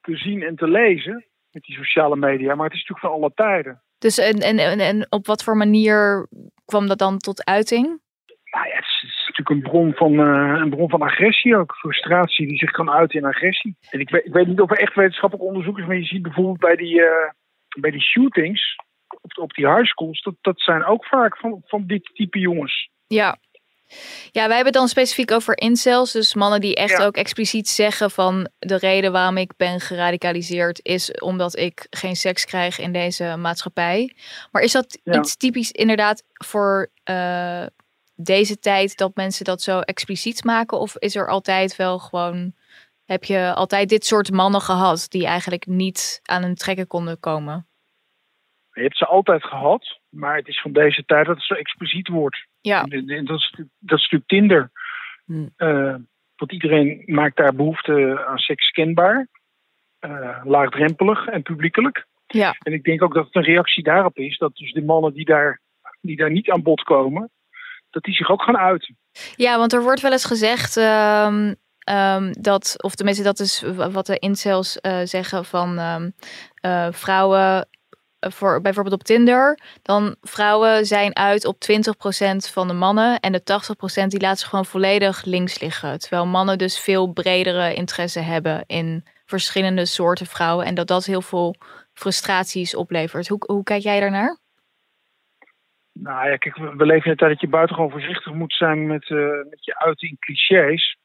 te 0.00 0.16
zien 0.16 0.42
en 0.42 0.56
te 0.56 0.68
lezen 0.68 1.24
met 1.50 1.62
die 1.62 1.76
sociale 1.76 2.16
media. 2.16 2.54
Maar 2.54 2.66
het 2.66 2.74
is 2.74 2.88
natuurlijk 2.88 3.06
van 3.06 3.10
alle 3.10 3.32
tijden. 3.34 3.82
Dus 3.98 4.18
en, 4.18 4.38
en, 4.38 4.58
en, 4.58 4.80
en 4.80 5.06
op 5.08 5.26
wat 5.26 5.44
voor 5.44 5.56
manier 5.56 6.28
kwam 6.64 6.86
dat 6.86 6.98
dan 6.98 7.18
tot 7.18 7.44
uiting? 7.44 7.86
Nou 8.50 8.68
ja, 8.68 8.74
het 8.74 8.84
is, 8.84 9.00
het 9.00 9.10
is 9.10 9.26
natuurlijk 9.26 9.50
een 9.50 9.70
bron, 9.70 9.92
van, 9.94 10.12
eh, 10.20 10.60
een 10.60 10.70
bron 10.70 10.90
van 10.90 11.02
agressie 11.02 11.56
ook. 11.56 11.74
Frustratie 11.76 12.46
die 12.46 12.58
zich 12.58 12.70
kan 12.70 12.90
uiten 12.90 13.18
in 13.18 13.26
agressie. 13.26 13.76
En 13.90 14.00
ik 14.00 14.10
weet, 14.10 14.24
ik 14.24 14.32
weet 14.32 14.46
niet 14.46 14.60
of 14.60 14.70
er 14.70 14.78
echt 14.78 14.94
wetenschappelijk 14.94 15.48
onderzoek 15.48 15.78
is. 15.78 15.86
Maar 15.86 15.96
je 15.96 16.04
ziet 16.04 16.22
bijvoorbeeld 16.22 16.58
bij 16.58 16.76
die, 16.76 17.02
eh, 17.02 17.30
bij 17.80 17.90
die 17.90 18.00
shootings 18.00 18.76
op, 19.20 19.38
op 19.38 19.54
die 19.54 19.68
high 19.68 19.84
schools. 19.84 20.22
Dat, 20.22 20.34
dat 20.40 20.60
zijn 20.60 20.84
ook 20.84 21.06
vaak 21.06 21.36
van, 21.36 21.62
van 21.64 21.86
dit 21.86 22.10
type 22.14 22.38
jongens. 22.38 22.90
Ja. 23.06 23.36
Ja, 24.30 24.46
wij 24.46 24.54
hebben 24.56 24.64
het 24.64 24.74
dan 24.74 24.88
specifiek 24.88 25.30
over 25.30 25.58
incels. 25.58 26.12
Dus 26.12 26.34
mannen 26.34 26.60
die 26.60 26.74
echt 26.74 26.98
Ja. 26.98 27.04
ook 27.04 27.16
expliciet 27.16 27.68
zeggen 27.68 28.10
van 28.10 28.48
de 28.58 28.76
reden 28.76 29.12
waarom 29.12 29.36
ik 29.36 29.52
ben 29.56 29.80
geradicaliseerd 29.80 30.80
is 30.82 31.10
omdat 31.12 31.58
ik 31.58 31.86
geen 31.90 32.16
seks 32.16 32.44
krijg 32.44 32.78
in 32.78 32.92
deze 32.92 33.36
maatschappij. 33.38 34.14
Maar 34.50 34.62
is 34.62 34.72
dat 34.72 34.98
Ja. 35.02 35.18
iets 35.18 35.36
typisch 35.36 35.70
inderdaad 35.70 36.22
voor 36.32 36.90
eh, 37.04 37.66
deze 38.14 38.58
tijd 38.58 38.96
dat 38.96 39.14
mensen 39.14 39.44
dat 39.44 39.62
zo 39.62 39.78
expliciet 39.80 40.44
maken? 40.44 40.78
Of 40.78 40.96
is 40.96 41.14
er 41.16 41.28
altijd 41.28 41.76
wel 41.76 41.98
gewoon, 41.98 42.54
heb 43.04 43.24
je 43.24 43.52
altijd 43.54 43.88
dit 43.88 44.06
soort 44.06 44.30
mannen 44.30 44.60
gehad 44.60 45.06
die 45.08 45.26
eigenlijk 45.26 45.66
niet 45.66 46.20
aan 46.22 46.42
hun 46.42 46.54
trekken 46.54 46.86
konden 46.86 47.20
komen? 47.20 47.66
Je 48.72 48.82
hebt 48.82 48.96
ze 48.96 49.06
altijd 49.06 49.44
gehad. 49.44 50.00
Maar 50.08 50.36
het 50.36 50.48
is 50.48 50.60
van 50.60 50.72
deze 50.72 51.04
tijd 51.04 51.26
dat 51.26 51.36
het 51.36 51.44
zo 51.44 51.54
expliciet 51.54 52.08
wordt. 52.08 52.46
Ja, 52.60 52.84
En 52.84 53.24
Dat 53.24 53.38
is, 53.38 53.54
dat 53.78 53.98
is 53.98 54.10
natuurlijk 54.10 54.26
Tinder. 54.26 54.70
Hmm. 55.24 55.52
Eh, 55.56 55.94
want 56.36 56.52
iedereen 56.52 57.02
maakt 57.06 57.36
daar 57.36 57.54
behoefte 57.54 58.24
aan 58.26 58.38
seks 58.38 58.70
kenbaar. 58.70 59.28
Eh, 59.98 60.40
laagdrempelig 60.44 61.26
en 61.26 61.42
publiekelijk. 61.42 62.06
ja, 62.26 62.56
En 62.58 62.72
ik 62.72 62.84
denk 62.84 63.02
ook 63.02 63.14
dat 63.14 63.24
het 63.24 63.34
een 63.34 63.42
reactie 63.42 63.82
daarop 63.82 64.16
is. 64.18 64.38
Dat 64.38 64.56
dus 64.56 64.72
de 64.72 64.82
mannen 64.82 65.12
die 65.12 65.24
daar, 65.24 65.60
die 66.00 66.16
daar 66.16 66.30
niet 66.30 66.50
aan 66.50 66.62
bod 66.62 66.82
komen. 66.82 67.30
Dat 67.90 68.02
die 68.02 68.14
zich 68.14 68.30
ook 68.30 68.42
gaan 68.42 68.58
uiten. 68.58 68.96
Ja, 69.36 69.58
want 69.58 69.72
er 69.72 69.82
wordt 69.82 70.00
wel 70.00 70.12
eens 70.12 70.24
gezegd 70.24 70.76
ehm, 70.76 71.54
ehm, 71.78 72.32
dat, 72.32 72.82
of 72.82 72.94
tenminste 72.94 73.22
dat 73.22 73.38
is 73.38 73.64
wat 73.76 74.06
de 74.06 74.18
incels 74.18 74.80
eh, 74.80 75.00
zeggen 75.02 75.44
van 75.44 75.78
ehm, 75.78 76.10
eh, 76.60 76.92
vrouwen, 76.92 77.68
voor, 78.30 78.60
bijvoorbeeld 78.60 78.94
op 78.94 79.02
Tinder, 79.02 79.58
dan 79.82 80.16
vrouwen 80.20 80.86
zijn 80.86 81.16
uit 81.16 81.46
op 81.46 81.56
20% 81.56 82.52
van 82.52 82.68
de 82.68 82.74
mannen 82.74 83.20
en 83.20 83.32
de 83.32 83.40
80% 84.04 84.06
die 84.06 84.20
laten 84.20 84.38
ze 84.38 84.46
gewoon 84.46 84.64
volledig 84.64 85.24
links 85.24 85.60
liggen. 85.60 85.98
Terwijl 85.98 86.26
mannen 86.26 86.58
dus 86.58 86.80
veel 86.80 87.12
bredere 87.12 87.74
interesse 87.74 88.20
hebben 88.20 88.64
in 88.66 89.04
verschillende 89.24 89.86
soorten 89.86 90.26
vrouwen 90.26 90.66
en 90.66 90.74
dat 90.74 90.86
dat 90.86 91.04
heel 91.04 91.22
veel 91.22 91.54
frustraties 91.92 92.74
oplevert. 92.74 93.28
Hoe, 93.28 93.42
hoe 93.46 93.62
kijk 93.62 93.82
jij 93.82 94.00
daarnaar? 94.00 94.40
Nou 95.92 96.28
ja, 96.28 96.36
kijk, 96.36 96.56
we 96.56 96.86
leven 96.86 97.04
in 97.04 97.10
een 97.10 97.16
tijd 97.16 97.30
dat 97.30 97.40
je 97.40 97.48
buitengewoon 97.48 97.90
voorzichtig 97.90 98.32
moet 98.32 98.52
zijn 98.52 98.86
met, 98.86 99.10
eh, 99.10 99.16
met 99.50 99.64
je 99.64 99.78
uiten 99.78 100.08
in 100.08 100.16
clichés. 100.18 100.96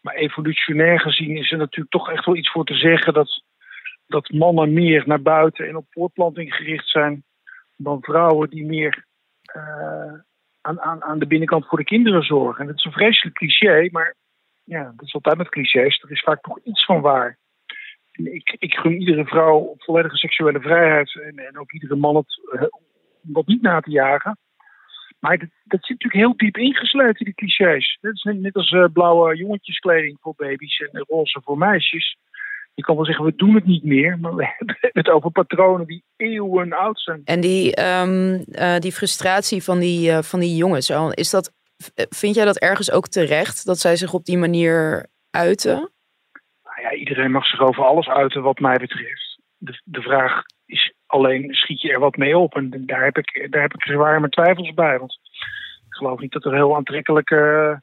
Maar 0.00 0.14
evolutionair 0.14 1.00
gezien 1.00 1.36
is 1.36 1.52
er 1.52 1.58
natuurlijk 1.58 1.90
toch 1.90 2.10
echt 2.10 2.24
wel 2.24 2.36
iets 2.36 2.50
voor 2.50 2.64
te 2.64 2.74
zeggen 2.74 3.14
dat, 3.14 3.42
dat 4.08 4.30
mannen 4.30 4.72
meer 4.72 5.02
naar 5.06 5.22
buiten 5.22 5.68
en 5.68 5.76
op 5.76 5.86
voortplanting 5.90 6.54
gericht 6.54 6.88
zijn 6.88 7.24
dan 7.76 8.02
vrouwen 8.02 8.50
die 8.50 8.64
meer 8.64 9.04
eh, 9.42 10.12
aan, 10.60 10.80
aan, 10.80 11.02
aan 11.02 11.18
de 11.18 11.26
binnenkant 11.26 11.66
voor 11.66 11.78
de 11.78 11.84
kinderen 11.84 12.22
zorgen. 12.22 12.60
En 12.60 12.66
dat 12.66 12.76
is 12.76 12.84
een 12.84 12.92
vreselijk 12.92 13.36
cliché, 13.36 13.88
maar 13.90 14.14
ja, 14.64 14.92
dat 14.96 15.06
is 15.06 15.14
altijd 15.14 15.36
met 15.36 15.48
clichés. 15.48 16.02
Er 16.02 16.10
is 16.10 16.22
vaak 16.22 16.40
toch 16.40 16.58
iets 16.64 16.84
van 16.84 17.00
waar. 17.00 17.38
Ik, 18.12 18.56
ik 18.58 18.74
gun 18.74 19.00
iedere 19.00 19.24
vrouw 19.24 19.74
volledige 19.78 20.16
seksuele 20.16 20.60
vrijheid 20.60 21.20
en, 21.22 21.38
en 21.38 21.58
ook 21.58 21.72
iedere 21.72 21.96
man 21.96 22.16
het 22.16 22.40
eh, 22.52 22.66
om 23.22 23.32
dat 23.32 23.46
niet 23.46 23.62
na 23.62 23.80
te 23.80 23.90
jagen. 23.90 24.38
Maar 25.20 25.38
dat, 25.38 25.48
dat 25.64 25.84
zit 25.84 26.02
natuurlijk 26.02 26.24
heel 26.24 26.36
diep 26.36 26.56
ingeslepen, 26.56 27.24
die 27.24 27.34
clichés. 27.34 27.98
Dat 28.00 28.14
is 28.14 28.22
net, 28.22 28.40
net 28.40 28.54
als 28.54 28.70
eh, 28.70 28.84
blauwe 28.92 29.36
jongetjeskleding 29.36 30.18
voor 30.20 30.34
baby's 30.36 30.80
en 30.80 31.04
roze 31.08 31.40
voor 31.44 31.58
meisjes. 31.58 32.16
Je 32.78 32.84
kan 32.84 32.96
wel 32.96 33.04
zeggen, 33.04 33.24
we 33.24 33.32
doen 33.36 33.54
het 33.54 33.64
niet 33.66 33.84
meer, 33.84 34.18
maar 34.18 34.34
we 34.34 34.44
hebben 34.56 34.76
het 34.92 35.08
over 35.08 35.30
patronen 35.30 35.86
die 35.86 36.04
eeuwen 36.16 36.72
oud 36.72 37.00
zijn. 37.00 37.20
En 37.24 37.40
die, 37.40 37.74
ehm, 37.74 38.42
eh, 38.50 38.78
die 38.78 38.92
frustratie 38.92 39.62
van 39.62 39.78
die, 39.78 40.10
eh, 40.10 40.22
van 40.22 40.40
die 40.40 40.56
jongens, 40.56 40.90
is 41.14 41.30
dat, 41.30 41.52
v- 41.76 42.04
vind 42.08 42.34
jij 42.34 42.44
dat 42.44 42.58
ergens 42.58 42.90
ook 42.90 43.08
terecht? 43.08 43.66
Dat 43.66 43.78
zij 43.78 43.96
zich 43.96 44.12
op 44.12 44.24
die 44.24 44.38
manier 44.38 45.06
uiten? 45.30 45.74
Nou 46.64 46.80
ja, 46.82 46.92
iedereen 46.92 47.30
mag 47.30 47.46
zich 47.46 47.60
over 47.60 47.84
alles 47.84 48.08
uiten 48.08 48.42
wat 48.42 48.58
mij 48.58 48.76
betreft. 48.76 49.38
De, 49.56 49.80
de 49.84 50.02
vraag 50.02 50.42
is 50.66 50.92
alleen, 51.06 51.54
schiet 51.54 51.80
je 51.80 51.92
er 51.92 52.00
wat 52.00 52.16
mee 52.16 52.38
op? 52.38 52.54
En 52.54 52.82
daar 52.86 53.04
heb 53.04 53.18
ik, 53.18 53.46
daar 53.50 53.62
heb 53.62 53.74
ik 53.74 53.82
zwaar 53.82 54.18
mijn 54.20 54.32
twijfels 54.32 54.74
bij. 54.74 54.98
Want 54.98 55.18
ik 55.88 55.94
geloof 55.94 56.20
niet 56.20 56.32
dat 56.32 56.44
er 56.44 56.54
heel 56.54 56.76
aantrekkelijke 56.76 57.36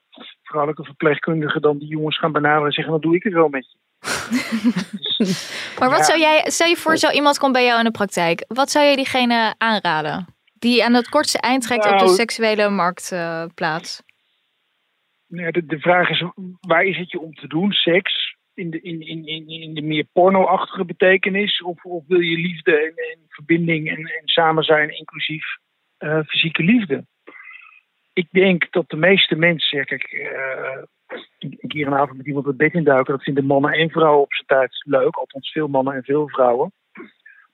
eh, 0.10 0.24
vrouwelijke 0.44 0.84
verpleegkundigen 0.84 1.62
dan 1.62 1.78
die 1.78 1.88
jongens 1.88 2.18
gaan 2.20 2.32
benaderen 2.32 2.66
en 2.66 2.72
zeggen, 2.72 2.94
dan 2.94 3.02
doe 3.02 3.16
ik 3.16 3.24
het 3.24 3.34
wel 3.34 3.50
met 3.50 3.72
je. 3.72 3.78
Maar 5.80 5.90
wat 5.90 5.98
Ja. 5.98 6.04
zou 6.04 6.20
jij, 6.20 6.44
stel 6.46 6.68
je 6.68 6.76
voor, 6.76 6.98
zo 6.98 7.10
iemand 7.10 7.38
komt 7.38 7.54
bij 7.54 7.66
jou 7.66 7.78
in 7.80 7.86
de 7.86 7.92
praktijk. 7.92 8.46
Wat 8.48 8.72
zou 8.72 8.86
je 8.86 8.96
diegene 8.96 9.56
aanraden? 9.58 10.26
Die 10.54 10.84
aan 10.86 10.94
het 10.94 11.10
kortste 11.10 11.40
eind 11.40 11.64
trekt 11.64 11.86
op 11.86 11.98
de 11.98 12.04
Nou, 12.04 12.16
seksuele 12.16 12.70
marktplaats. 12.70 14.02
Nou 15.28 15.46
ja, 15.46 15.52
de, 15.52 15.66
de 15.66 15.80
vraag 15.80 16.10
is, 16.10 16.24
waar 16.60 16.84
is 16.84 16.98
het 16.98 17.12
je 17.12 17.20
om 17.20 17.34
te 17.34 17.48
doen? 17.48 17.72
Seks? 17.72 18.36
In 18.54 18.70
de, 18.70 18.82
in, 18.82 19.02
in, 19.08 19.28
in, 19.28 19.48
in 19.50 19.74
de 19.74 19.82
meer 19.82 20.06
porno-achtige 20.14 20.86
betekenis? 20.86 21.62
Of, 21.62 21.84
of 21.84 22.04
wil 22.08 22.20
je 22.20 22.38
liefde 22.38 22.76
en, 22.78 22.94
en 23.12 23.20
verbinding 23.30 23.90
en, 23.90 23.98
en 23.98 24.22
samen 24.24 24.64
zijn, 24.64 24.98
inclusief 24.98 25.46
eh, 25.98 26.20
fysieke 26.26 26.64
liefde? 26.64 27.06
Ik 28.14 28.28
denk 28.32 28.72
dat 28.72 28.90
de 28.90 28.96
meeste 28.96 29.36
mensen, 29.36 29.86
kijk, 29.86 30.04
eh, 30.04 30.84
een 31.38 31.68
keer 31.68 31.88
een 31.88 31.94
avond 31.94 32.18
met 32.18 32.28
iemand 32.28 32.46
het 32.46 32.58
bed 32.58 32.74
induiken, 32.74 33.14
dat 33.14 33.24
vinden 33.24 33.46
mannen 33.46 33.72
en 33.72 33.90
vrouwen 33.90 34.22
op 34.22 34.34
zijn 34.34 34.48
tijd 34.48 34.84
leuk. 34.86 35.16
Althans, 35.16 35.52
veel 35.52 35.68
mannen 35.68 35.94
en 35.94 36.04
veel 36.04 36.30
vrouwen. 36.30 36.72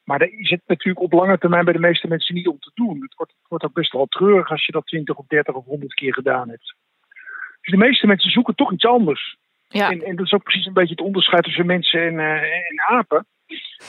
Maar 0.03 0.19
daar 0.19 0.31
is 0.31 0.49
het 0.49 0.61
natuurlijk 0.65 1.03
op 1.05 1.11
lange 1.11 1.37
termijn 1.37 1.63
bij 1.63 1.73
de 1.73 1.79
meeste 1.79 2.07
mensen 2.07 2.35
niet 2.35 2.47
om 2.47 2.59
te 2.59 2.71
doen. 2.73 3.01
Het 3.01 3.15
wordt, 3.15 3.31
het 3.31 3.47
wordt 3.47 3.63
ook 3.63 3.73
best 3.73 3.91
wel 3.91 4.05
treurig 4.05 4.49
als 4.49 4.65
je 4.65 4.71
dat 4.71 4.85
20 4.85 5.15
of 5.15 5.25
30 5.27 5.53
of 5.53 5.65
100 5.65 5.93
keer 5.93 6.13
gedaan 6.13 6.49
hebt. 6.49 6.75
Dus 7.61 7.71
de 7.71 7.77
meeste 7.77 8.07
mensen 8.07 8.31
zoeken 8.31 8.55
toch 8.55 8.71
iets 8.71 8.85
anders. 8.85 9.37
Ja. 9.67 9.89
En, 9.89 10.03
en 10.03 10.15
dat 10.15 10.25
is 10.25 10.33
ook 10.33 10.43
precies 10.43 10.65
een 10.65 10.73
beetje 10.73 10.95
het 10.95 11.05
onderscheid 11.05 11.43
tussen 11.43 11.65
mensen 11.65 12.01
en, 12.01 12.19
eh, 12.19 12.69
en 12.69 12.81
apen. 12.87 13.25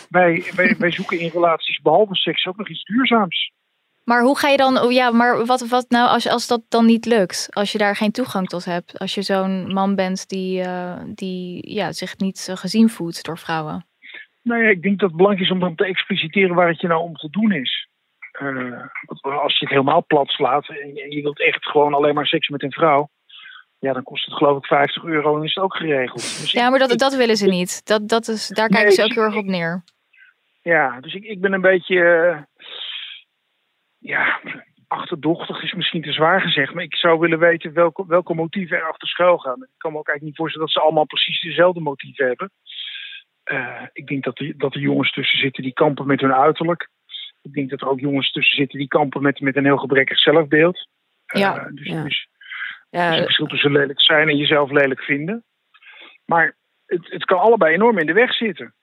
Wij, 0.09 0.51
wij, 0.57 0.77
wij 0.79 0.91
zoeken 0.91 1.19
in 1.19 1.31
relaties 1.33 1.81
behalve 1.81 2.15
seks 2.15 2.47
ook 2.47 2.57
nog 2.57 2.69
iets 2.69 2.85
duurzaams. 2.85 3.53
Maar 4.05 4.23
hoe 4.23 4.39
ga 4.39 4.49
je 4.49 4.57
dan, 4.57 4.79
oh 4.79 4.93
ja, 4.93 5.11
maar 5.11 5.47
wat, 5.47 5.69
wat 5.69 5.87
nou 5.89 6.09
als, 6.09 6.29
als 6.29 6.47
dat 6.47 6.63
dan 6.69 6.87
niet 6.87 7.07
lukt? 7.07 7.49
Als 7.51 7.73
je 7.73 7.79
daar 7.79 7.97
geen 7.97 8.13
toegang 8.13 8.49
tot 8.49 8.65
hebt? 8.65 8.99
Als 8.99 9.15
je 9.15 9.23
zo'n 9.23 9.73
man 9.73 9.95
bent 9.95 10.29
die, 10.29 10.63
eh, 10.63 11.01
die 11.07 11.73
ja, 11.75 11.93
zich 11.93 12.19
niet 12.19 12.47
eh, 12.49 12.57
gezien 12.57 12.89
voelt 12.89 13.25
door 13.25 13.39
vrouwen? 13.39 13.87
Nou 14.43 14.63
ja, 14.63 14.69
ik 14.69 14.83
denk 14.83 14.99
dat 14.99 15.09
het 15.09 15.17
belangrijk 15.17 15.49
is 15.49 15.55
om 15.55 15.61
dan 15.61 15.75
te 15.75 15.85
expliciteren 15.85 16.55
waar 16.55 16.69
het 16.69 16.81
je 16.81 16.87
nou 16.87 17.03
om 17.03 17.17
te 17.17 17.31
doen 17.31 17.53
is. 17.53 17.89
Eh, 18.33 18.83
als 19.23 19.59
je 19.59 19.65
het 19.65 19.69
helemaal 19.69 20.05
plat 20.07 20.29
slaat 20.29 20.69
en, 20.69 21.11
je 21.11 21.23
wilt 21.23 21.41
echt 21.41 21.67
gewoon 21.67 21.95
alleen 21.95 22.15
maar 22.15 22.27
seks 22.27 22.49
met 22.49 22.63
een 22.63 22.73
vrouw. 22.73 23.09
Ja, 23.79 23.93
dan 23.93 24.03
kost 24.03 24.25
het 24.25 24.35
geloof 24.35 24.59
ik 24.59 24.65
50 24.65 25.05
euro 25.05 25.37
en 25.37 25.45
is 25.45 25.55
het 25.55 25.65
ook 25.65 25.77
geregeld. 25.77 26.21
Dus 26.21 26.53
Ja, 26.53 26.71
maar 26.71 26.79
dat, 26.79 26.99
dat 26.99 27.17
willen 27.17 27.37
ze 27.37 27.47
niet. 27.47 27.87
Dat, 27.87 28.09
dat 28.09 28.29
is, 28.29 28.49
daar 28.49 28.69
kijken 28.69 28.87
Nee, 28.87 28.95
ze 28.95 29.05
ook 29.05 29.15
heel 29.15 29.23
erg 29.23 29.37
op 29.37 29.45
neer. 29.45 29.83
Ja, 30.63 31.01
dus 31.01 31.15
ik, 31.15 31.25
ik 31.25 31.41
ben 31.41 31.53
een 31.53 31.61
beetje. 31.61 31.97
Eh, 34.03 34.09
ja, 34.11 34.41
achterdochtig 34.89 35.63
is 35.63 35.73
misschien 35.73 36.03
te 36.03 36.13
zwaar 36.13 36.41
gezegd. 36.41 36.75
Maar 36.75 36.83
ik 36.85 36.95
zou 36.97 37.19
willen 37.19 37.39
weten 37.39 37.73
welke, 37.73 38.05
welke 38.07 38.35
motieven 38.35 38.77
er 38.77 38.89
achter 38.89 39.09
schuil 39.09 39.39
gaan. 39.39 39.63
Ik 39.63 39.69
kan 39.79 39.93
me 39.93 39.99
ook 39.99 40.09
eigenlijk 40.09 40.23
niet 40.23 40.37
voorstellen 40.37 40.67
dat 40.67 40.77
ze 40.77 40.83
allemaal 40.83 41.07
precies 41.07 41.41
dezelfde 41.41 41.81
motieven 41.81 42.27
hebben. 42.27 42.51
Eh, 43.43 43.83
ik 43.93 44.07
denk 44.07 44.25
dat, 44.25 44.39
er- 44.39 44.55
dat 44.59 44.75
er 44.75 44.81
jongens 44.81 45.13
tussen 45.13 45.39
zitten 45.39 45.63
die 45.63 45.73
kampen 45.73 46.07
met 46.07 46.21
hun 46.21 46.35
uiterlijk. 46.35 46.89
Ik 47.43 47.53
denk 47.53 47.71
dat 47.71 47.81
er 47.81 47.89
ook 47.89 48.01
jongens 48.01 48.33
tussen 48.33 48.57
zitten 48.57 48.79
die 48.79 48.89
kampen 48.89 49.23
met, 49.23 49.41
met 49.41 49.57
een 49.57 49.65
heel 49.65 49.77
gebrekkig 49.79 50.19
zelfbeeld. 50.19 50.89
Eh, 51.27 51.41
Ja, 51.41 51.69
dus, 51.75 51.87
ja. 51.87 52.03
dus 52.03 52.29
Ja, 52.91 53.11
is 53.11 53.17
een 53.17 53.23
verschil 53.25 53.47
tussen 53.47 53.73
lelijk 53.73 54.01
zijn 54.01 54.29
en 54.29 54.37
jezelf 54.37 54.71
lelijk 54.71 55.03
vinden. 55.03 55.45
Maar 56.25 56.57
het, 56.87 57.11
het 57.11 57.25
kan 57.25 57.39
allebei 57.39 57.75
enorm 57.75 57.99
in 57.99 58.07
de 58.07 58.13
weg 58.13 58.35
zitten. 58.35 58.75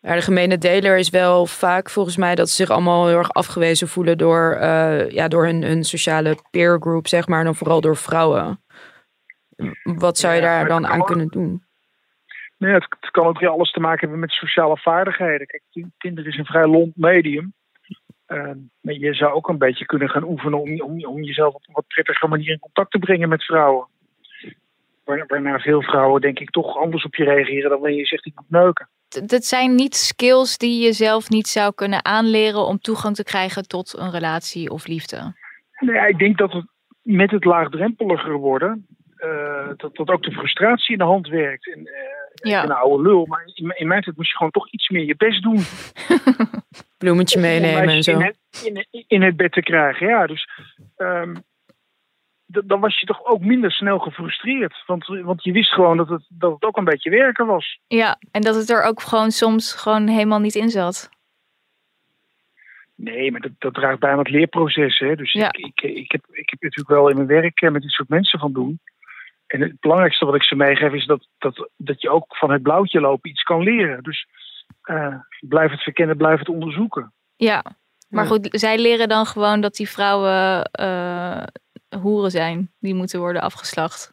Ja, 0.00 0.14
de 0.14 0.20
gemene 0.22 0.58
deler 0.58 0.98
is 0.98 1.10
wel 1.10 1.46
vaak 1.46 1.90
volgens 1.90 2.16
mij 2.16 2.34
dat 2.34 2.48
ze 2.48 2.54
zich 2.54 2.70
allemaal 2.70 3.06
heel 3.06 3.18
erg 3.18 3.32
afgewezen 3.32 3.88
voelen 3.88 4.18
door, 4.18 4.52
eh, 4.52 5.10
ja, 5.10 5.28
door 5.28 5.44
hun, 5.44 5.62
hun 5.62 5.84
sociale 5.84 6.36
peer 6.50 6.76
group, 6.80 7.06
zeg 7.06 7.26
maar, 7.26 7.38
en 7.38 7.44
dan 7.44 7.54
vooral 7.54 7.80
door 7.80 7.96
vrouwen. 7.96 8.62
Wat 9.82 10.18
zou 10.18 10.34
je 10.34 10.40
daar 10.40 10.68
dan 10.68 10.86
aan 10.86 11.04
kunnen 11.04 11.28
doen? 11.28 11.64
Nee, 12.56 12.72
het, 12.72 12.86
het 13.00 13.10
kan 13.10 13.26
ook 13.26 13.38
weer 13.38 13.48
alles 13.48 13.70
te 13.72 13.80
maken 13.80 14.00
hebben 14.00 14.18
met 14.18 14.30
sociale 14.30 14.76
vaardigheden. 14.76 15.46
Kijk, 15.46 15.62
Tin- 15.70 15.92
Tinder 15.98 16.26
is 16.26 16.38
een 16.38 16.44
vrij 16.44 16.66
lont 16.66 16.96
medium. 16.96 17.54
Ehm, 18.26 18.56
maar 18.80 18.94
je 18.94 19.14
zou 19.14 19.32
ook 19.32 19.48
een 19.48 19.58
beetje 19.58 19.86
kunnen 19.86 20.08
gaan 20.10 20.24
oefenen 20.24 20.60
om, 20.60 20.80
om, 20.80 21.04
om 21.04 21.22
jezelf 21.22 21.54
op 21.54 21.62
een 21.66 21.74
wat 21.74 21.86
prettige 21.86 22.26
manier 22.28 22.50
in 22.50 22.58
contact 22.58 22.90
te 22.90 22.98
brengen 22.98 23.28
met 23.28 23.44
vrouwen. 23.44 23.86
Waar- 25.04 25.24
Waarna 25.26 25.58
veel 25.58 25.82
vrouwen 25.82 26.20
denk 26.20 26.38
ik 26.38 26.50
toch 26.50 26.76
anders 26.76 27.04
op 27.04 27.14
je 27.14 27.24
reageren 27.24 27.70
dan 27.70 27.80
wanneer 27.80 27.98
je 27.98 28.06
zegt 28.06 28.26
ik 28.26 28.34
moet 28.34 28.50
neuken. 28.50 28.88
Dat 29.10 29.44
zijn 29.44 29.74
niet 29.74 29.94
skills 29.94 30.58
die 30.58 30.84
je 30.84 30.92
zelf 30.92 31.28
niet 31.28 31.48
zou 31.48 31.74
kunnen 31.74 32.04
aanleren 32.04 32.66
om 32.66 32.78
toegang 32.78 33.14
te 33.14 33.24
krijgen 33.24 33.68
tot 33.68 33.98
een 33.98 34.10
relatie 34.10 34.70
of 34.70 34.86
liefde. 34.86 35.34
Nou 35.78 35.94
ja, 35.94 36.06
ik 36.06 36.18
denk 36.18 36.38
dat 36.38 36.52
het 36.52 36.66
met 37.02 37.30
het 37.30 37.44
laagdrempeliger 37.44 38.32
worden, 38.32 38.86
eh, 39.16 39.68
dat, 39.76 39.96
dat 39.96 40.08
ook 40.08 40.22
de 40.22 40.32
frustratie 40.32 40.92
in 40.92 40.98
de 40.98 41.04
hand 41.04 41.28
werkt. 41.28 41.72
En, 41.72 41.86
eh, 41.86 42.20
Ik 42.32 42.60
ben 42.60 42.70
een 42.70 42.76
oude 42.76 43.02
lul, 43.02 43.26
maar 43.26 43.42
in, 43.54 43.74
in 43.76 43.86
mijn 43.86 44.02
tijd 44.02 44.16
moest 44.16 44.30
je 44.30 44.36
gewoon 44.36 44.52
toch 44.52 44.70
iets 44.70 44.88
meer 44.88 45.04
je 45.04 45.16
best 45.16 45.42
doen. 45.42 45.58
Bloemetje 46.98 47.40
meenemen 47.40 47.88
en 47.88 48.02
zo. 48.02 48.18
In 48.18 48.24
het, 48.24 48.36
in, 48.64 49.04
in 49.06 49.22
het 49.22 49.36
bed 49.36 49.52
te 49.52 49.62
krijgen, 49.62 50.06
ja. 50.06 50.26
Dus 50.26 50.48
ehm, 50.96 51.34
dan 52.64 52.80
was 52.80 53.00
je 53.00 53.06
toch 53.06 53.24
ook 53.24 53.40
minder 53.40 53.72
snel 53.72 53.98
gefrustreerd. 53.98 54.82
Want, 54.86 55.06
want 55.06 55.44
je 55.44 55.52
wist 55.52 55.72
gewoon 55.72 55.96
dat 55.96 56.08
het, 56.08 56.26
dat 56.28 56.52
het 56.52 56.62
ook 56.64 56.76
een 56.76 56.84
beetje 56.84 57.10
werken 57.10 57.46
was. 57.46 57.78
Ja, 57.86 58.18
en 58.30 58.42
dat 58.42 58.54
het 58.54 58.70
er 58.70 58.82
ook 58.82 59.00
gewoon 59.02 59.30
soms 59.30 59.72
gewoon 59.74 60.06
helemaal 60.08 60.38
niet 60.40 60.54
in 60.54 60.68
zat. 60.70 61.08
Nee, 62.94 63.30
maar 63.32 63.40
dat, 63.40 63.50
dat 63.58 63.74
draagt 63.74 63.98
bij 63.98 64.10
aan 64.12 64.18
het 64.18 64.30
leerproces. 64.30 64.98
Hè? 64.98 65.14
Dus 65.16 65.32
Ja. 65.32 65.48
ik, 65.52 65.80
ik, 65.80 65.82
ik, 65.96 66.12
heb, 66.12 66.24
ik 66.30 66.50
heb 66.50 66.62
natuurlijk 66.62 66.88
wel 66.88 67.08
in 67.08 67.14
mijn 67.16 67.28
werk 67.28 67.60
eh, 67.60 67.70
met 67.70 67.82
dit 67.82 67.90
soort 67.90 68.08
mensen 68.08 68.38
van 68.38 68.52
doen. 68.52 68.80
En 69.46 69.60
het 69.60 69.80
belangrijkste 69.80 70.24
wat 70.24 70.34
ik 70.34 70.42
ze 70.42 70.54
meegeef 70.56 70.92
is 70.92 71.06
dat, 71.06 71.26
dat, 71.38 71.68
dat 71.76 72.00
je 72.00 72.10
ook 72.10 72.36
van 72.36 72.50
het 72.50 72.62
blauwtje 72.62 73.00
lopen 73.00 73.30
iets 73.30 73.42
kan 73.42 73.62
leren. 73.62 74.02
Dus 74.02 74.26
eh, 74.82 75.14
blijf 75.40 75.70
het 75.70 75.82
verkennen, 75.82 76.16
blijf 76.16 76.38
het 76.38 76.48
onderzoeken. 76.48 77.12
Ja, 77.36 77.64
maar 78.08 78.24
Ja. 78.24 78.30
goed, 78.30 78.48
zij 78.50 78.78
leren 78.78 79.08
dan 79.08 79.26
gewoon 79.26 79.60
dat 79.60 79.74
die 79.74 79.88
vrouwen 79.88 80.62
eh, 80.64 81.42
hoeren 82.00 82.30
zijn. 82.30 82.72
Die 82.78 82.94
moeten 82.94 83.20
worden 83.20 83.42
afgeslacht. 83.42 84.12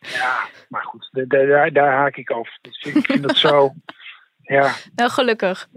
Ja, 0.00 0.38
maar 0.68 0.82
goed, 0.84 1.08
da- 1.12 1.24
da- 1.28 1.44
daar, 1.46 1.72
daar 1.72 1.92
haak 1.92 2.16
ik 2.16 2.30
af. 2.30 2.58
Dus 2.60 2.94
ik 2.94 3.04
vind 3.06 3.22
dat 3.22 3.36
zo. 3.36 3.70
Ja, 4.48 4.72
Nou, 4.94 5.10
gelukkig. 5.10 5.68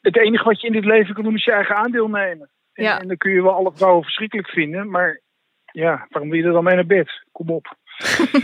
het 0.00 0.16
enige 0.16 0.44
wat 0.44 0.60
je 0.60 0.66
in 0.66 0.72
dit 0.72 0.84
leven 0.84 1.14
kan 1.14 1.24
doen 1.24 1.34
is 1.34 1.44
je 1.44 1.52
eigen 1.52 1.76
aandeel 1.76 2.08
nemen. 2.08 2.50
En, 2.72 2.84
Ja. 2.84 3.00
en 3.00 3.08
dan 3.08 3.16
kun 3.16 3.32
je 3.32 3.42
wel 3.42 3.52
alle 3.54 3.72
vrouwen 3.74 4.02
verschrikkelijk 4.02 4.48
vinden, 4.48 4.90
maar 4.90 5.20
ja, 5.72 6.06
waarom 6.08 6.30
wil 6.30 6.38
je 6.40 6.46
er 6.46 6.52
dan 6.52 6.64
mee 6.64 6.74
naar 6.74 6.86
bed? 6.86 7.24
Kom 7.32 7.50
op. 7.50 7.76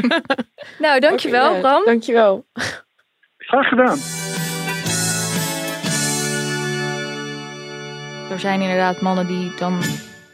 Nou, 0.78 1.00
dankjewel, 1.00 1.60
Bram. 1.60 1.84
Dankjewel. 1.84 2.46
Graag 3.36 3.68
gedaan. 3.68 3.98
Er 8.30 8.38
zijn 8.40 8.60
inderdaad 8.60 9.00
mannen 9.00 9.26
die 9.26 9.54
dan 9.54 9.80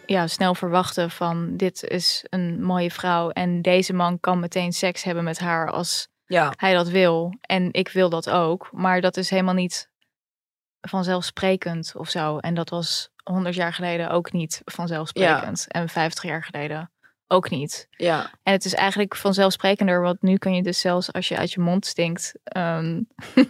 ja, 0.06 0.26
snel 0.26 0.54
verwachten 0.54 1.10
van 1.10 1.56
dit 1.56 1.82
is 1.82 2.24
een 2.28 2.62
mooie 2.62 2.90
vrouw 2.90 3.30
en 3.30 3.62
deze 3.62 3.92
man 3.92 4.20
kan 4.20 4.40
meteen 4.40 4.72
seks 4.72 5.02
hebben 5.02 5.24
met 5.24 5.38
haar 5.38 5.70
als 5.70 6.08
Ja, 6.26 6.52
hij 6.56 6.74
dat 6.74 6.88
wil. 6.88 7.34
En 7.40 7.68
ik 7.72 7.88
wil 7.88 8.08
dat 8.10 8.30
ook. 8.30 8.68
Maar 8.72 9.00
dat 9.00 9.16
is 9.16 9.30
helemaal 9.30 9.54
niet 9.54 9.88
vanzelfsprekend 10.80 11.92
of 11.96 12.08
zo. 12.10 12.38
En 12.38 12.54
dat 12.54 12.70
was 12.70 13.10
100 13.22 13.54
jaar 13.54 13.72
geleden 13.72 14.10
ook 14.10 14.32
niet 14.32 14.62
vanzelfsprekend. 14.64 15.66
En 15.68 15.88
50 15.88 16.24
jaar 16.24 16.44
geleden 16.44 16.90
ook 17.26 17.50
niet. 17.50 17.86
ja. 17.90 18.30
En 18.42 18.52
het 18.52 18.64
is 18.64 18.74
eigenlijk 18.74 19.16
vanzelfsprekender, 19.16 20.00
want 20.00 20.22
nu 20.22 20.36
kun 20.36 20.54
je 20.54 20.62
dus 20.62 20.80
zelfs 20.80 21.12
als 21.12 21.28
je 21.28 21.36
uit 21.36 21.52
je 21.52 21.60
mond 21.60 21.86
stinkt, 21.86 22.32
ehm, 22.44 23.02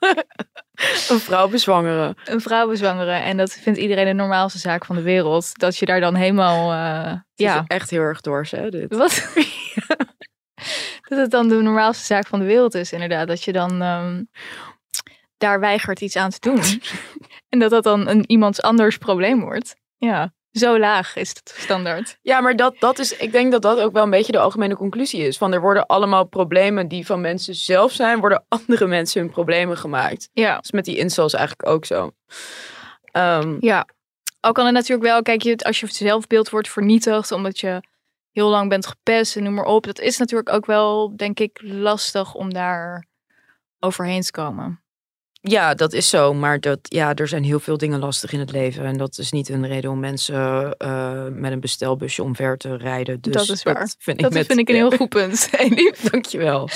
Een 1.10 1.20
vrouw 1.20 1.48
bezwangeren. 1.48 2.14
een 2.24 2.40
vrouw 2.40 2.68
bezwangeren. 2.68 3.22
En 3.22 3.36
dat 3.36 3.52
vindt 3.52 3.78
iedereen 3.78 4.04
de 4.04 4.12
normaalste 4.12 4.58
zaak 4.58 4.84
van 4.84 4.96
de 4.96 5.02
wereld. 5.02 5.58
Dat 5.58 5.76
je 5.76 5.86
daar 5.86 6.00
dan 6.00 6.14
helemaal, 6.14 6.70
Het 6.70 7.22
ja, 7.34 7.64
echt 7.66 7.90
heel 7.90 8.00
erg 8.00 8.20
dors, 8.20 8.50
hè, 8.50 8.70
dit. 8.70 8.96
wat? 8.96 9.32
dat 11.08 11.18
het 11.18 11.30
dan 11.30 11.48
de 11.48 11.54
normaalste 11.54 12.04
zaak 12.04 12.26
van 12.26 12.38
de 12.38 12.44
wereld 12.44 12.74
is, 12.74 12.92
inderdaad. 12.92 13.28
Dat 13.28 13.42
je 13.42 13.52
dan 13.52 13.82
ehm, 13.82 14.22
daar 15.36 15.60
weigert 15.60 16.00
iets 16.00 16.16
aan 16.16 16.30
te 16.30 16.40
doen. 16.40 16.62
en 17.52 17.58
dat 17.58 17.70
dat 17.70 17.84
dan 17.84 18.08
een 18.08 18.24
iemands 18.26 18.62
anders 18.62 18.98
probleem 18.98 19.40
wordt. 19.40 19.76
Ja, 19.96 20.32
zo 20.52 20.78
laag 20.78 21.16
is 21.16 21.28
het 21.28 21.54
standaard. 21.58 22.18
Ja, 22.22 22.40
maar 22.40 22.56
dat, 22.56 22.76
dat 22.78 22.98
is, 22.98 23.16
ik 23.16 23.32
denk 23.32 23.52
dat 23.52 23.62
dat 23.62 23.78
ook 23.78 23.92
wel 23.92 24.02
een 24.02 24.10
beetje 24.10 24.32
de 24.32 24.38
algemene 24.38 24.76
conclusie 24.76 25.20
is. 25.26 25.38
Van 25.38 25.52
er 25.52 25.60
worden 25.60 25.86
allemaal 25.86 26.24
problemen 26.24 26.88
die 26.88 27.06
van 27.06 27.20
mensen 27.20 27.54
zelf 27.54 27.92
zijn, 27.92 28.20
worden 28.20 28.44
andere 28.48 28.86
mensen 28.86 29.20
hun 29.20 29.30
problemen 29.30 29.76
gemaakt. 29.76 30.28
Ja. 30.32 30.54
Dat 30.54 30.64
is 30.64 30.70
met 30.70 30.84
die 30.84 30.96
incels 30.96 31.34
eigenlijk 31.34 31.68
ook 31.68 31.84
zo. 31.84 32.10
Ehm, 33.04 33.56
Ja, 33.60 33.86
al 34.40 34.52
kan 34.52 34.64
het 34.64 34.74
natuurlijk 34.74 35.08
wel, 35.08 35.22
kijk, 35.22 35.42
je, 35.42 35.56
als 35.56 35.80
je 35.80 35.86
zelfbeeld 35.86 36.50
wordt 36.50 36.68
vernietigd 36.68 37.32
omdat 37.32 37.58
je 37.58 37.80
heel 38.32 38.48
lang 38.48 38.68
bent 38.68 38.86
gepest 38.86 39.36
en 39.36 39.42
noem 39.42 39.54
maar 39.54 39.64
op. 39.64 39.84
Dat 39.86 39.98
is 39.98 40.18
natuurlijk 40.18 40.52
ook 40.52 40.66
wel, 40.66 41.16
denk 41.16 41.40
ik, 41.40 41.60
lastig 41.62 42.34
om 42.34 42.52
daar 42.52 43.06
overheen 43.78 44.20
te 44.20 44.30
komen. 44.30 44.79
Ja, 45.40 45.74
dat 45.74 45.92
is 45.92 46.08
zo. 46.08 46.34
Maar 46.34 46.60
dat, 46.60 46.78
ja, 46.82 47.14
er 47.14 47.28
zijn 47.28 47.44
heel 47.44 47.60
veel 47.60 47.76
dingen 47.78 47.98
lastig 47.98 48.32
in 48.32 48.38
het 48.38 48.50
leven. 48.52 48.84
En 48.84 48.96
dat 48.96 49.18
is 49.18 49.30
niet 49.32 49.48
een 49.48 49.66
reden 49.66 49.90
om 49.90 50.00
mensen 50.00 50.76
eh, 50.76 51.26
met 51.32 51.52
een 51.52 51.60
bestelbusje 51.60 52.22
omver 52.22 52.56
te 52.56 52.76
rijden. 52.76 53.20
Dus 53.20 53.32
Dat 53.32 53.48
is 53.48 53.62
waar. 53.62 53.94
vind 53.98 54.16
ik 54.16 54.22
Dat 54.22 54.32
met- 54.32 54.46
vind 54.46 54.58
ik 54.58 54.68
een 54.68 54.74
heel 54.74 54.90
goed 54.96 55.08
punt. 55.08 55.50
Dankjewel. 56.10 56.68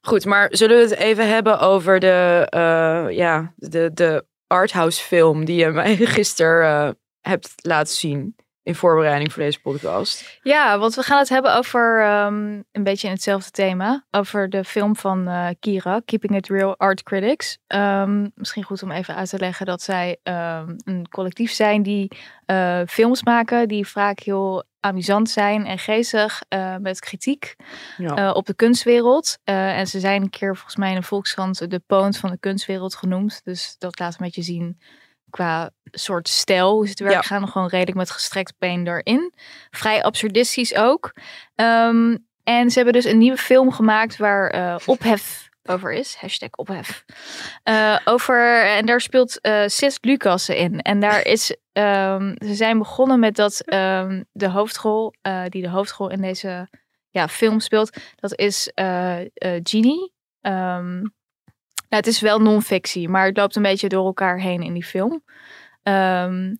Goed, 0.00 0.24
maar 0.24 0.48
zullen 0.50 0.76
we 0.76 0.82
het 0.82 0.94
even 0.98 1.28
hebben 1.28 1.58
over 1.60 2.00
de, 2.00 2.46
eh, 2.48 3.16
ja, 3.16 3.52
de, 3.56 3.90
de 3.94 4.24
arthouse 4.46 5.00
film 5.02 5.44
die 5.44 5.56
je 5.56 5.68
mij 5.70 5.96
gisteren 6.16 6.86
eh, 6.88 6.92
hebt 7.20 7.52
laten 7.56 7.94
zien? 7.94 8.36
In 8.68 8.74
voorbereiding 8.74 9.32
voor 9.32 9.42
deze 9.42 9.60
podcast. 9.60 10.38
Ja, 10.42 10.78
want 10.78 10.94
we 10.94 11.02
gaan 11.02 11.18
het 11.18 11.28
hebben 11.28 11.56
over 11.56 12.02
ehm, 12.02 12.62
een 12.72 12.82
beetje 12.82 13.06
in 13.06 13.12
hetzelfde 13.12 13.50
thema. 13.50 14.04
Over 14.10 14.50
de 14.50 14.64
film 14.64 14.96
van 14.96 15.28
eh, 15.28 15.48
Kira, 15.60 16.00
Keeping 16.04 16.36
It 16.36 16.48
Real 16.48 16.76
Art 16.76 17.02
Critics. 17.02 17.58
Ehm, 17.66 18.28
misschien 18.34 18.62
goed 18.62 18.82
om 18.82 18.90
even 18.90 19.14
uit 19.14 19.28
te 19.28 19.38
leggen 19.38 19.66
dat 19.66 19.82
zij 19.82 20.16
ehm, 20.22 20.74
een 20.84 21.06
collectief 21.08 21.52
zijn 21.52 21.82
die 21.82 22.10
eh, 22.46 22.80
films 22.86 23.22
maken. 23.22 23.68
Die 23.68 23.86
vaak 23.86 24.20
heel 24.20 24.64
amusant 24.80 25.30
zijn 25.30 25.66
en 25.66 25.78
geestig 25.78 26.42
eh, 26.48 26.76
met 26.76 27.00
kritiek 27.00 27.56
Ja. 27.96 28.32
op 28.32 28.46
de 28.46 28.54
kunstwereld. 28.54 29.38
En 29.44 29.86
ze 29.86 30.00
zijn 30.00 30.22
een 30.22 30.30
keer 30.30 30.54
volgens 30.54 30.76
mij 30.76 30.90
in 30.90 30.96
de 31.00 31.02
Volkskrant 31.02 31.70
de 31.70 31.82
poont 31.86 32.16
van 32.16 32.30
de 32.30 32.38
kunstwereld 32.38 32.94
genoemd. 32.94 33.40
Dus 33.44 33.76
dat 33.78 33.98
laat 33.98 34.12
een 34.12 34.24
beetje 34.24 34.42
zien 34.42 34.78
qua 35.30 35.70
soort 35.84 36.28
stijl, 36.28 36.72
hoe 36.74 36.88
ze 36.88 36.94
te 36.94 37.02
werk 37.04 37.14
Ja. 37.16 37.22
gaan. 37.22 37.48
Gewoon 37.48 37.68
redelijk 37.68 37.96
met 37.96 38.10
gestrekt 38.10 38.54
been 38.58 38.86
erin. 38.86 39.32
Vrij 39.70 40.02
absurdistisch 40.02 40.74
ook. 40.74 41.12
Ehm, 41.54 42.16
en 42.44 42.70
ze 42.70 42.76
hebben 42.76 42.92
dus 42.92 43.04
een 43.04 43.18
nieuwe 43.18 43.36
film 43.36 43.72
gemaakt 43.72 44.16
waar 44.16 44.50
eh, 44.50 44.76
ophef 44.86 45.48
over 45.62 45.92
is. 45.92 46.14
Hashtag 46.14 46.50
ophef. 46.50 47.04
Eh, 47.62 47.98
over, 48.04 48.66
en 48.66 48.86
daar 48.86 49.00
speelt 49.00 49.40
eh 49.40 49.62
Sis 49.66 49.98
Lucas 50.00 50.48
in. 50.48 50.80
En 50.80 51.00
daar 51.00 51.24
is, 51.24 51.56
ehm, 51.72 52.34
ze 52.44 52.54
zijn 52.54 52.78
begonnen 52.78 53.18
met 53.20 53.36
dat 53.36 53.60
ehm, 53.60 54.22
de 54.32 54.48
hoofdrol, 54.48 55.12
die 55.48 55.62
de 55.62 55.68
hoofdrol 55.68 56.10
in 56.10 56.20
deze 56.20 56.68
ja, 57.10 57.28
film 57.28 57.60
speelt, 57.60 57.96
dat 58.16 58.38
is 58.38 58.70
Genie. 59.62 60.12
Nou, 61.88 62.02
het 62.02 62.06
is 62.06 62.20
wel 62.20 62.38
non-fictie, 62.38 63.08
maar 63.08 63.26
het 63.26 63.36
loopt 63.36 63.56
een 63.56 63.62
beetje 63.62 63.88
door 63.88 64.06
elkaar 64.06 64.40
heen 64.40 64.62
in 64.62 64.72
die 64.72 64.84
film. 64.84 65.22
Ehm, 65.82 66.54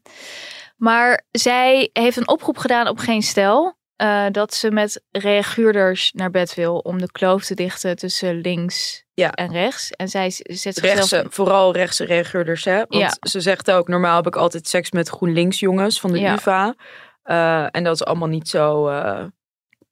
maar 0.77 1.25
zij 1.31 1.91
heeft 1.93 2.17
een 2.17 2.29
oproep 2.29 2.59
gedaan 2.59 2.89
op 2.89 2.99
Geen 2.99 3.23
Stel. 3.23 3.77
eh, 3.97 4.27
dat 4.31 4.55
ze 4.55 4.71
met 4.71 5.03
reaguurders 5.11 6.13
naar 6.13 6.31
bed 6.31 6.55
wil 6.55 6.79
om 6.79 6.99
de 6.99 7.11
kloof 7.13 7.45
te 7.45 7.55
dichten 7.55 7.97
tussen 7.97 8.41
links 8.41 9.05
Ja. 9.15 9.31
en 9.33 9.51
rechts. 9.53 9.91
En 9.91 10.09
zij 10.09 10.31
zet 10.31 10.61
zichzelf... 10.61 10.95
Rechtse, 10.95 11.27
vooral 11.29 11.73
rechtse 11.73 12.05
reageurders, 12.05 12.65
hè? 12.65 12.77
Want 12.77 12.95
Ja. 13.03 13.17
ze 13.21 13.41
zegt 13.41 13.71
ook, 13.71 13.89
normaal 13.89 14.17
heb 14.17 14.27
ik 14.27 14.37
altijd 14.37 14.69
seks 14.69 14.91
met 14.91 15.09
GroenLinks 15.09 15.59
jongens 15.61 16.01
van 16.01 16.13
de 16.13 16.19
Ja. 16.21 16.35
UvA. 16.35 16.75
Eh, 17.23 17.67
en 17.71 17.85
dat 17.85 17.95
is 17.95 18.05
allemaal 18.05 18.29
niet 18.29 18.49
zo, 18.49 18.89
eh, 18.89 19.25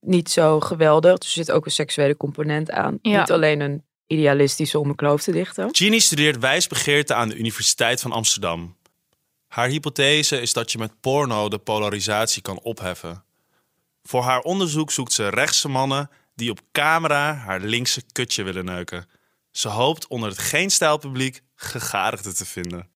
niet 0.00 0.30
zo 0.30 0.60
geweldig. 0.60 1.18
Dus 1.18 1.28
er 1.36 1.44
zit 1.44 1.52
ook 1.52 1.64
een 1.64 1.70
seksuele 1.70 2.16
component 2.16 2.70
aan. 2.70 2.98
Niet 3.02 3.30
alleen 3.30 3.60
een 3.60 3.84
idealistische 4.06 4.78
om 4.78 4.88
een 4.88 4.94
kloof 4.94 5.22
te 5.22 5.32
dichten. 5.32 5.68
Ginny 5.74 5.98
studeert 5.98 6.38
wijsbegeerte 6.38 7.14
aan 7.14 7.28
de 7.28 7.36
Universiteit 7.36 8.00
van 8.00 8.12
Amsterdam. 8.12 8.76
Haar 9.48 9.68
hypothese 9.68 10.40
is 10.40 10.52
dat 10.52 10.72
je 10.72 10.78
met 10.78 11.00
porno 11.00 11.48
de 11.48 11.58
polarisatie 11.58 12.42
kan 12.42 12.60
opheffen. 12.60 13.24
Voor 14.02 14.22
haar 14.22 14.40
onderzoek 14.40 14.90
zoekt 14.90 15.12
ze 15.12 15.28
rechtse 15.28 15.68
mannen 15.68 16.10
die 16.34 16.50
op 16.50 16.60
camera 16.72 17.34
haar 17.34 17.60
linkse 17.60 18.02
kutje 18.12 18.42
willen 18.42 18.64
neuken. 18.64 19.08
Ze 19.50 19.68
hoopt 19.68 20.06
onder 20.06 20.28
het 20.28 20.38
geen 20.38 20.70
stijlpubliek 20.70 21.42
gegadigden 21.54 22.36
te 22.36 22.46
vinden. 22.46 22.90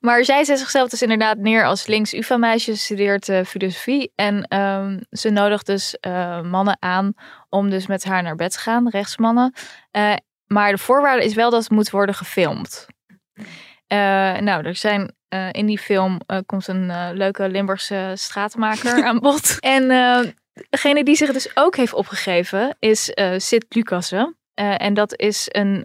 Maar 0.00 0.24
zij 0.24 0.44
zet 0.44 0.58
zichzelf 0.58 0.88
dus 0.88 1.02
inderdaad 1.02 1.38
neer 1.38 1.66
als 1.66 1.86
links 1.86 2.12
UvA-meisje, 2.12 2.76
studeert 2.76 3.28
eh, 3.28 3.44
filosofie. 3.44 4.12
En 4.14 4.42
ehm, 4.42 4.98
ze 5.10 5.30
nodigt 5.30 5.66
dus 5.66 5.96
eh, 6.00 6.42
mannen 6.42 6.76
aan 6.80 7.14
om 7.48 7.70
dus 7.70 7.86
met 7.86 8.04
haar 8.04 8.22
naar 8.22 8.36
bed 8.36 8.52
te 8.52 8.58
gaan, 8.58 8.88
rechtsmannen. 8.88 9.54
Eh, 9.90 10.14
maar 10.52 10.72
de 10.72 10.78
voorwaarde 10.78 11.24
is 11.24 11.34
wel 11.34 11.50
dat 11.50 11.62
het 11.62 11.70
moet 11.70 11.90
worden 11.90 12.14
gefilmd. 12.14 12.86
Eh, 13.86 13.98
nou, 14.38 14.64
er 14.64 14.76
zijn 14.76 15.12
eh, 15.28 15.48
in 15.50 15.66
die 15.66 15.78
film 15.78 16.20
eh, 16.26 16.38
komt 16.46 16.66
een 16.66 17.12
leuke 17.12 17.48
Limburgse 17.48 18.12
straatmaker 18.14 19.04
aan 19.08 19.18
bod. 19.18 19.56
En 19.60 19.88
degene 20.68 21.04
die 21.04 21.16
zich 21.16 21.32
dus 21.32 21.56
ook 21.56 21.76
heeft 21.76 21.92
opgegeven 21.92 22.76
is 22.78 23.12
Sid 23.36 23.64
Lucassen. 23.68 24.36
En 24.54 24.94
dat 24.94 25.18
is 25.18 25.46
een, 25.48 25.84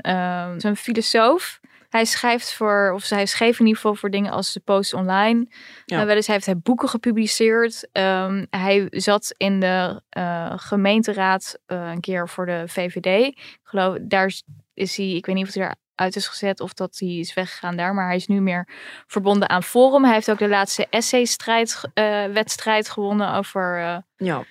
een 0.66 0.76
filosoof. 0.76 1.60
Hij 1.90 2.06
schrijft 2.06 2.54
voor, 2.54 2.92
of 2.94 3.10
hij 3.10 3.26
schreef 3.26 3.60
in 3.60 3.66
ieder 3.66 3.82
geval 3.82 3.96
voor 3.96 4.10
dingen 4.10 4.32
als 4.32 4.54
de 4.54 4.60
Post 4.60 4.94
Online. 4.94 5.46
Ja. 5.86 5.98
Ja. 6.00 6.06
wel 6.06 6.16
eens 6.16 6.28
heeft 6.28 6.46
hij 6.46 6.58
boeken 6.58 6.90
gepubliceerd. 6.90 7.88
Ehm, 7.92 8.46
hij 8.50 8.88
zat 8.90 9.34
in 9.38 9.60
de 9.60 10.02
eh, 10.10 10.54
gemeenteraad 10.56 11.58
eh, 11.66 11.90
een 11.94 12.00
keer 12.02 12.30
voor 12.30 12.46
de 12.46 12.64
VVD. 12.68 13.06
Ik 13.28 13.60
geloof, 13.64 13.98
daar 14.02 14.26
is- 14.74 14.96
hij, 14.96 15.10
ik 15.16 15.26
weet 15.26 15.36
niet 15.36 15.48
of 15.48 15.54
hij 15.54 15.76
eruit 15.96 16.16
is 16.16 16.28
gezet 16.28 16.60
of 16.60 16.74
dat 16.74 16.96
hij 17.00 17.10
is 17.10 17.34
weggegaan 17.34 17.76
daar. 17.78 17.94
Maar 17.94 18.08
hij 18.08 18.16
is 18.16 18.28
nu 18.28 18.42
meer 18.42 18.68
verbonden 19.08 19.50
aan 19.50 19.64
Forum. 19.64 20.04
Hij 20.04 20.14
heeft 20.14 20.32
ook 20.32 20.38
de 20.38 20.48
laatste 20.48 20.88
essay-strijd, 20.90 21.82
eh, 21.94 22.26
wedstrijd 22.26 22.90
gewonnen 22.90 23.34
over 23.34 23.78
Ja. 24.18 24.44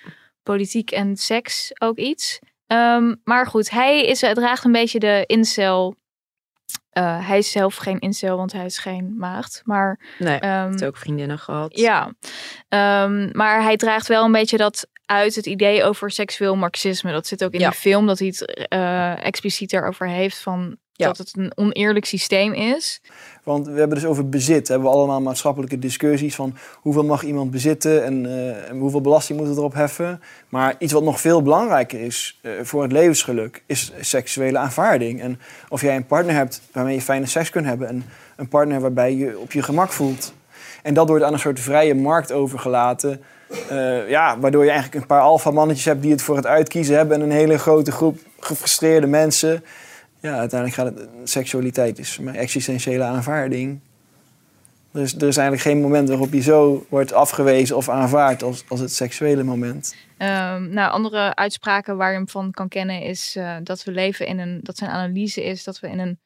politiek 0.43 0.91
en 0.91 1.15
seks 1.17 1.71
ook 1.81 1.97
iets. 1.97 2.39
Ehm, 2.67 3.15
maar 3.23 3.47
goed, 3.47 3.69
hij 3.69 4.05
is, 4.05 4.19
draagt 4.19 4.63
een 4.63 4.71
beetje 4.71 4.99
de 4.99 5.23
incel. 5.27 5.95
Eh, 6.97 7.27
hij 7.27 7.37
is 7.37 7.51
zelf 7.51 7.75
geen 7.75 7.99
incel, 7.99 8.37
want 8.37 8.51
hij 8.51 8.65
is 8.65 8.77
geen 8.77 9.13
maagd. 9.17 9.61
Maar 9.65 9.99
Nee, 10.19 10.39
ehm, 10.39 10.69
heeft 10.69 10.85
ook 10.85 10.97
vriendinnen 10.97 11.39
gehad. 11.39 11.77
ja, 11.79 12.13
Ehm, 12.69 13.29
maar 13.31 13.61
hij 13.63 13.77
draagt 13.77 14.07
wel 14.07 14.25
een 14.25 14.31
beetje 14.31 14.57
dat 14.57 14.87
uit 15.05 15.35
het 15.35 15.45
idee 15.45 15.83
over 15.83 16.11
seksueel 16.11 16.55
marxisme. 16.55 17.11
Dat 17.11 17.27
zit 17.27 17.43
ook 17.43 17.51
in 17.51 17.59
Ja. 17.59 17.69
de 17.69 17.75
film, 17.75 18.07
dat 18.07 18.19
hij 18.19 18.27
het 18.27 18.67
eh, 18.67 19.25
expliciet 19.25 19.73
erover 19.73 20.07
heeft 20.07 20.37
van 20.37 20.77
Ja. 20.97 21.07
dat 21.07 21.17
het 21.17 21.33
een 21.37 21.51
oneerlijk 21.55 22.05
systeem 22.05 22.53
is. 22.53 23.01
Want 23.43 23.67
we 23.67 23.79
hebben 23.79 23.97
dus 23.97 24.07
over 24.07 24.29
bezit. 24.29 24.67
Hebben 24.67 24.89
we 24.89 24.95
allemaal 24.95 25.21
maatschappelijke 25.21 25.79
discussies 25.79 26.35
van 26.35 26.55
hoeveel 26.73 27.03
mag 27.03 27.23
iemand 27.23 27.51
bezitten 27.51 28.03
en, 28.03 28.25
eh, 28.25 28.69
en 28.69 28.77
hoeveel 28.79 29.01
belasting 29.01 29.37
moeten 29.37 29.55
we 29.55 29.61
erop 29.61 29.73
heffen. 29.73 30.21
Maar 30.49 30.75
iets 30.79 30.93
wat 30.93 31.03
nog 31.03 31.21
veel 31.21 31.41
belangrijker 31.41 31.99
is 31.99 32.39
eh, 32.41 32.51
voor 32.61 32.81
het 32.81 32.91
levensgeluk, 32.91 33.63
is 33.65 33.91
seksuele 33.99 34.57
aanvaarding. 34.57 35.21
En 35.21 35.39
of 35.69 35.81
jij 35.81 35.95
een 35.95 36.05
partner 36.05 36.35
hebt 36.35 36.61
waarmee 36.71 36.95
je 36.95 37.01
fijne 37.01 37.25
seks 37.25 37.49
kunt 37.49 37.65
hebben 37.65 37.87
en 37.87 38.05
een 38.35 38.47
partner 38.47 38.79
waarbij 38.81 39.15
je 39.15 39.39
op 39.39 39.51
je 39.51 39.61
gemak 39.63 39.91
voelt. 39.91 40.33
En 40.83 40.93
dat 40.93 41.07
wordt 41.07 41.23
aan 41.23 41.33
een 41.33 41.39
soort 41.39 41.59
vrije 41.59 41.95
markt 41.95 42.31
overgelaten. 42.31 43.21
eh, 43.69 44.09
ja, 44.09 44.39
waardoor 44.39 44.63
je 44.63 44.69
eigenlijk 44.69 45.01
een 45.01 45.07
paar 45.07 45.21
alfamannetjes 45.21 45.85
hebt 45.85 46.01
die 46.01 46.11
het 46.11 46.21
voor 46.21 46.35
het 46.35 46.45
uitkiezen 46.45 46.95
hebben 46.95 47.17
en 47.17 47.23
een 47.23 47.31
hele 47.37 47.57
grote 47.57 47.91
groep 47.91 48.19
gefrustreerde 48.39 49.07
mensen. 49.07 49.63
Ja, 50.19 50.37
uiteindelijk 50.37 50.79
gaat 50.79 50.95
het... 50.95 51.29
Seksualiteit 51.29 51.99
is 51.99 52.15
voor 52.15 52.23
mij 52.23 52.35
existentiële 52.35 53.03
aanvaarding. 53.03 53.79
Is, 54.93 55.15
er 55.15 55.27
is 55.27 55.37
eigenlijk 55.37 55.61
geen 55.61 55.81
moment 55.81 56.09
waarop 56.09 56.33
je 56.33 56.41
zo 56.41 56.85
wordt 56.89 57.13
afgewezen 57.13 57.75
of 57.75 57.89
aanvaard 57.89 58.43
als, 58.43 58.63
als 58.67 58.79
het 58.79 58.93
seksuele 58.93 59.43
moment. 59.43 59.95
Ehm, 60.17 60.69
nou, 60.69 60.91
andere 60.91 61.35
uitspraken 61.35 61.97
waar 61.97 62.11
je 62.11 62.17
hem 62.17 62.29
van 62.29 62.51
kan 62.51 62.67
kennen 62.67 63.01
is 63.01 63.35
eh, 63.35 63.55
dat 63.63 63.83
we 63.83 63.91
leven 63.91 64.27
in 64.27 64.39
een, 64.39 64.59
dat 64.63 64.77
zijn 64.77 64.91
analyse 64.91 65.43
is 65.43 65.63
dat 65.63 65.79
we 65.79 65.89
in 65.89 65.99
een 65.99 66.19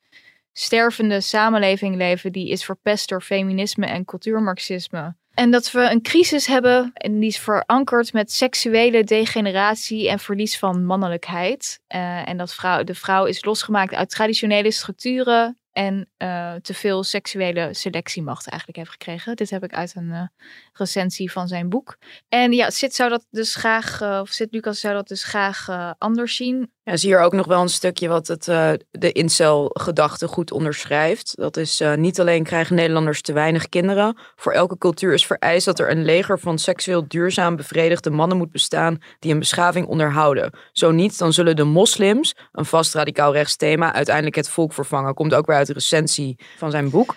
stervende 0.54 1.22
samenleving 1.22 1.96
leven 1.96 2.32
die 2.32 2.50
is 2.50 2.66
verpest 2.66 3.10
door 3.10 3.22
feminisme 3.22 3.86
en 3.86 4.06
cultuurmarxisme. 4.06 5.16
En 5.34 5.52
dat 5.52 5.72
we 5.72 5.82
een 5.82 6.02
crisis 6.02 6.46
hebben 6.46 6.92
en 6.94 7.20
die 7.20 7.30
is 7.30 7.40
verankerd 7.40 8.14
met 8.14 8.32
seksuele 8.32 9.04
degeneratie 9.04 10.10
en 10.10 10.20
verlies 10.20 10.58
van 10.58 10.86
mannelijkheid. 10.86 11.80
Eh, 11.88 12.28
en 12.30 12.38
dat 12.38 12.54
vrouw, 12.54 12.84
de 12.84 12.96
vrouw 12.96 13.26
is 13.26 13.46
losgemaakt 13.46 13.94
uit 13.94 14.10
traditionele 14.10 14.72
structuren 14.72 15.58
en 15.72 16.10
eh, 16.18 16.54
te 16.54 16.74
veel 16.74 17.04
seksuele 17.04 17.74
selectiemacht 17.74 18.48
eigenlijk 18.48 18.78
heeft 18.78 18.92
gekregen. 18.92 19.36
Dit 19.36 19.50
heb 19.50 19.64
ik 19.64 19.74
uit 19.74 19.96
een 19.96 20.12
eh, 20.12 20.28
recensie 20.74 21.32
van 21.32 21.48
zijn 21.48 21.70
boek. 21.70 21.98
En 22.30 22.52
ja, 22.52 22.70
Sid 22.70 22.96
zou 22.96 23.10
dat 23.10 23.26
dus 23.30 23.56
graag, 23.56 24.02
of 24.02 24.30
Sid 24.30 24.52
Lucas 24.52 24.80
zou 24.80 24.94
dat 24.94 25.08
dus 25.08 25.24
graag 25.24 25.70
anders 25.98 26.36
zien. 26.36 26.72
Ja, 26.84 26.98
zie 26.98 27.10
hier 27.10 27.20
ook 27.20 27.34
nog 27.34 27.46
wel 27.46 27.62
een 27.62 27.70
stukje 27.70 28.08
wat 28.08 28.28
het, 28.28 28.48
eh, 28.48 28.72
de 28.92 29.12
incel-gedachte 29.12 30.28
goed 30.28 30.52
onderschrijft. 30.52 31.34
Dat 31.36 31.58
is 31.58 31.80
eh, 31.80 31.94
niet 31.94 32.20
alleen 32.20 32.44
krijgen 32.44 32.76
Nederlanders 32.76 33.22
te 33.22 33.34
weinig 33.34 33.70
kinderen. 33.70 34.18
Voor 34.36 34.52
elke 34.52 34.78
cultuur 34.78 35.14
is 35.14 35.26
vereist 35.26 35.66
dat 35.66 35.80
er 35.80 35.92
een 35.92 36.06
leger 36.06 36.40
van 36.40 36.60
seksueel 36.60 37.08
duurzaam 37.08 37.56
bevredigde 37.56 38.10
mannen 38.10 38.38
moet 38.38 38.52
bestaan 38.52 39.02
die 39.20 39.32
een 39.32 39.40
beschaving 39.40 39.88
onderhouden. 39.88 40.52
Zo 40.72 40.92
niet, 40.92 41.18
dan 41.18 41.34
zullen 41.34 41.56
de 41.56 41.64
moslims, 41.64 42.36
een 42.52 42.66
vast 42.66 42.94
radicaal 42.94 43.34
rechts 43.34 43.56
thema, 43.56 43.94
uiteindelijk 43.94 44.36
het 44.36 44.50
volk 44.50 44.74
vervangen. 44.74 45.14
Komt 45.14 45.34
ook 45.34 45.46
weer 45.46 45.56
uit 45.56 45.68
de 45.68 45.74
recensie 45.74 46.38
van 46.58 46.72
zijn 46.72 46.90
boek. 46.90 47.16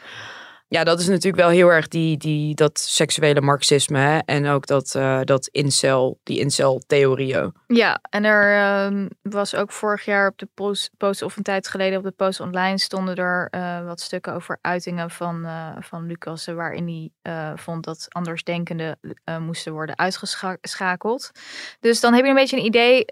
Ja, 0.75 0.85
dat 0.85 1.01
is 1.01 1.09
natuurlijk 1.09 1.43
wel 1.43 1.49
heel 1.49 1.69
erg 1.69 1.89
die, 1.89 2.17
die, 2.17 2.55
dat 2.55 2.79
seksuele 2.79 3.41
marxisme 3.41 3.99
hè? 3.99 4.19
en 4.19 4.47
ook 4.47 4.67
dat, 4.67 4.95
eh, 4.95 5.21
dat 5.25 5.47
incel, 5.47 6.21
die 6.23 6.39
incel-theorieën. 6.39 7.55
Ja, 7.67 8.01
en 8.11 8.25
er 8.25 8.57
ehm, 8.57 9.09
was 9.23 9.55
ook 9.55 9.73
vorig 9.73 10.05
jaar 10.05 10.29
op 10.29 10.39
de 10.39 10.49
post, 10.55 10.91
post 10.97 11.23
of 11.23 11.37
een 11.37 11.43
tijd 11.43 11.69
geleden 11.69 11.99
op 11.99 12.05
de 12.05 12.11
post 12.11 12.41
online 12.41 12.79
stonden 12.79 13.17
er 13.17 13.49
eh, 13.51 13.85
wat 13.85 14.01
stukken 14.01 14.35
over 14.35 14.59
uitingen 14.61 15.11
van, 15.11 15.45
eh, 15.45 15.77
van 15.81 16.07
Lucas, 16.07 16.47
waarin 16.47 17.11
hij 17.23 17.57
vond 17.57 17.85
dat 17.85 18.07
andersdenkenden 18.09 18.99
moesten 19.41 19.73
worden 19.73 19.99
uitgeschakeld. 19.99 21.31
Dus 21.81 22.01
dan 22.01 22.15
heb 22.15 22.23
je 22.25 22.29
een 22.29 22.37
beetje 22.37 22.57
een 22.57 22.65
idee 22.65 23.05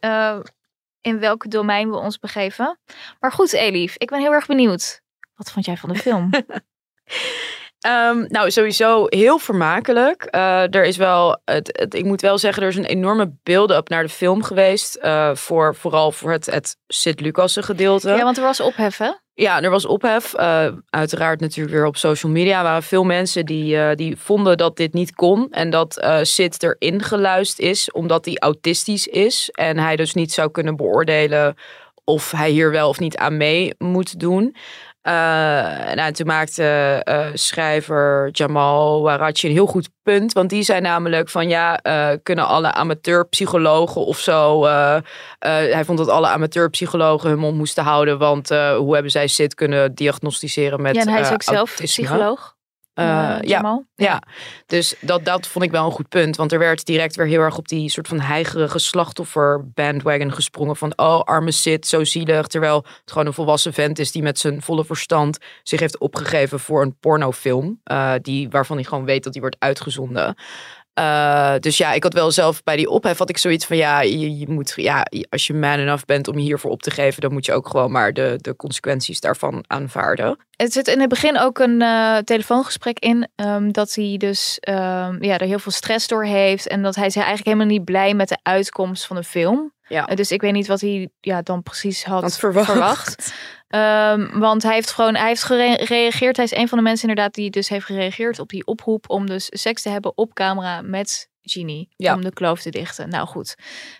in 1.00 1.18
welk 1.18 1.50
domein 1.50 1.90
we 1.90 1.96
ons 1.96 2.18
begeven. 2.18 2.78
Maar 3.20 3.32
goed, 3.32 3.52
Elif, 3.52 3.96
ik 3.96 4.10
ben 4.10 4.20
heel 4.20 4.32
erg 4.32 4.46
benieuwd. 4.46 5.02
Wat 5.34 5.50
vond 5.50 5.64
jij 5.64 5.76
van 5.76 5.92
de 5.92 5.98
film? 5.98 6.30
Ehm, 7.80 8.24
nou, 8.28 8.50
sowieso 8.50 9.06
heel 9.08 9.38
vermakelijk. 9.38 10.22
Eh, 10.24 10.74
er 10.74 10.84
is 10.84 10.96
wel, 10.96 11.40
het, 11.44 11.68
het- 11.80 11.94
ik 11.94 12.04
moet 12.04 12.20
wel 12.20 12.38
zeggen, 12.38 12.62
er 12.62 12.68
is 12.68 12.76
een 12.76 12.84
enorme 12.84 13.32
build-up 13.42 13.88
naar 13.88 14.02
de 14.02 14.08
film 14.08 14.42
geweest. 14.42 14.94
eh, 14.94 15.30
voor, 15.34 15.74
vooral 15.74 16.12
voor 16.12 16.30
het, 16.32 16.46
het 16.46 16.76
Sint-Lucassen 16.86 17.62
gedeelte. 17.64 18.08
Ja, 18.10 18.22
want 18.22 18.36
er 18.36 18.42
was 18.42 18.60
ophef, 18.60 18.96
hè? 18.98 19.10
Ja, 19.34 19.62
er 19.62 19.70
was 19.70 19.86
ophef. 19.86 20.34
Eh, 20.34 20.66
uiteraard 20.90 21.40
natuurlijk 21.40 21.74
weer 21.76 21.86
op 21.86 21.96
social 21.96 22.32
media 22.32 22.62
waren 22.62 22.82
veel 22.82 23.04
mensen 23.04 23.46
die, 23.46 23.94
die 23.94 24.16
vonden 24.16 24.56
dat 24.56 24.76
dit 24.76 24.92
niet 24.92 25.14
kon. 25.14 25.46
En 25.50 25.70
dat 25.70 26.06
Sid 26.22 26.62
erin 26.62 27.02
geluisterd 27.02 27.68
is, 27.68 27.90
omdat 27.90 28.24
hij 28.24 28.36
autistisch 28.38 29.06
is. 29.06 29.50
En 29.52 29.78
hij 29.78 29.96
dus 29.96 30.14
niet 30.14 30.32
zou 30.32 30.50
kunnen 30.50 30.76
beoordelen 30.76 31.54
of 32.04 32.30
hij 32.30 32.50
hier 32.50 32.70
wel 32.70 32.88
of 32.88 32.98
niet 32.98 33.16
aan 33.16 33.36
mee 33.36 33.74
moet 33.78 34.18
doen. 34.20 34.56
Eh, 35.02 35.12
nou, 35.94 36.12
toen 36.12 36.26
maakte 36.26 36.64
eh, 37.04 37.26
schrijver 37.34 38.28
Jamal 38.32 39.02
Warachi 39.02 39.46
een 39.46 39.52
heel 39.52 39.66
goed 39.66 39.88
punt. 40.02 40.32
Want 40.32 40.50
die 40.50 40.62
zei 40.62 40.80
namelijk 40.80 41.28
van 41.28 41.48
ja, 41.48 41.78
eh, 41.78 42.08
kunnen 42.22 42.46
alle 42.46 42.72
amateurpsychologen 42.72 44.04
of 44.04 44.18
zo. 44.18 44.64
hij 45.38 45.84
vond 45.84 45.98
dat 45.98 46.08
alle 46.08 46.28
amateurpsychologen 46.28 47.28
hun 47.28 47.38
mond 47.38 47.56
moesten 47.56 47.84
houden. 47.84 48.18
Want 48.18 48.48
hoe 48.48 48.92
hebben 48.92 49.10
zij 49.10 49.26
Sid 49.26 49.54
kunnen 49.54 49.94
diagnosticeren 49.94 50.82
met 50.82 50.94
ja, 50.94 51.00
en 51.00 51.08
hij 51.08 51.20
is 51.20 51.30
ook 51.30 51.42
zelf 51.42 51.68
autisme? 51.68 52.04
psycholoog. 52.04 52.54
Eh, 52.94 53.38
ja, 53.40 53.84
ja, 53.94 54.22
dus 54.66 54.94
dat, 55.00 55.24
dat 55.24 55.46
vond 55.46 55.64
ik 55.64 55.70
wel 55.70 55.84
een 55.84 55.90
goed 55.92 56.08
punt. 56.08 56.36
Want 56.36 56.52
er 56.52 56.58
werd 56.58 56.86
direct 56.86 57.16
weer 57.16 57.26
heel 57.26 57.40
erg 57.40 57.58
op 57.58 57.68
die 57.68 57.90
soort 57.90 58.08
van 58.08 58.20
heigerige 58.20 58.78
slachtoffer 58.78 59.70
bandwagon 59.74 60.32
gesprongen. 60.32 60.76
Van 60.76 60.92
oh, 60.96 61.20
arme 61.20 61.50
Sid, 61.50 61.86
zo 61.86 62.04
zielig. 62.04 62.46
Terwijl 62.46 62.76
het 62.76 63.10
gewoon 63.10 63.26
een 63.26 63.32
volwassen 63.32 63.72
vent 63.72 63.98
is 63.98 64.12
die 64.12 64.22
met 64.22 64.38
zijn 64.38 64.62
volle 64.62 64.84
verstand 64.84 65.38
zich 65.62 65.80
heeft 65.80 65.98
opgegeven 65.98 66.60
voor 66.60 66.82
een 66.82 66.98
pornofilm. 66.98 67.80
eh, 67.84 68.14
die, 68.22 68.48
waarvan 68.50 68.76
hij 68.76 68.84
gewoon 68.84 69.04
weet 69.04 69.24
dat 69.24 69.32
die 69.32 69.40
wordt 69.40 69.56
uitgezonden. 69.58 70.34
Eh, 70.94 71.54
dus 71.60 71.76
ja, 71.76 71.92
ik 71.92 72.02
had 72.02 72.12
wel 72.12 72.30
zelf 72.30 72.62
bij 72.62 72.76
die 72.76 72.88
ophef 72.88 73.18
had 73.18 73.28
ik 73.30 73.38
zoiets 73.38 73.66
van 73.66 73.76
ja, 73.76 74.00
je, 74.00 74.38
je 74.38 74.48
moet 74.48 74.72
ja, 74.76 75.06
als 75.28 75.46
je 75.46 75.54
man 75.54 75.78
enough 75.78 76.04
bent 76.04 76.28
om 76.28 76.36
je 76.36 76.42
hiervoor 76.42 76.70
op 76.70 76.82
te 76.82 76.90
geven, 76.90 77.20
dan 77.20 77.32
moet 77.32 77.46
je 77.46 77.52
ook 77.52 77.68
gewoon 77.68 77.90
maar 77.90 78.12
de, 78.12 78.38
de 78.40 78.56
consequenties 78.56 79.20
daarvan 79.20 79.64
aanvaarden. 79.66 80.38
Het 80.56 80.72
zit 80.72 80.88
in 80.88 81.00
het 81.00 81.08
begin 81.08 81.38
ook 81.38 81.58
een 81.58 81.82
eh, 81.82 82.16
telefoongesprek 82.16 82.98
in. 82.98 83.28
ehm, 83.34 83.70
dat 83.70 83.94
hij 83.94 84.14
dus 84.18 84.58
ehm, 84.60 85.24
ja, 85.24 85.38
er 85.38 85.46
heel 85.46 85.58
veel 85.58 85.72
stress 85.72 86.08
door 86.08 86.24
heeft. 86.24 86.68
En 86.68 86.82
dat 86.82 86.94
hij 86.94 87.06
is 87.06 87.16
eigenlijk 87.16 87.46
helemaal 87.46 87.66
niet 87.66 87.84
blij 87.84 88.14
met 88.14 88.28
de 88.28 88.38
uitkomst 88.42 89.06
van 89.06 89.16
de 89.16 89.24
film. 89.24 89.72
Ja. 89.92 90.06
Eh, 90.06 90.16
dus 90.16 90.30
ik 90.30 90.40
weet 90.40 90.52
niet 90.52 90.66
wat 90.66 90.80
hij 90.80 91.08
ja, 91.20 91.42
dan 91.42 91.62
precies 91.62 92.04
had, 92.04 92.22
Had 92.22 92.38
verwacht. 92.38 92.70
verwacht. 92.70 93.34
Ehm, 93.68 94.38
want 94.38 94.62
hij 94.62 94.74
heeft 94.74 94.90
gewoon 94.90 95.14
hij 95.14 95.28
heeft 95.28 95.42
gere- 95.42 95.84
gereageerd. 95.86 96.36
Hij 96.36 96.44
is 96.44 96.54
een 96.54 96.68
van 96.68 96.78
de 96.78 96.84
mensen 96.84 97.08
inderdaad 97.08 97.34
die 97.34 97.50
dus 97.50 97.68
heeft 97.68 97.84
gereageerd 97.86 98.38
op 98.38 98.48
die 98.48 98.66
oproep 98.66 99.10
om 99.10 99.26
dus 99.26 99.46
seks 99.50 99.82
te 99.82 99.88
hebben 99.88 100.16
op 100.16 100.34
camera 100.34 100.80
met 100.82 101.30
Genie. 101.42 101.88
Ja. 101.96 102.14
Om 102.14 102.22
de 102.22 102.32
kloof 102.32 102.60
te 102.62 102.70
dichten. 102.70 103.08
Nou 103.08 103.26
goed. 103.26 103.54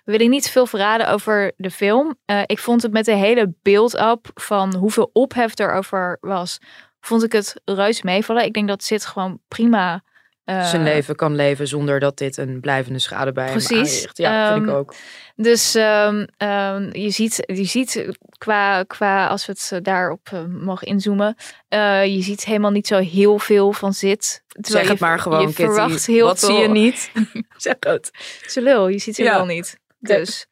We 0.04 0.12
willen 0.12 0.30
niet 0.30 0.50
veel 0.50 0.66
verraden 0.66 1.08
over 1.08 1.52
de 1.56 1.70
film. 1.70 2.18
Eh, 2.24 2.40
ik 2.46 2.58
vond 2.58 2.82
het 2.82 2.92
met 2.92 3.04
de 3.04 3.14
hele 3.14 3.54
build-up 3.62 4.30
van 4.34 4.74
hoeveel 4.74 5.10
ophef 5.12 5.58
er 5.58 5.72
over 5.72 6.18
was, 6.20 6.58
vond 7.00 7.22
ik 7.24 7.32
het 7.32 7.60
reus 7.64 8.02
meevallen. 8.02 8.44
Ik 8.44 8.52
denk 8.52 8.68
dat 8.68 8.84
Sid 8.84 9.06
gewoon 9.06 9.38
prima. 9.48 10.02
Eh, 10.44 10.68
zijn 10.68 10.82
leven 10.82 11.16
kan 11.16 11.34
leven 11.34 11.68
zonder 11.68 12.00
dat 12.00 12.18
dit 12.18 12.36
een 12.36 12.60
blijvende 12.60 12.98
schade 12.98 13.32
bij 13.32 13.44
hem 13.44 13.52
Precies. 13.52 13.76
aanricht. 13.96 14.16
Ja, 14.18 14.52
vind 14.52 14.62
ik 14.62 14.68
Ehm, 14.68 14.76
ook. 14.78 14.94
Dus 15.36 15.74
ehm, 15.74 16.26
ehm, 16.36 16.88
je, 16.98 17.10
ziet, 17.10 17.42
je 17.46 17.64
ziet 17.64 18.06
qua, 18.38 18.82
qua, 18.82 19.26
als 19.26 19.46
we 19.46 19.52
het 19.52 19.70
eh, 19.72 19.78
daarop 19.82 20.28
eh, 20.32 20.44
mogen 20.44 20.86
inzoomen, 20.86 21.36
eh, 21.68 22.04
je 22.14 22.22
ziet 22.22 22.44
helemaal 22.44 22.70
niet 22.70 22.86
zo 22.86 22.98
heel 22.98 23.38
veel 23.38 23.72
van 23.72 23.92
zit. 23.92 24.42
Zeg 24.48 24.88
het 24.88 24.98
je- 24.98 25.04
maar 25.04 25.18
gewoon, 25.18 25.40
Je 25.40 25.46
Kitty. 25.46 25.62
verwacht 25.62 26.06
heel 26.06 26.26
Wat 26.26 26.38
veel. 26.38 26.48
zie 26.48 26.58
je 26.58 26.68
niet? 26.68 27.10
zeg 27.56 27.74
het. 27.80 28.10
Ze 28.46 28.62
lul, 28.62 28.88
je 28.88 28.98
ziet 28.98 29.16
Ja. 29.16 29.36
wel 29.36 29.44
niet. 29.46 29.78
Dus 29.98 30.46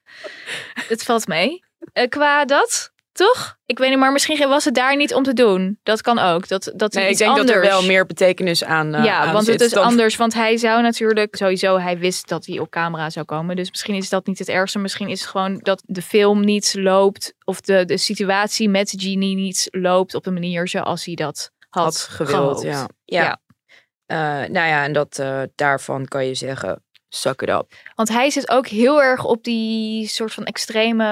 het 0.88 1.03
valt 1.03 1.26
mee. 1.26 1.64
Eh, 1.93 2.09
qua 2.09 2.45
dat, 2.45 2.93
toch? 3.26 3.56
Ik 3.66 3.78
weet 3.78 3.88
niet, 3.90 3.98
maar 3.98 4.12
misschien 4.12 4.48
was 4.48 4.64
het 4.64 4.74
daar 4.74 4.96
niet 4.96 5.14
om 5.14 5.22
te 5.22 5.32
doen. 5.32 5.78
Dat 5.82 6.00
kan 6.02 6.18
ook. 6.18 6.48
Dat, 6.48 6.72
dat 6.76 6.92
Nee, 6.92 7.10
ik 7.10 7.16
denk 7.18 7.30
anders. 7.30 7.46
dat 7.46 7.56
er 7.56 7.62
wel 7.62 7.82
meer 7.82 8.06
betekenis 8.06 8.64
aan 8.64 8.94
eh, 8.94 9.04
ja, 9.04 9.18
aan 9.18 9.32
want 9.32 9.46
het 9.46 9.60
is 9.60 9.70
dan- 9.70 9.84
anders. 9.84 10.16
Want 10.16 10.34
hij 10.34 10.56
zou 10.56 10.82
natuurlijk 10.82 11.36
sowieso, 11.36 11.78
hij 11.78 11.98
wist 11.98 12.28
dat 12.28 12.46
hij 12.46 12.58
op 12.58 12.70
camera 12.70 13.10
zou 13.10 13.24
komen. 13.26 13.56
Dus 13.56 13.70
misschien 13.70 13.94
is 13.94 14.08
dat 14.08 14.26
niet 14.26 14.38
het 14.38 14.48
ergste. 14.48 14.78
Misschien 14.78 15.08
is 15.08 15.20
het 15.20 15.30
gewoon 15.30 15.58
dat 15.58 15.82
de 15.86 16.02
film 16.02 16.44
niet 16.44 16.74
loopt. 16.78 17.34
Of 17.44 17.60
de, 17.60 17.84
de 17.84 17.96
situatie 17.96 18.68
met 18.68 18.94
Genie 18.96 19.36
niet 19.36 19.68
loopt 19.70 20.14
op 20.14 20.24
de 20.24 20.30
manier 20.30 20.68
zoals 20.68 21.04
hij 21.04 21.14
dat 21.14 21.50
had, 21.68 21.84
had 21.84 21.96
gewild. 21.98 22.36
gehoopt. 22.36 22.62
Ja. 22.62 22.88
Ja. 23.04 23.40
Eh, 24.06 24.16
nou 24.50 24.66
ja, 24.68 24.84
en 24.84 24.92
dat, 24.92 25.18
eh, 25.18 25.42
daarvan 25.54 26.06
kan 26.06 26.26
je 26.26 26.34
zeggen, 26.34 26.82
suck 27.12 27.42
it 27.42 27.48
up. 27.48 27.72
Want 27.94 28.08
hij 28.08 28.30
zit 28.30 28.50
ook 28.50 28.66
heel 28.66 29.02
erg 29.02 29.24
op 29.24 29.44
die 29.44 30.06
soort 30.08 30.32
van 30.32 30.44
extreme 30.44 31.04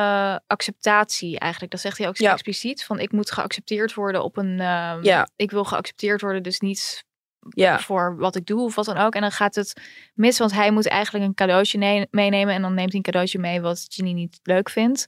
acceptatie 0.47 1.39
eigenlijk. 1.39 1.73
Dat 1.73 1.81
zegt 1.81 1.99
hij 1.99 2.09
ook 2.09 2.17
zo 2.17 2.25
Ja. 2.25 2.33
expliciet. 2.33 2.85
Van 2.85 2.99
ik 3.01 3.13
moet 3.13 3.31
geaccepteerd 3.31 3.95
worden 3.95 4.23
op 4.25 4.37
een... 4.37 4.61
ehm, 4.61 5.03
Ja. 5.03 5.29
Ik 5.37 5.51
wil 5.51 5.65
geaccepteerd 5.65 6.21
worden, 6.21 6.43
dus 6.43 6.61
niet 6.61 7.05
Ja. 7.51 7.79
voor 7.79 8.17
wat 8.19 8.37
ik 8.37 8.47
doe 8.47 8.61
of 8.65 8.75
wat 8.75 8.85
dan 8.85 8.97
ook. 8.97 9.15
En 9.15 9.21
dan 9.21 9.33
gaat 9.33 9.55
het 9.55 9.81
mis, 10.15 10.39
want 10.39 10.53
hij 10.53 10.71
moet 10.71 10.89
eigenlijk 10.89 11.25
een 11.25 11.35
cadeautje 11.35 11.79
ne- 11.79 12.07
meenemen. 12.11 12.55
En 12.55 12.63
dan 12.63 12.75
neemt 12.75 12.89
hij 12.89 12.97
een 12.97 13.03
cadeautje 13.03 13.39
mee 13.39 13.61
wat 13.61 13.87
Ginny 13.89 14.13
niet 14.13 14.41
leuk 14.43 14.71
vindt. 14.71 15.07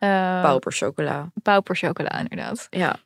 Uh, 0.00 0.42
Pauper 0.42 0.72
chocola. 0.72 1.30
Pauper 1.42 1.76
chocola, 1.76 2.18
inderdaad. 2.18 2.66
Ja. 2.70 2.96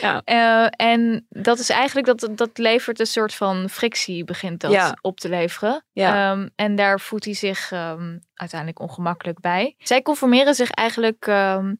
Ja. 0.00 0.22
Eh, 0.24 0.86
en 0.86 1.26
dat 1.28 1.58
is 1.58 1.70
eigenlijk, 1.70 2.06
dat, 2.06 2.28
dat 2.36 2.58
levert 2.58 3.00
een 3.00 3.06
soort 3.06 3.34
van 3.34 3.68
frictie, 3.68 4.24
begint 4.24 4.60
dat 4.60 4.70
Ja. 4.72 4.96
op 5.00 5.20
te 5.20 5.28
leveren. 5.28 5.84
Ja. 5.92 6.32
Ehm, 6.32 6.48
en 6.56 6.76
daar 6.76 7.00
voelt 7.00 7.24
hij 7.24 7.34
zich 7.34 7.72
ehm, 7.72 8.18
uiteindelijk 8.34 8.80
ongemakkelijk 8.80 9.40
bij. 9.40 9.74
Zij 9.78 10.02
conformeren 10.02 10.54
zich 10.54 10.70
eigenlijk 10.70 11.26
ehm, 11.26 11.74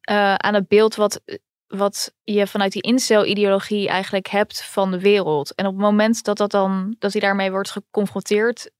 eh, 0.00 0.34
aan 0.34 0.54
het 0.54 0.68
beeld 0.68 0.94
wat, 0.94 1.20
wat 1.66 2.14
je 2.22 2.46
vanuit 2.46 2.72
die 2.72 2.82
incel-ideologie 2.82 3.88
eigenlijk 3.88 4.26
hebt 4.28 4.62
van 4.64 4.90
de 4.90 5.00
wereld. 5.00 5.54
En 5.54 5.66
op 5.66 5.72
het 5.72 5.82
moment 5.82 6.24
dat, 6.24 6.36
dat, 6.36 6.50
dan, 6.50 6.96
dat 6.98 7.12
hij 7.12 7.20
daarmee 7.20 7.50
wordt 7.50 7.70
geconfronteerd, 7.70 8.70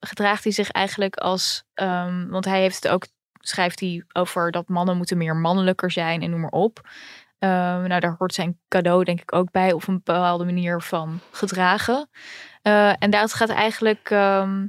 gedraagt 0.00 0.44
hij 0.44 0.52
zich 0.52 0.70
eigenlijk 0.70 1.16
als, 1.16 1.64
want 2.28 2.44
hij 2.44 2.60
heeft 2.60 2.82
het 2.82 2.92
ook, 2.92 3.06
schrijft 3.40 3.80
hij 3.80 4.04
over 4.12 4.50
dat 4.50 4.68
mannen 4.68 4.96
moeten 4.96 5.18
meer 5.18 5.36
mannelijker 5.36 5.90
zijn 5.90 6.22
en 6.22 6.30
noem 6.30 6.40
maar 6.40 6.50
op. 6.50 6.80
Ehm, 7.38 7.88
nou, 7.88 8.00
daar 8.00 8.14
hoort 8.18 8.34
zijn 8.34 8.60
cadeau 8.68 9.04
denk 9.04 9.20
ik 9.20 9.32
ook 9.32 9.50
bij 9.50 9.72
op 9.72 9.88
een 9.88 9.94
bepaalde 9.94 10.44
manier 10.44 10.82
van 10.82 11.20
gedragen. 11.30 12.08
Eh, 12.62 13.02
en 13.02 13.10
daar 13.10 13.28
gaat 13.28 13.48
eigenlijk, 13.48 14.10
ehm, 14.10 14.66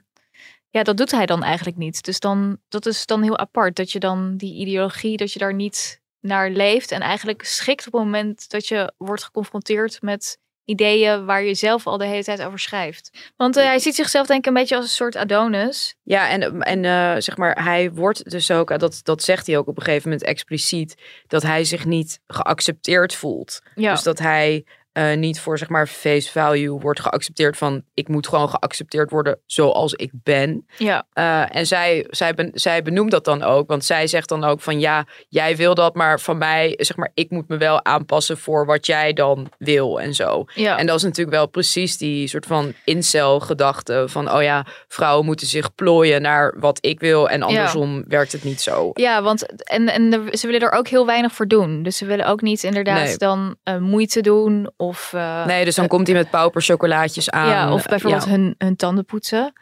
ja, 0.70 0.84
dat 0.84 0.98
doet 0.98 1.12
hij 1.12 1.26
dan 1.26 1.44
eigenlijk 1.44 1.78
niet. 1.78 2.04
Dus 2.04 2.20
dan, 2.20 2.58
dat 2.68 2.86
is 2.86 3.06
dan 3.06 3.22
heel 3.22 3.38
apart 3.38 3.76
dat 3.76 3.92
je 3.92 4.00
dan 4.00 4.38
die 4.38 4.54
ideologie, 4.54 5.18
dat 5.18 5.34
je 5.34 5.40
daar 5.40 5.54
niet 5.54 6.02
naar 6.20 6.50
leeft 6.50 6.92
en 6.92 7.02
eigenlijk 7.02 7.44
schikt 7.44 7.88
op 7.88 7.94
het 7.94 8.02
moment 8.02 8.50
dat 8.50 8.68
je 8.68 8.94
wordt 8.98 9.24
geconfronteerd 9.24 10.02
met 10.02 10.40
ideeën 10.68 11.26
waar 11.26 11.44
je 11.44 11.54
zelf 11.54 11.88
al 11.88 11.98
de 11.98 12.06
hele 12.06 12.24
tijd 12.24 12.44
over 12.44 12.60
schrijft. 12.60 13.32
Want 13.36 13.58
eh, 13.58 13.64
hij 13.64 13.80
ziet 13.80 13.96
zichzelf 13.96 14.28
denk 14.28 14.40
ik 14.40 14.46
een 14.46 14.54
beetje 14.54 14.76
als 14.76 14.86
een 14.86 14.92
soort 14.92 15.16
Adonis. 15.16 15.96
Ja, 16.04 16.30
en, 16.30 16.62
en 16.62 16.86
eh, 16.86 17.22
zeg 17.22 17.38
maar, 17.38 17.64
hij 17.64 17.92
wordt 17.92 18.30
dus 18.30 18.52
ook, 18.52 18.80
dat, 18.80 19.00
dat 19.04 19.24
zegt 19.24 19.48
hij 19.48 19.58
ook 19.58 19.68
op 19.68 19.78
een 19.78 19.84
gegeven 19.84 20.10
moment 20.10 20.28
expliciet, 20.28 20.96
dat 21.28 21.44
hij 21.44 21.64
zich 21.64 21.86
niet 21.86 22.20
geaccepteerd 22.28 23.16
voelt. 23.16 23.62
Ja. 23.76 23.92
Dus 23.92 24.04
dat 24.04 24.20
hij 24.20 24.66
eh, 24.98 25.18
niet 25.18 25.40
voor 25.40 25.58
zeg 25.58 25.70
maar 25.70 25.88
face 25.88 26.32
value 26.32 26.80
wordt 26.80 27.00
geaccepteerd 27.00 27.58
van 27.58 27.84
ik 27.94 28.08
moet 28.08 28.28
gewoon 28.28 28.50
geaccepteerd 28.50 29.10
worden 29.10 29.40
zoals 29.46 29.94
ik 29.94 30.12
ben. 30.14 30.66
Ja. 30.78 31.06
Eh, 31.14 31.56
en 31.56 31.68
zij, 31.68 32.06
zij, 32.10 32.34
ben, 32.34 32.52
zij 32.54 32.82
benoemt 32.82 33.12
dat 33.12 33.26
dan 33.26 33.44
ook, 33.44 33.68
want 33.68 33.86
zij 33.86 34.08
zegt 34.08 34.30
dan 34.30 34.44
ook 34.44 34.62
van 34.62 34.80
ja, 34.80 35.06
jij 35.30 35.56
wil 35.56 35.76
dat, 35.76 35.96
maar 35.96 36.20
van 36.20 36.38
mij, 36.38 36.74
zeg 36.78 36.98
maar, 36.98 37.12
ik 37.14 37.30
moet 37.30 37.48
me 37.48 37.58
wel 37.58 37.86
aanpassen 37.86 38.38
voor 38.38 38.66
wat 38.66 38.86
jij 38.86 39.14
dan 39.14 39.52
wil 39.58 40.02
en 40.02 40.14
zo. 40.14 40.46
Ja. 40.54 40.78
En 40.78 40.86
dat 40.86 40.96
is 40.96 41.04
natuurlijk 41.04 41.38
wel 41.38 41.48
precies 41.48 41.98
die 41.98 42.28
soort 42.28 42.46
van 42.46 42.74
incel-gedachte 42.84 44.04
van 44.08 44.32
oh 44.32 44.42
ja, 44.42 44.66
vrouwen 44.88 45.26
moeten 45.26 45.48
zich 45.48 45.76
plooien 45.76 46.22
naar 46.22 46.56
wat 46.60 46.78
ik 46.82 47.00
wil 47.00 47.30
en 47.30 47.42
andersom 47.42 48.04
werkt 48.08 48.32
het 48.32 48.44
niet 48.44 48.62
zo. 48.62 48.92
Ja, 48.94 49.22
want 49.22 49.64
en, 49.64 49.88
en 49.88 50.30
ze 50.32 50.48
willen 50.48 50.62
er 50.62 50.78
ook 50.78 50.88
heel 50.88 51.06
weinig 51.06 51.34
voor 51.34 51.48
doen. 51.48 51.84
Dus 51.84 51.98
ze 51.98 52.06
willen 52.06 52.28
ook 52.28 52.42
niet 52.42 52.64
inderdaad 52.64 53.06
Nee. 53.06 53.18
dan 53.18 53.56
eh, 53.64 53.78
moeite 53.78 54.22
doen 54.22 54.70
of... 54.78 54.87
eh, 55.14 55.46
Nee, 55.46 55.66
dus 55.66 55.76
dan 55.76 55.88
komt 55.88 56.08
hij 56.08 56.16
met 56.16 56.30
pauperchocolaatjes 56.30 57.30
aan. 57.30 57.50
Ja, 57.50 57.74
of 57.74 57.86
bijvoorbeeld 57.86 58.24
Ja. 58.24 58.30
hun, 58.30 58.56
hun 58.58 58.76
tanden 58.76 59.06
poetsen. 59.06 59.54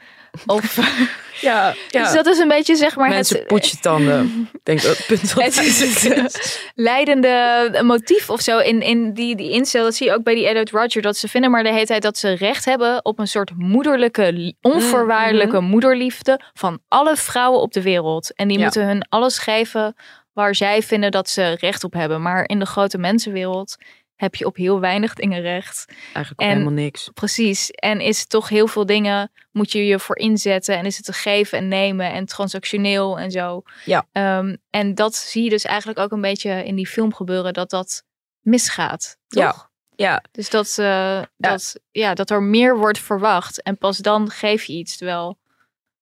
Of, 0.46 0.76
Ja, 1.42 1.74
ja. 1.90 2.04
Dus 2.04 2.12
dat 2.14 2.26
is 2.26 2.38
een 2.40 2.48
beetje 2.48 2.76
zeg 2.76 2.96
maar 2.96 3.10
Mensen 3.10 3.38
het, 3.38 3.48
poets 3.48 3.72
je 3.72 3.78
tanden. 3.78 4.50
Ik 4.54 4.60
denk 4.64 4.82
het 4.82 5.04
punt 5.08 5.34
het, 5.34 5.58
is 5.58 6.04
het 6.08 6.72
leidende 6.76 7.80
motief 7.84 8.30
of 8.30 8.42
zo 8.42 8.58
in, 8.60 8.82
in 8.82 9.14
die, 9.14 9.36
die 9.36 9.52
incel. 9.52 9.84
Dat 9.84 9.96
zie 9.96 10.08
je 10.08 10.14
ook 10.14 10.24
bij 10.24 10.36
die 10.36 10.48
Elliot 10.48 10.70
Roger. 10.70 11.02
Dat 11.02 11.18
ze 11.18 11.28
vinden 11.28 11.52
maar 11.52 11.64
de 11.64 11.72
hele 11.74 11.86
tijd 11.86 12.02
dat 12.02 12.18
ze 12.18 12.32
recht 12.34 12.66
hebben 12.66 13.06
op 13.06 13.20
een 13.20 13.28
soort 13.28 13.52
moederlijke, 13.58 14.32
li- 14.34 14.56
onvoorwaardelijke 14.62 15.60
moederliefde 15.60 16.40
van 16.54 16.80
alle 16.88 17.16
vrouwen 17.16 17.62
op 17.62 17.74
de 17.74 17.82
wereld. 17.82 18.34
En 18.36 18.48
die 18.48 18.58
Ja. 18.58 18.64
moeten 18.64 18.86
hun 18.86 19.06
alles 19.10 19.38
geven 19.38 19.96
waar 20.34 20.56
zij 20.56 20.82
vinden 20.82 21.12
dat 21.12 21.30
ze 21.30 21.56
recht 21.60 21.84
op 21.84 21.94
hebben. 21.94 22.22
Maar 22.22 22.44
in 22.48 22.60
de 22.60 22.66
grote 22.66 22.98
mensenwereld 22.98 23.76
heb 24.16 24.36
je 24.36 24.46
op 24.46 24.56
heel 24.56 24.80
weinig 24.80 25.14
dingen 25.14 25.42
recht. 25.42 25.86
Eigenlijk 26.14 26.40
En- 26.42 26.48
helemaal 26.48 26.72
niks. 26.74 27.10
Precies. 27.14 27.72
En 27.72 28.00
is 28.02 28.28
toch 28.28 28.50
heel 28.50 28.68
veel 28.68 28.86
dingen 28.86 29.32
moet 29.52 29.72
je 29.72 29.86
je 29.86 30.00
voor 30.00 30.18
inzetten. 30.18 30.78
En 30.78 30.86
is 30.86 30.96
het 30.98 31.06
te 31.06 31.14
geven 31.14 31.58
en 31.58 31.68
nemen 31.68 32.12
en 32.12 32.26
transactioneel 32.26 33.20
en 33.20 33.32
zo. 33.32 33.62
Ja. 33.86 34.08
Ehm, 34.12 34.56
en 34.70 34.96
dat 34.96 35.16
zie 35.16 35.44
je 35.44 35.50
dus 35.50 35.66
eigenlijk 35.66 36.00
ook 36.00 36.12
een 36.12 36.22
beetje 36.22 36.66
in 36.66 36.76
die 36.76 36.88
film 36.88 37.14
gebeuren. 37.14 37.54
Dat 37.54 37.70
dat 37.70 38.04
misgaat. 38.42 39.18
Toch? 39.28 39.44
Ja. 39.44 39.70
Ja, 39.98 40.24
Dus 40.32 40.50
dat, 40.50 40.78
eh, 40.78 41.22
Dat, 41.38 41.80
ja, 41.92 42.14
dat 42.14 42.30
er 42.30 42.44
meer 42.44 42.78
wordt 42.78 43.00
verwacht. 43.00 43.62
En 43.62 43.78
pas 43.78 43.98
dan 43.98 44.30
geef 44.30 44.64
je 44.64 44.74
iets. 44.74 44.98
Terwijl 44.98 45.38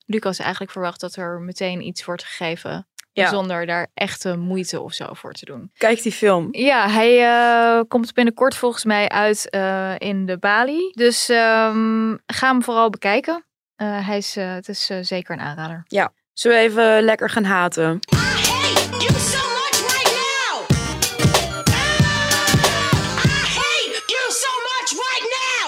Lucas 0.06 0.40
eigenlijk 0.40 0.72
verwacht 0.72 1.00
dat 1.00 1.16
er 1.16 1.40
meteen 1.40 1.82
iets 1.82 2.06
wordt 2.06 2.24
gegeven. 2.24 2.88
Ja. 3.14 3.30
Zonder 3.30 3.66
daar 3.66 3.88
echte 3.94 4.38
moeite 4.38 4.82
of 4.82 4.94
zo 4.94 5.14
voor 5.14 5.34
te 5.34 5.46
doen. 5.46 5.72
kijk 5.78 6.02
die 6.04 6.12
film. 6.12 6.48
Ja, 6.52 6.90
hij 6.90 7.24
eh, 7.24 7.82
komt 7.88 8.14
binnenkort 8.14 8.56
volgens 8.56 8.84
mij 8.84 9.10
uit 9.10 9.50
eh, 9.50 9.94
in 9.98 10.26
de 10.26 10.38
Bali. 10.38 10.92
Dus 10.92 11.30
ehm, 11.30 12.16
ga 12.26 12.48
hem 12.52 12.64
vooral 12.64 12.90
bekijken. 12.90 13.46
Eh, 13.76 14.08
hij 14.08 14.18
is, 14.18 14.36
het 14.36 14.68
is 14.68 14.92
zeker 15.02 15.34
een 15.34 15.42
aanrader. 15.42 15.84
Ja. 15.88 16.12
Zullen 16.34 16.58
we 16.58 16.64
even 16.64 17.04
lekker 17.04 17.30
gaan 17.30 17.44
haten? 17.44 18.00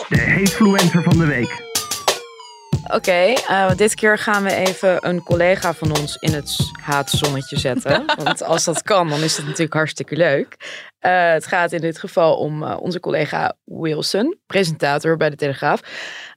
De 0.10 0.22
hatefluencer 0.22 1.04
van 1.04 1.18
de 1.18 1.26
week. 1.26 1.65
Oké, 2.94 3.34
eh, 3.48 3.76
dit 3.76 3.96
keer 3.96 4.18
gaan 4.18 4.44
we 4.44 4.56
even 4.56 5.08
een 5.08 5.24
collega 5.24 5.74
van 5.74 5.98
ons 5.98 6.18
in 6.20 6.34
het 6.34 6.58
haatzonnetje 6.82 7.60
zetten. 7.60 8.06
Want 8.24 8.44
als 8.44 8.64
dat 8.64 8.82
kan, 8.82 9.10
dan 9.10 9.22
is 9.22 9.36
dat 9.36 9.46
natuurlijk 9.46 9.74
hartstikke 9.74 10.16
leuk. 10.16 10.58
Eh, 11.00 11.32
het 11.32 11.48
gaat 11.48 11.72
in 11.72 11.82
dit 11.82 12.00
geval 12.00 12.38
om 12.38 12.64
eh, 12.64 12.78
onze 12.80 13.00
collega 13.00 13.54
Wilson, 13.64 14.38
presentator 14.46 15.18
bij 15.18 15.30
de 15.30 15.36
Telegraaf. 15.36 15.80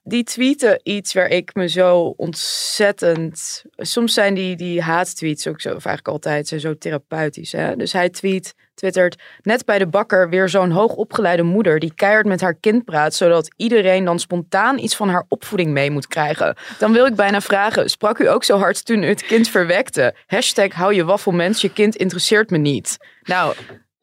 Die 0.08 0.24
tweette 0.24 0.80
iets 0.82 1.12
waar 1.12 1.28
ik 1.28 1.54
me 1.54 1.68
zo 1.68 2.14
ontzettend... 2.16 3.64
Soms 3.76 4.14
zijn 4.14 4.34
die, 4.34 4.56
die 4.56 4.82
haattweets 4.82 5.46
ook 5.46 5.60
zo, 5.60 5.68
of 5.68 5.84
eigenlijk 5.84 6.08
altijd, 6.08 6.48
zijn 6.48 6.60
zo 6.60 6.78
therapeutisch. 6.78 7.52
Hè? 7.52 7.76
Dus 7.76 7.92
hij 7.92 8.08
tweet, 8.08 8.54
twittert, 8.74 9.22
net 9.42 9.64
bij 9.64 9.78
de 9.78 9.86
bakker 9.86 10.28
weer 10.28 10.48
zo'n 10.48 10.70
hoogopgeleide 10.70 11.42
moeder... 11.42 11.78
die 11.78 11.94
keihard 11.94 12.26
met 12.26 12.40
haar 12.40 12.54
kind 12.54 12.84
praat, 12.84 13.14
zodat 13.14 13.54
iedereen 13.56 14.04
dan 14.04 14.18
spontaan 14.18 14.78
iets 14.78 14.96
van 14.96 15.08
haar 15.08 15.24
opvoeding 15.28 15.70
mee 15.70 15.90
moet 15.90 16.06
krijgen. 16.06 16.56
Dan 16.78 16.92
wil 16.92 17.06
ik 17.06 17.14
bijna 17.14 17.40
vragen, 17.40 17.90
sprak 17.90 18.18
u 18.18 18.28
ook 18.28 18.44
zo 18.44 18.58
hard 18.58 18.84
toen 18.84 19.02
u 19.02 19.06
het 19.06 19.22
kind 19.22 19.48
verwekte? 19.48 20.14
Hashtag 20.26 20.72
hou 20.72 20.94
je 20.94 21.04
waffelmens, 21.04 21.60
je 21.60 21.72
kind 21.72 21.96
interesseert 21.96 22.50
me 22.50 22.58
niet. 22.58 22.96
Nou, 23.22 23.54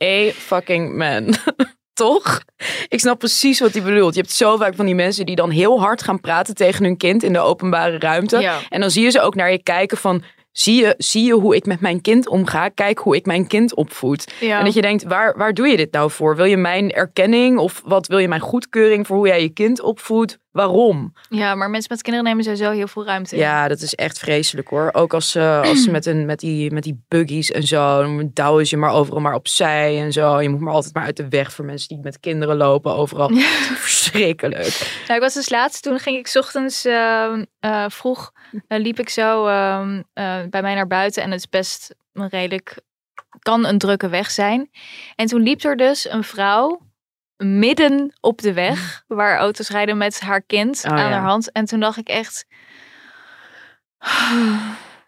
a 0.03 0.31
fucking 0.31 0.95
man. 0.97 1.33
Toch? 1.95 2.41
Ik 2.87 2.99
snap 2.99 3.19
precies 3.19 3.59
wat 3.59 3.73
hij 3.73 3.81
bedoelt. 3.81 4.15
Je 4.15 4.21
hebt 4.21 4.33
zo 4.33 4.57
vaak 4.57 4.75
van 4.75 4.85
die 4.85 4.95
mensen 4.95 5.25
die 5.25 5.35
dan 5.35 5.49
heel 5.49 5.79
hard 5.79 6.03
gaan 6.03 6.19
praten 6.19 6.55
tegen 6.55 6.83
hun 6.83 6.97
kind 6.97 7.23
in 7.23 7.33
de 7.33 7.39
openbare 7.39 7.99
ruimte. 7.99 8.39
Ja. 8.39 8.59
En 8.69 8.79
dan 8.79 8.91
zie 8.91 9.03
je 9.03 9.09
ze 9.09 9.21
ook 9.21 9.35
naar 9.35 9.51
je 9.51 9.63
kijken 9.63 9.97
van... 9.97 10.23
Zie 10.51 10.81
je, 10.81 10.93
zie 10.97 11.25
je 11.25 11.33
hoe 11.33 11.55
ik 11.55 11.65
met 11.65 11.79
mijn 11.79 12.01
kind 12.01 12.27
omga? 12.27 12.69
Kijk 12.69 12.97
hoe 12.97 13.15
ik 13.15 13.25
mijn 13.25 13.47
kind 13.47 13.75
opvoed. 13.75 14.33
Ja. 14.39 14.59
En 14.59 14.65
dat 14.65 14.73
je 14.73 14.81
denkt, 14.81 15.03
waar, 15.03 15.37
waar 15.37 15.53
doe 15.53 15.67
je 15.67 15.77
dit 15.77 15.91
nou 15.91 16.11
voor? 16.11 16.35
Wil 16.35 16.45
je 16.45 16.57
mijn 16.57 16.91
erkenning 16.91 17.57
of 17.57 17.81
wat 17.85 18.07
wil 18.07 18.17
je 18.17 18.27
mijn 18.27 18.41
goedkeuring 18.41 19.07
voor 19.07 19.17
hoe 19.17 19.27
jij 19.27 19.41
je 19.41 19.49
kind 19.49 19.81
opvoedt? 19.81 20.37
Waarom? 20.55 21.13
Ja, 21.29 21.55
maar 21.55 21.69
mensen 21.69 21.91
met 21.93 22.01
kinderen 22.01 22.29
nemen 22.29 22.43
sowieso 22.43 22.71
heel 22.71 22.87
veel 22.87 23.05
ruimte 23.05 23.35
in. 23.35 23.41
Ja, 23.41 23.67
dat 23.67 23.81
is 23.81 23.95
echt 23.95 24.19
vreselijk 24.19 24.67
hoor. 24.67 24.89
Ook 24.93 25.13
als, 25.13 25.31
ze 25.31 25.61
als 25.65 25.83
ze 25.83 25.91
met, 25.97 26.05
een, 26.05 26.25
met, 26.25 26.39
die, 26.39 26.71
met 26.71 26.83
die 26.83 27.03
buggies 27.07 27.51
en 27.51 27.63
zo, 27.63 28.01
dan 28.01 28.31
douwen 28.33 28.67
ze 28.67 28.75
je 28.75 28.81
maar 28.81 28.93
overal 28.93 29.21
maar 29.21 29.33
opzij 29.33 30.01
en 30.01 30.11
zo. 30.11 30.41
Je 30.41 30.49
moet 30.49 30.59
maar 30.59 30.73
altijd 30.73 30.93
maar 30.93 31.03
uit 31.03 31.17
de 31.17 31.29
weg 31.29 31.53
voor 31.53 31.65
mensen 31.65 31.87
die 31.87 31.97
met 32.03 32.19
kinderen 32.19 32.55
lopen 32.57 32.95
overal. 32.95 33.29
Verschrikkelijk. 33.75 35.01
Nou, 35.07 35.13
ik 35.13 35.21
was 35.21 35.33
dus 35.33 35.49
laatst, 35.49 35.83
toen 35.83 35.99
ging 35.99 36.17
ik 36.17 36.27
's 36.27 36.35
ochtends 36.35 36.85
eh, 36.85 37.33
eh, 37.59 37.85
vroeg, 37.87 38.31
eh, 38.67 38.79
liep 38.79 38.99
ik 38.99 39.09
zo 39.09 39.47
ehm, 39.47 40.01
eh, 40.13 40.39
bij 40.49 40.61
mij 40.61 40.75
naar 40.75 40.87
buiten. 40.87 41.23
En 41.23 41.31
het 41.31 41.39
is 41.39 41.49
best 41.49 41.95
een 42.13 42.29
redelijk, 42.29 42.77
kan 43.39 43.65
een 43.65 43.77
drukke 43.77 44.09
weg 44.09 44.31
zijn. 44.31 44.69
En 45.15 45.25
toen 45.25 45.41
liep 45.41 45.63
er 45.63 45.75
dus 45.75 46.09
een 46.09 46.23
vrouw 46.23 46.84
midden 47.37 48.13
op 48.21 48.41
de 48.41 48.53
weg, 48.53 49.01
waar 49.07 49.37
auto's 49.37 49.69
rijden 49.69 49.97
met 49.97 50.19
haar 50.19 50.41
kind 50.41 50.83
Oh, 50.85 50.91
aan 50.91 50.97
ja. 50.97 51.09
haar 51.09 51.21
hand. 51.27 51.51
En 51.51 51.65
toen 51.65 51.79
dacht 51.79 51.97
ik 51.97 52.07
echt, 52.07 52.45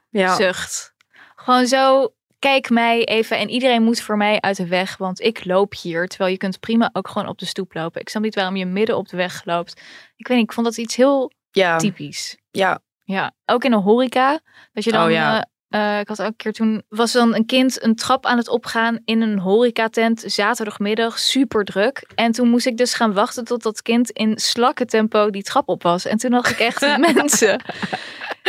Ja. 0.09 0.35
zucht. 0.43 0.93
Gewoon 1.35 1.67
zo, 1.67 2.13
kijk 2.39 2.69
mij 2.69 3.03
even 3.05 3.37
en 3.37 3.49
iedereen 3.49 3.83
moet 3.83 4.01
voor 4.01 4.17
mij 4.17 4.41
uit 4.41 4.57
de 4.57 4.67
weg, 4.67 4.97
want 4.97 5.19
ik 5.21 5.45
loop 5.45 5.73
hier. 5.81 6.07
Terwijl 6.07 6.31
je 6.31 6.37
kunt 6.37 6.59
prima 6.59 6.89
ook 6.93 7.07
gewoon 7.07 7.27
op 7.27 7.37
de 7.37 7.45
stoep 7.45 7.73
lopen. 7.73 8.01
Ik 8.01 8.09
snap 8.09 8.23
niet 8.23 8.35
waarom 8.35 8.55
je 8.55 8.65
midden 8.65 8.97
op 8.97 9.07
de 9.09 9.17
weg 9.17 9.45
loopt. 9.45 9.81
Ik 10.15 10.27
weet 10.27 10.37
niet, 10.37 10.47
ik 10.47 10.53
vond 10.53 10.65
dat 10.65 10.77
iets 10.77 10.95
heel 10.95 11.31
Ja. 11.51 11.77
typisch. 11.77 12.37
Ja. 12.51 12.79
Ja, 13.03 13.31
ook 13.45 13.63
in 13.63 13.71
de 13.71 13.77
horeca. 13.77 14.39
Dat 14.73 14.83
je 14.83 14.91
dan, 14.91 15.05
Oh, 15.05 15.11
ja. 15.11 15.37
eh, 15.37 15.43
eh, 15.69 15.99
ik 15.99 16.07
had 16.07 16.21
ook 16.21 16.27
een 16.27 16.35
keer 16.35 16.53
toen, 16.53 16.83
was 16.89 17.11
dan 17.11 17.35
een 17.35 17.45
kind 17.45 17.83
een 17.83 17.95
trap 17.95 18.25
aan 18.25 18.37
het 18.37 18.49
opgaan 18.49 18.99
in 19.05 19.21
een 19.21 19.39
horecatent, 19.39 20.23
zaterdagmiddag, 20.25 21.19
super 21.19 21.63
druk. 21.63 22.07
En 22.15 22.31
toen 22.31 22.49
moest 22.49 22.65
ik 22.65 22.77
dus 22.77 22.93
gaan 22.93 23.13
wachten 23.13 23.43
tot 23.45 23.63
dat 23.63 23.81
kind 23.81 24.11
in 24.11 24.37
slakkentempo 24.37 25.29
die 25.29 25.43
trap 25.43 25.69
op 25.69 25.83
was. 25.83 26.05
En 26.05 26.17
toen 26.17 26.31
dacht 26.31 26.51
ik 26.51 26.59
echt, 26.59 26.97
mensen, 27.13 27.61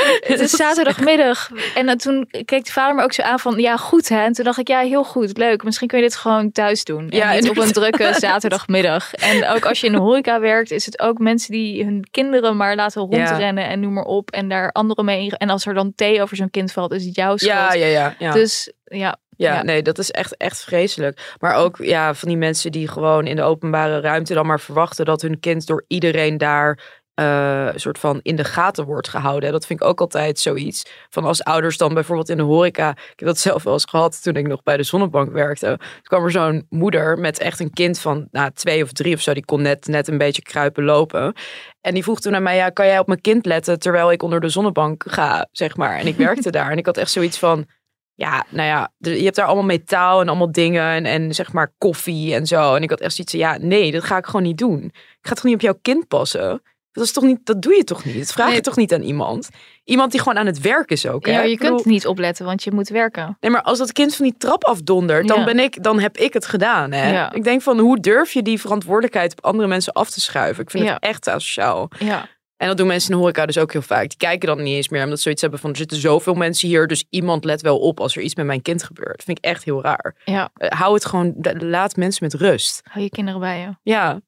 het 0.33 0.41
is 0.41 0.51
zaterdagmiddag. 0.67 1.51
En 1.75 1.87
dan 1.87 1.97
toen 1.97 2.29
keek 2.45 2.65
de 2.65 2.73
vader 2.73 2.95
me 2.95 3.03
ook 3.03 3.13
zo 3.13 3.23
aan 3.23 3.39
van, 3.39 3.59
ja 3.59 3.77
goed 3.77 4.09
hè. 4.09 4.25
En 4.25 4.33
toen 4.33 4.45
dacht 4.45 4.59
ik, 4.59 4.69
ja 4.69 4.81
heel 4.81 5.05
goed, 5.05 5.37
leuk. 5.37 5.63
Misschien 5.63 5.89
kun 5.89 5.99
je 5.99 6.05
dit 6.05 6.17
gewoon 6.17 6.53
thuis 6.53 6.85
doen. 6.85 7.07
Ja, 7.11 7.33
Ja, 7.33 7.41
niet 7.41 7.51
op 7.51 7.59
een 7.59 7.73
drukke 7.83 8.15
zaterdagmiddag. 8.19 9.15
En 9.15 9.49
ook 9.49 9.67
als 9.67 9.81
je 9.81 9.87
in 9.87 9.93
de 9.93 9.99
horeca 9.99 10.41
werkt, 10.41 10.71
is 10.71 10.87
het 10.87 11.01
ook 11.01 11.19
mensen 11.19 11.53
die 11.53 11.85
hun 11.85 12.07
kinderen 12.11 12.57
maar 12.57 12.75
laten 12.75 13.01
rondrennen 13.03 13.69
en 13.69 13.81
noem 13.81 13.93
maar 13.93 14.05
op. 14.05 14.31
En 14.31 14.49
daar 14.49 14.73
anderen 14.73 15.05
mee. 15.05 15.37
En 15.37 15.51
als 15.51 15.67
er 15.67 15.75
dan 15.75 15.93
thee 15.95 16.23
over 16.23 16.37
zo'n 16.37 16.51
kind 16.51 16.73
valt, 16.73 16.93
is 16.93 17.05
het 17.05 17.15
jouw 17.15 17.37
schuld. 17.37 17.53
Ja, 17.53 17.73
ja, 17.73 17.87
ja. 17.87 18.15
ja. 18.19 18.33
Dus 18.33 18.73
ja. 18.85 19.17
Ja, 19.37 19.63
nee, 19.63 19.83
dat 19.83 19.99
is 19.99 20.11
echt, 20.11 20.37
echt 20.37 20.65
vreselijk. 20.65 21.37
Maar 21.39 21.55
ook 21.55 21.77
ja, 21.77 22.15
van 22.15 22.29
die 22.29 22.37
mensen 22.37 22.73
die 22.73 22.89
gewoon 22.89 23.27
in 23.27 23.37
de 23.37 23.43
openbare 23.43 24.01
ruimte 24.01 24.35
dan 24.35 24.47
maar 24.47 24.61
verwachten 24.61 25.05
dat 25.05 25.23
hun 25.23 25.41
kind 25.41 25.67
door 25.67 25.85
iedereen 25.89 26.39
daar 26.39 26.79
een 27.25 27.81
soort 27.81 27.99
van 27.99 28.21
in 28.23 28.37
de 28.37 28.45
gaten 28.45 28.85
wordt 28.85 29.09
gehouden. 29.09 29.53
Dat 29.53 29.67
vind 29.67 29.81
ik 29.81 29.87
ook 29.87 30.01
altijd 30.01 30.39
zoiets. 30.39 30.87
Van 31.11 31.25
als 31.25 31.45
ouders 31.45 31.77
dan 31.77 31.95
bijvoorbeeld 31.95 32.29
in 32.29 32.37
de 32.37 32.43
horeca. 32.43 32.91
Ik 32.91 33.13
heb 33.17 33.29
dat 33.29 33.39
zelf 33.39 33.63
wel 33.63 33.73
eens 33.73 33.85
gehad 33.85 34.23
toen 34.23 34.35
ik 34.35 34.47
nog 34.47 34.63
bij 34.63 34.77
de 34.77 34.83
zonnebank 34.83 35.33
werkte. 35.33 35.67
Toen 35.67 36.03
kwam 36.03 36.25
er 36.25 36.31
zo'n 36.31 36.67
moeder 36.69 37.19
met 37.19 37.39
echt 37.39 37.61
een 37.61 37.73
kind 37.73 37.99
van 37.99 38.29
nou, 38.31 38.51
twee 38.55 38.83
of 38.83 38.93
drie 38.93 39.15
of 39.15 39.21
zo. 39.21 39.35
Die 39.35 39.45
kon 39.45 39.63
net, 39.63 39.87
net 39.87 40.09
een 40.09 40.19
beetje 40.19 40.43
kruipen 40.43 40.85
lopen. 40.85 41.33
En 41.81 41.95
die 41.95 42.03
vroeg 42.03 42.21
toen 42.21 42.35
aan 42.35 42.43
mij, 42.43 42.57
ja, 42.57 42.71
kan 42.71 42.87
jij 42.87 42.99
op 42.99 43.07
mijn 43.07 43.21
kind 43.21 43.47
letten 43.47 43.79
terwijl 43.79 44.13
ik 44.13 44.23
onder 44.23 44.41
de 44.41 44.49
zonnebank 44.49 45.05
ga, 45.07 45.49
zeg 45.53 45.77
maar. 45.77 45.97
En 45.99 46.07
ik 46.07 46.17
werkte 46.17 46.51
daar 46.51 46.71
en 46.71 46.79
ik 46.79 46.87
had 46.87 46.97
echt 46.97 47.11
zoiets 47.11 47.39
van, 47.39 47.67
ja, 48.15 48.45
nou 48.49 48.69
ja, 48.69 48.93
je 48.99 49.25
hebt 49.25 49.37
daar 49.37 49.47
allemaal 49.47 49.65
metaal 49.65 50.21
en 50.21 50.29
allemaal 50.29 50.53
dingen 50.53 50.83
en, 50.83 51.07
en 51.07 51.35
zeg 51.35 51.53
maar 51.53 51.75
koffie 51.79 52.35
en 52.35 52.47
zo. 52.47 52.75
En 52.75 52.83
ik 52.83 52.91
had 52.91 53.01
echt 53.01 53.15
zoiets 53.15 53.33
van, 53.33 53.43
ja, 53.43 53.59
nee, 53.59 53.93
dat 53.93 54.05
ga 54.05 54.17
ik 54.17 54.27
gewoon 54.27 54.43
niet 54.43 54.59
doen. 54.59 54.85
Ik 54.95 55.19
ga 55.21 55.35
toch 55.35 55.45
niet 55.45 55.55
op 55.55 55.61
jouw 55.61 55.79
kind 55.83 56.09
passen? 56.09 56.63
Dat 56.93 57.05
is 57.05 57.13
toch 57.13 57.25
niet, 57.25 57.39
dat 57.45 57.63
doe 57.63 57.75
je 57.75 57.85
toch 57.85 58.05
niet? 58.05 58.19
Dat 58.19 58.33
vraag 58.33 58.47
je 58.47 58.53
Nee. 58.53 58.61
toch 58.61 58.77
niet 58.77 58.93
aan 58.93 59.03
iemand? 59.03 59.49
Iemand 59.85 60.11
die 60.11 60.21
gewoon 60.21 60.39
aan 60.39 60.47
het 60.47 60.61
werk 60.61 60.91
is 60.91 61.07
ook. 61.07 61.27
Hè? 61.27 61.33
Ja, 61.33 61.43
je 61.43 61.57
bedoel- 61.59 61.75
kunt 61.75 61.87
niet 61.87 62.07
opletten, 62.07 62.45
want 62.45 62.63
je 62.65 62.73
moet 62.73 62.89
werken. 62.89 63.37
Nee, 63.41 63.51
maar 63.51 63.63
als 63.63 63.79
dat 63.79 63.93
kind 63.93 64.15
van 64.15 64.25
die 64.25 64.35
trap 64.39 64.65
afdondert, 64.65 65.29
dan, 65.29 65.39
Ja. 65.39 65.45
ben 65.45 65.59
ik, 65.59 65.83
dan 65.83 65.99
heb 66.01 66.17
ik 66.17 66.33
het 66.33 66.47
gedaan. 66.47 66.93
Hè? 66.93 67.13
Ja. 67.13 67.33
Ik 67.33 67.45
denk 67.45 67.63
van, 67.63 67.79
hoe 67.79 68.01
durf 68.01 68.33
je 68.33 68.43
die 68.43 68.61
verantwoordelijkheid 68.61 69.33
op 69.33 69.45
andere 69.45 69.69
mensen 69.69 69.93
af 69.93 70.11
te 70.11 70.21
schuiven? 70.21 70.63
Ik 70.63 70.71
vind 70.71 70.85
Ja. 70.85 70.93
het 70.95 71.03
echt 71.03 71.29
asociaal. 71.29 71.89
Ja. 71.99 72.29
En 72.57 72.67
dat 72.69 72.77
doen 72.77 72.87
mensen 72.87 73.11
in 73.11 73.15
de 73.17 73.21
horeca 73.23 73.47
dus 73.47 73.59
ook 73.59 73.73
heel 73.73 73.83
vaak. 73.83 74.09
Die 74.09 74.19
kijken 74.19 74.49
dan 74.49 74.63
niet 74.63 74.75
eens 74.75 74.89
meer, 74.89 75.03
omdat 75.03 75.17
ze 75.17 75.23
zoiets 75.23 75.41
hebben 75.43 75.61
van... 75.61 75.71
er 75.71 75.77
zitten 75.77 75.99
zoveel 76.01 76.35
mensen 76.35 76.69
hier, 76.69 76.87
dus 76.87 77.05
iemand 77.11 77.45
let 77.45 77.61
wel 77.61 77.79
op 77.79 78.01
als 78.01 78.17
er 78.17 78.23
iets 78.23 78.35
met 78.35 78.47
mijn 78.47 78.63
kind 78.63 78.83
gebeurt. 78.83 79.17
Dat 79.17 79.25
vind 79.25 79.39
ik 79.39 79.45
echt 79.45 79.65
heel 79.65 79.83
raar. 79.83 80.15
Ja. 80.25 80.51
Eh, 80.55 80.79
hou 80.79 80.95
het 80.95 81.05
gewoon, 81.05 81.35
laat 81.59 81.97
mensen 81.97 82.25
met 82.25 82.35
rust. 82.35 82.81
Hou 82.91 83.05
je 83.05 83.11
kinderen 83.11 83.41
bij 83.41 83.59
je. 83.61 83.77
Ja, 83.83 84.21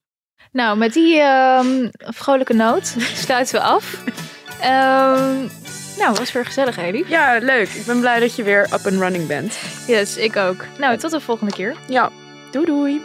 Nou, 0.52 0.78
met 0.78 0.92
die 0.92 1.20
ehm, 1.20 1.88
vrolijke 1.98 2.52
noot 2.54 2.94
sluiten 3.14 3.54
we 3.54 3.60
af. 3.60 4.02
Ehm, 4.60 5.36
nou, 5.98 6.12
was 6.18 6.32
weer 6.32 6.44
gezellig, 6.46 6.76
Elie. 6.78 7.04
ja, 7.08 7.38
leuk. 7.42 7.68
Ik 7.68 7.86
ben 7.86 8.00
blij 8.00 8.20
dat 8.20 8.36
je 8.36 8.42
weer 8.42 8.62
up 8.62 8.86
and 8.86 9.00
running 9.00 9.26
bent. 9.26 9.58
Yes, 9.86 10.16
ik 10.16 10.36
ook. 10.36 10.64
Nou, 10.78 10.96
tot 10.96 11.10
de 11.10 11.20
volgende 11.20 11.52
keer. 11.52 11.76
Ja, 11.88 12.10
doei 12.50 12.66
doei. 12.66 13.02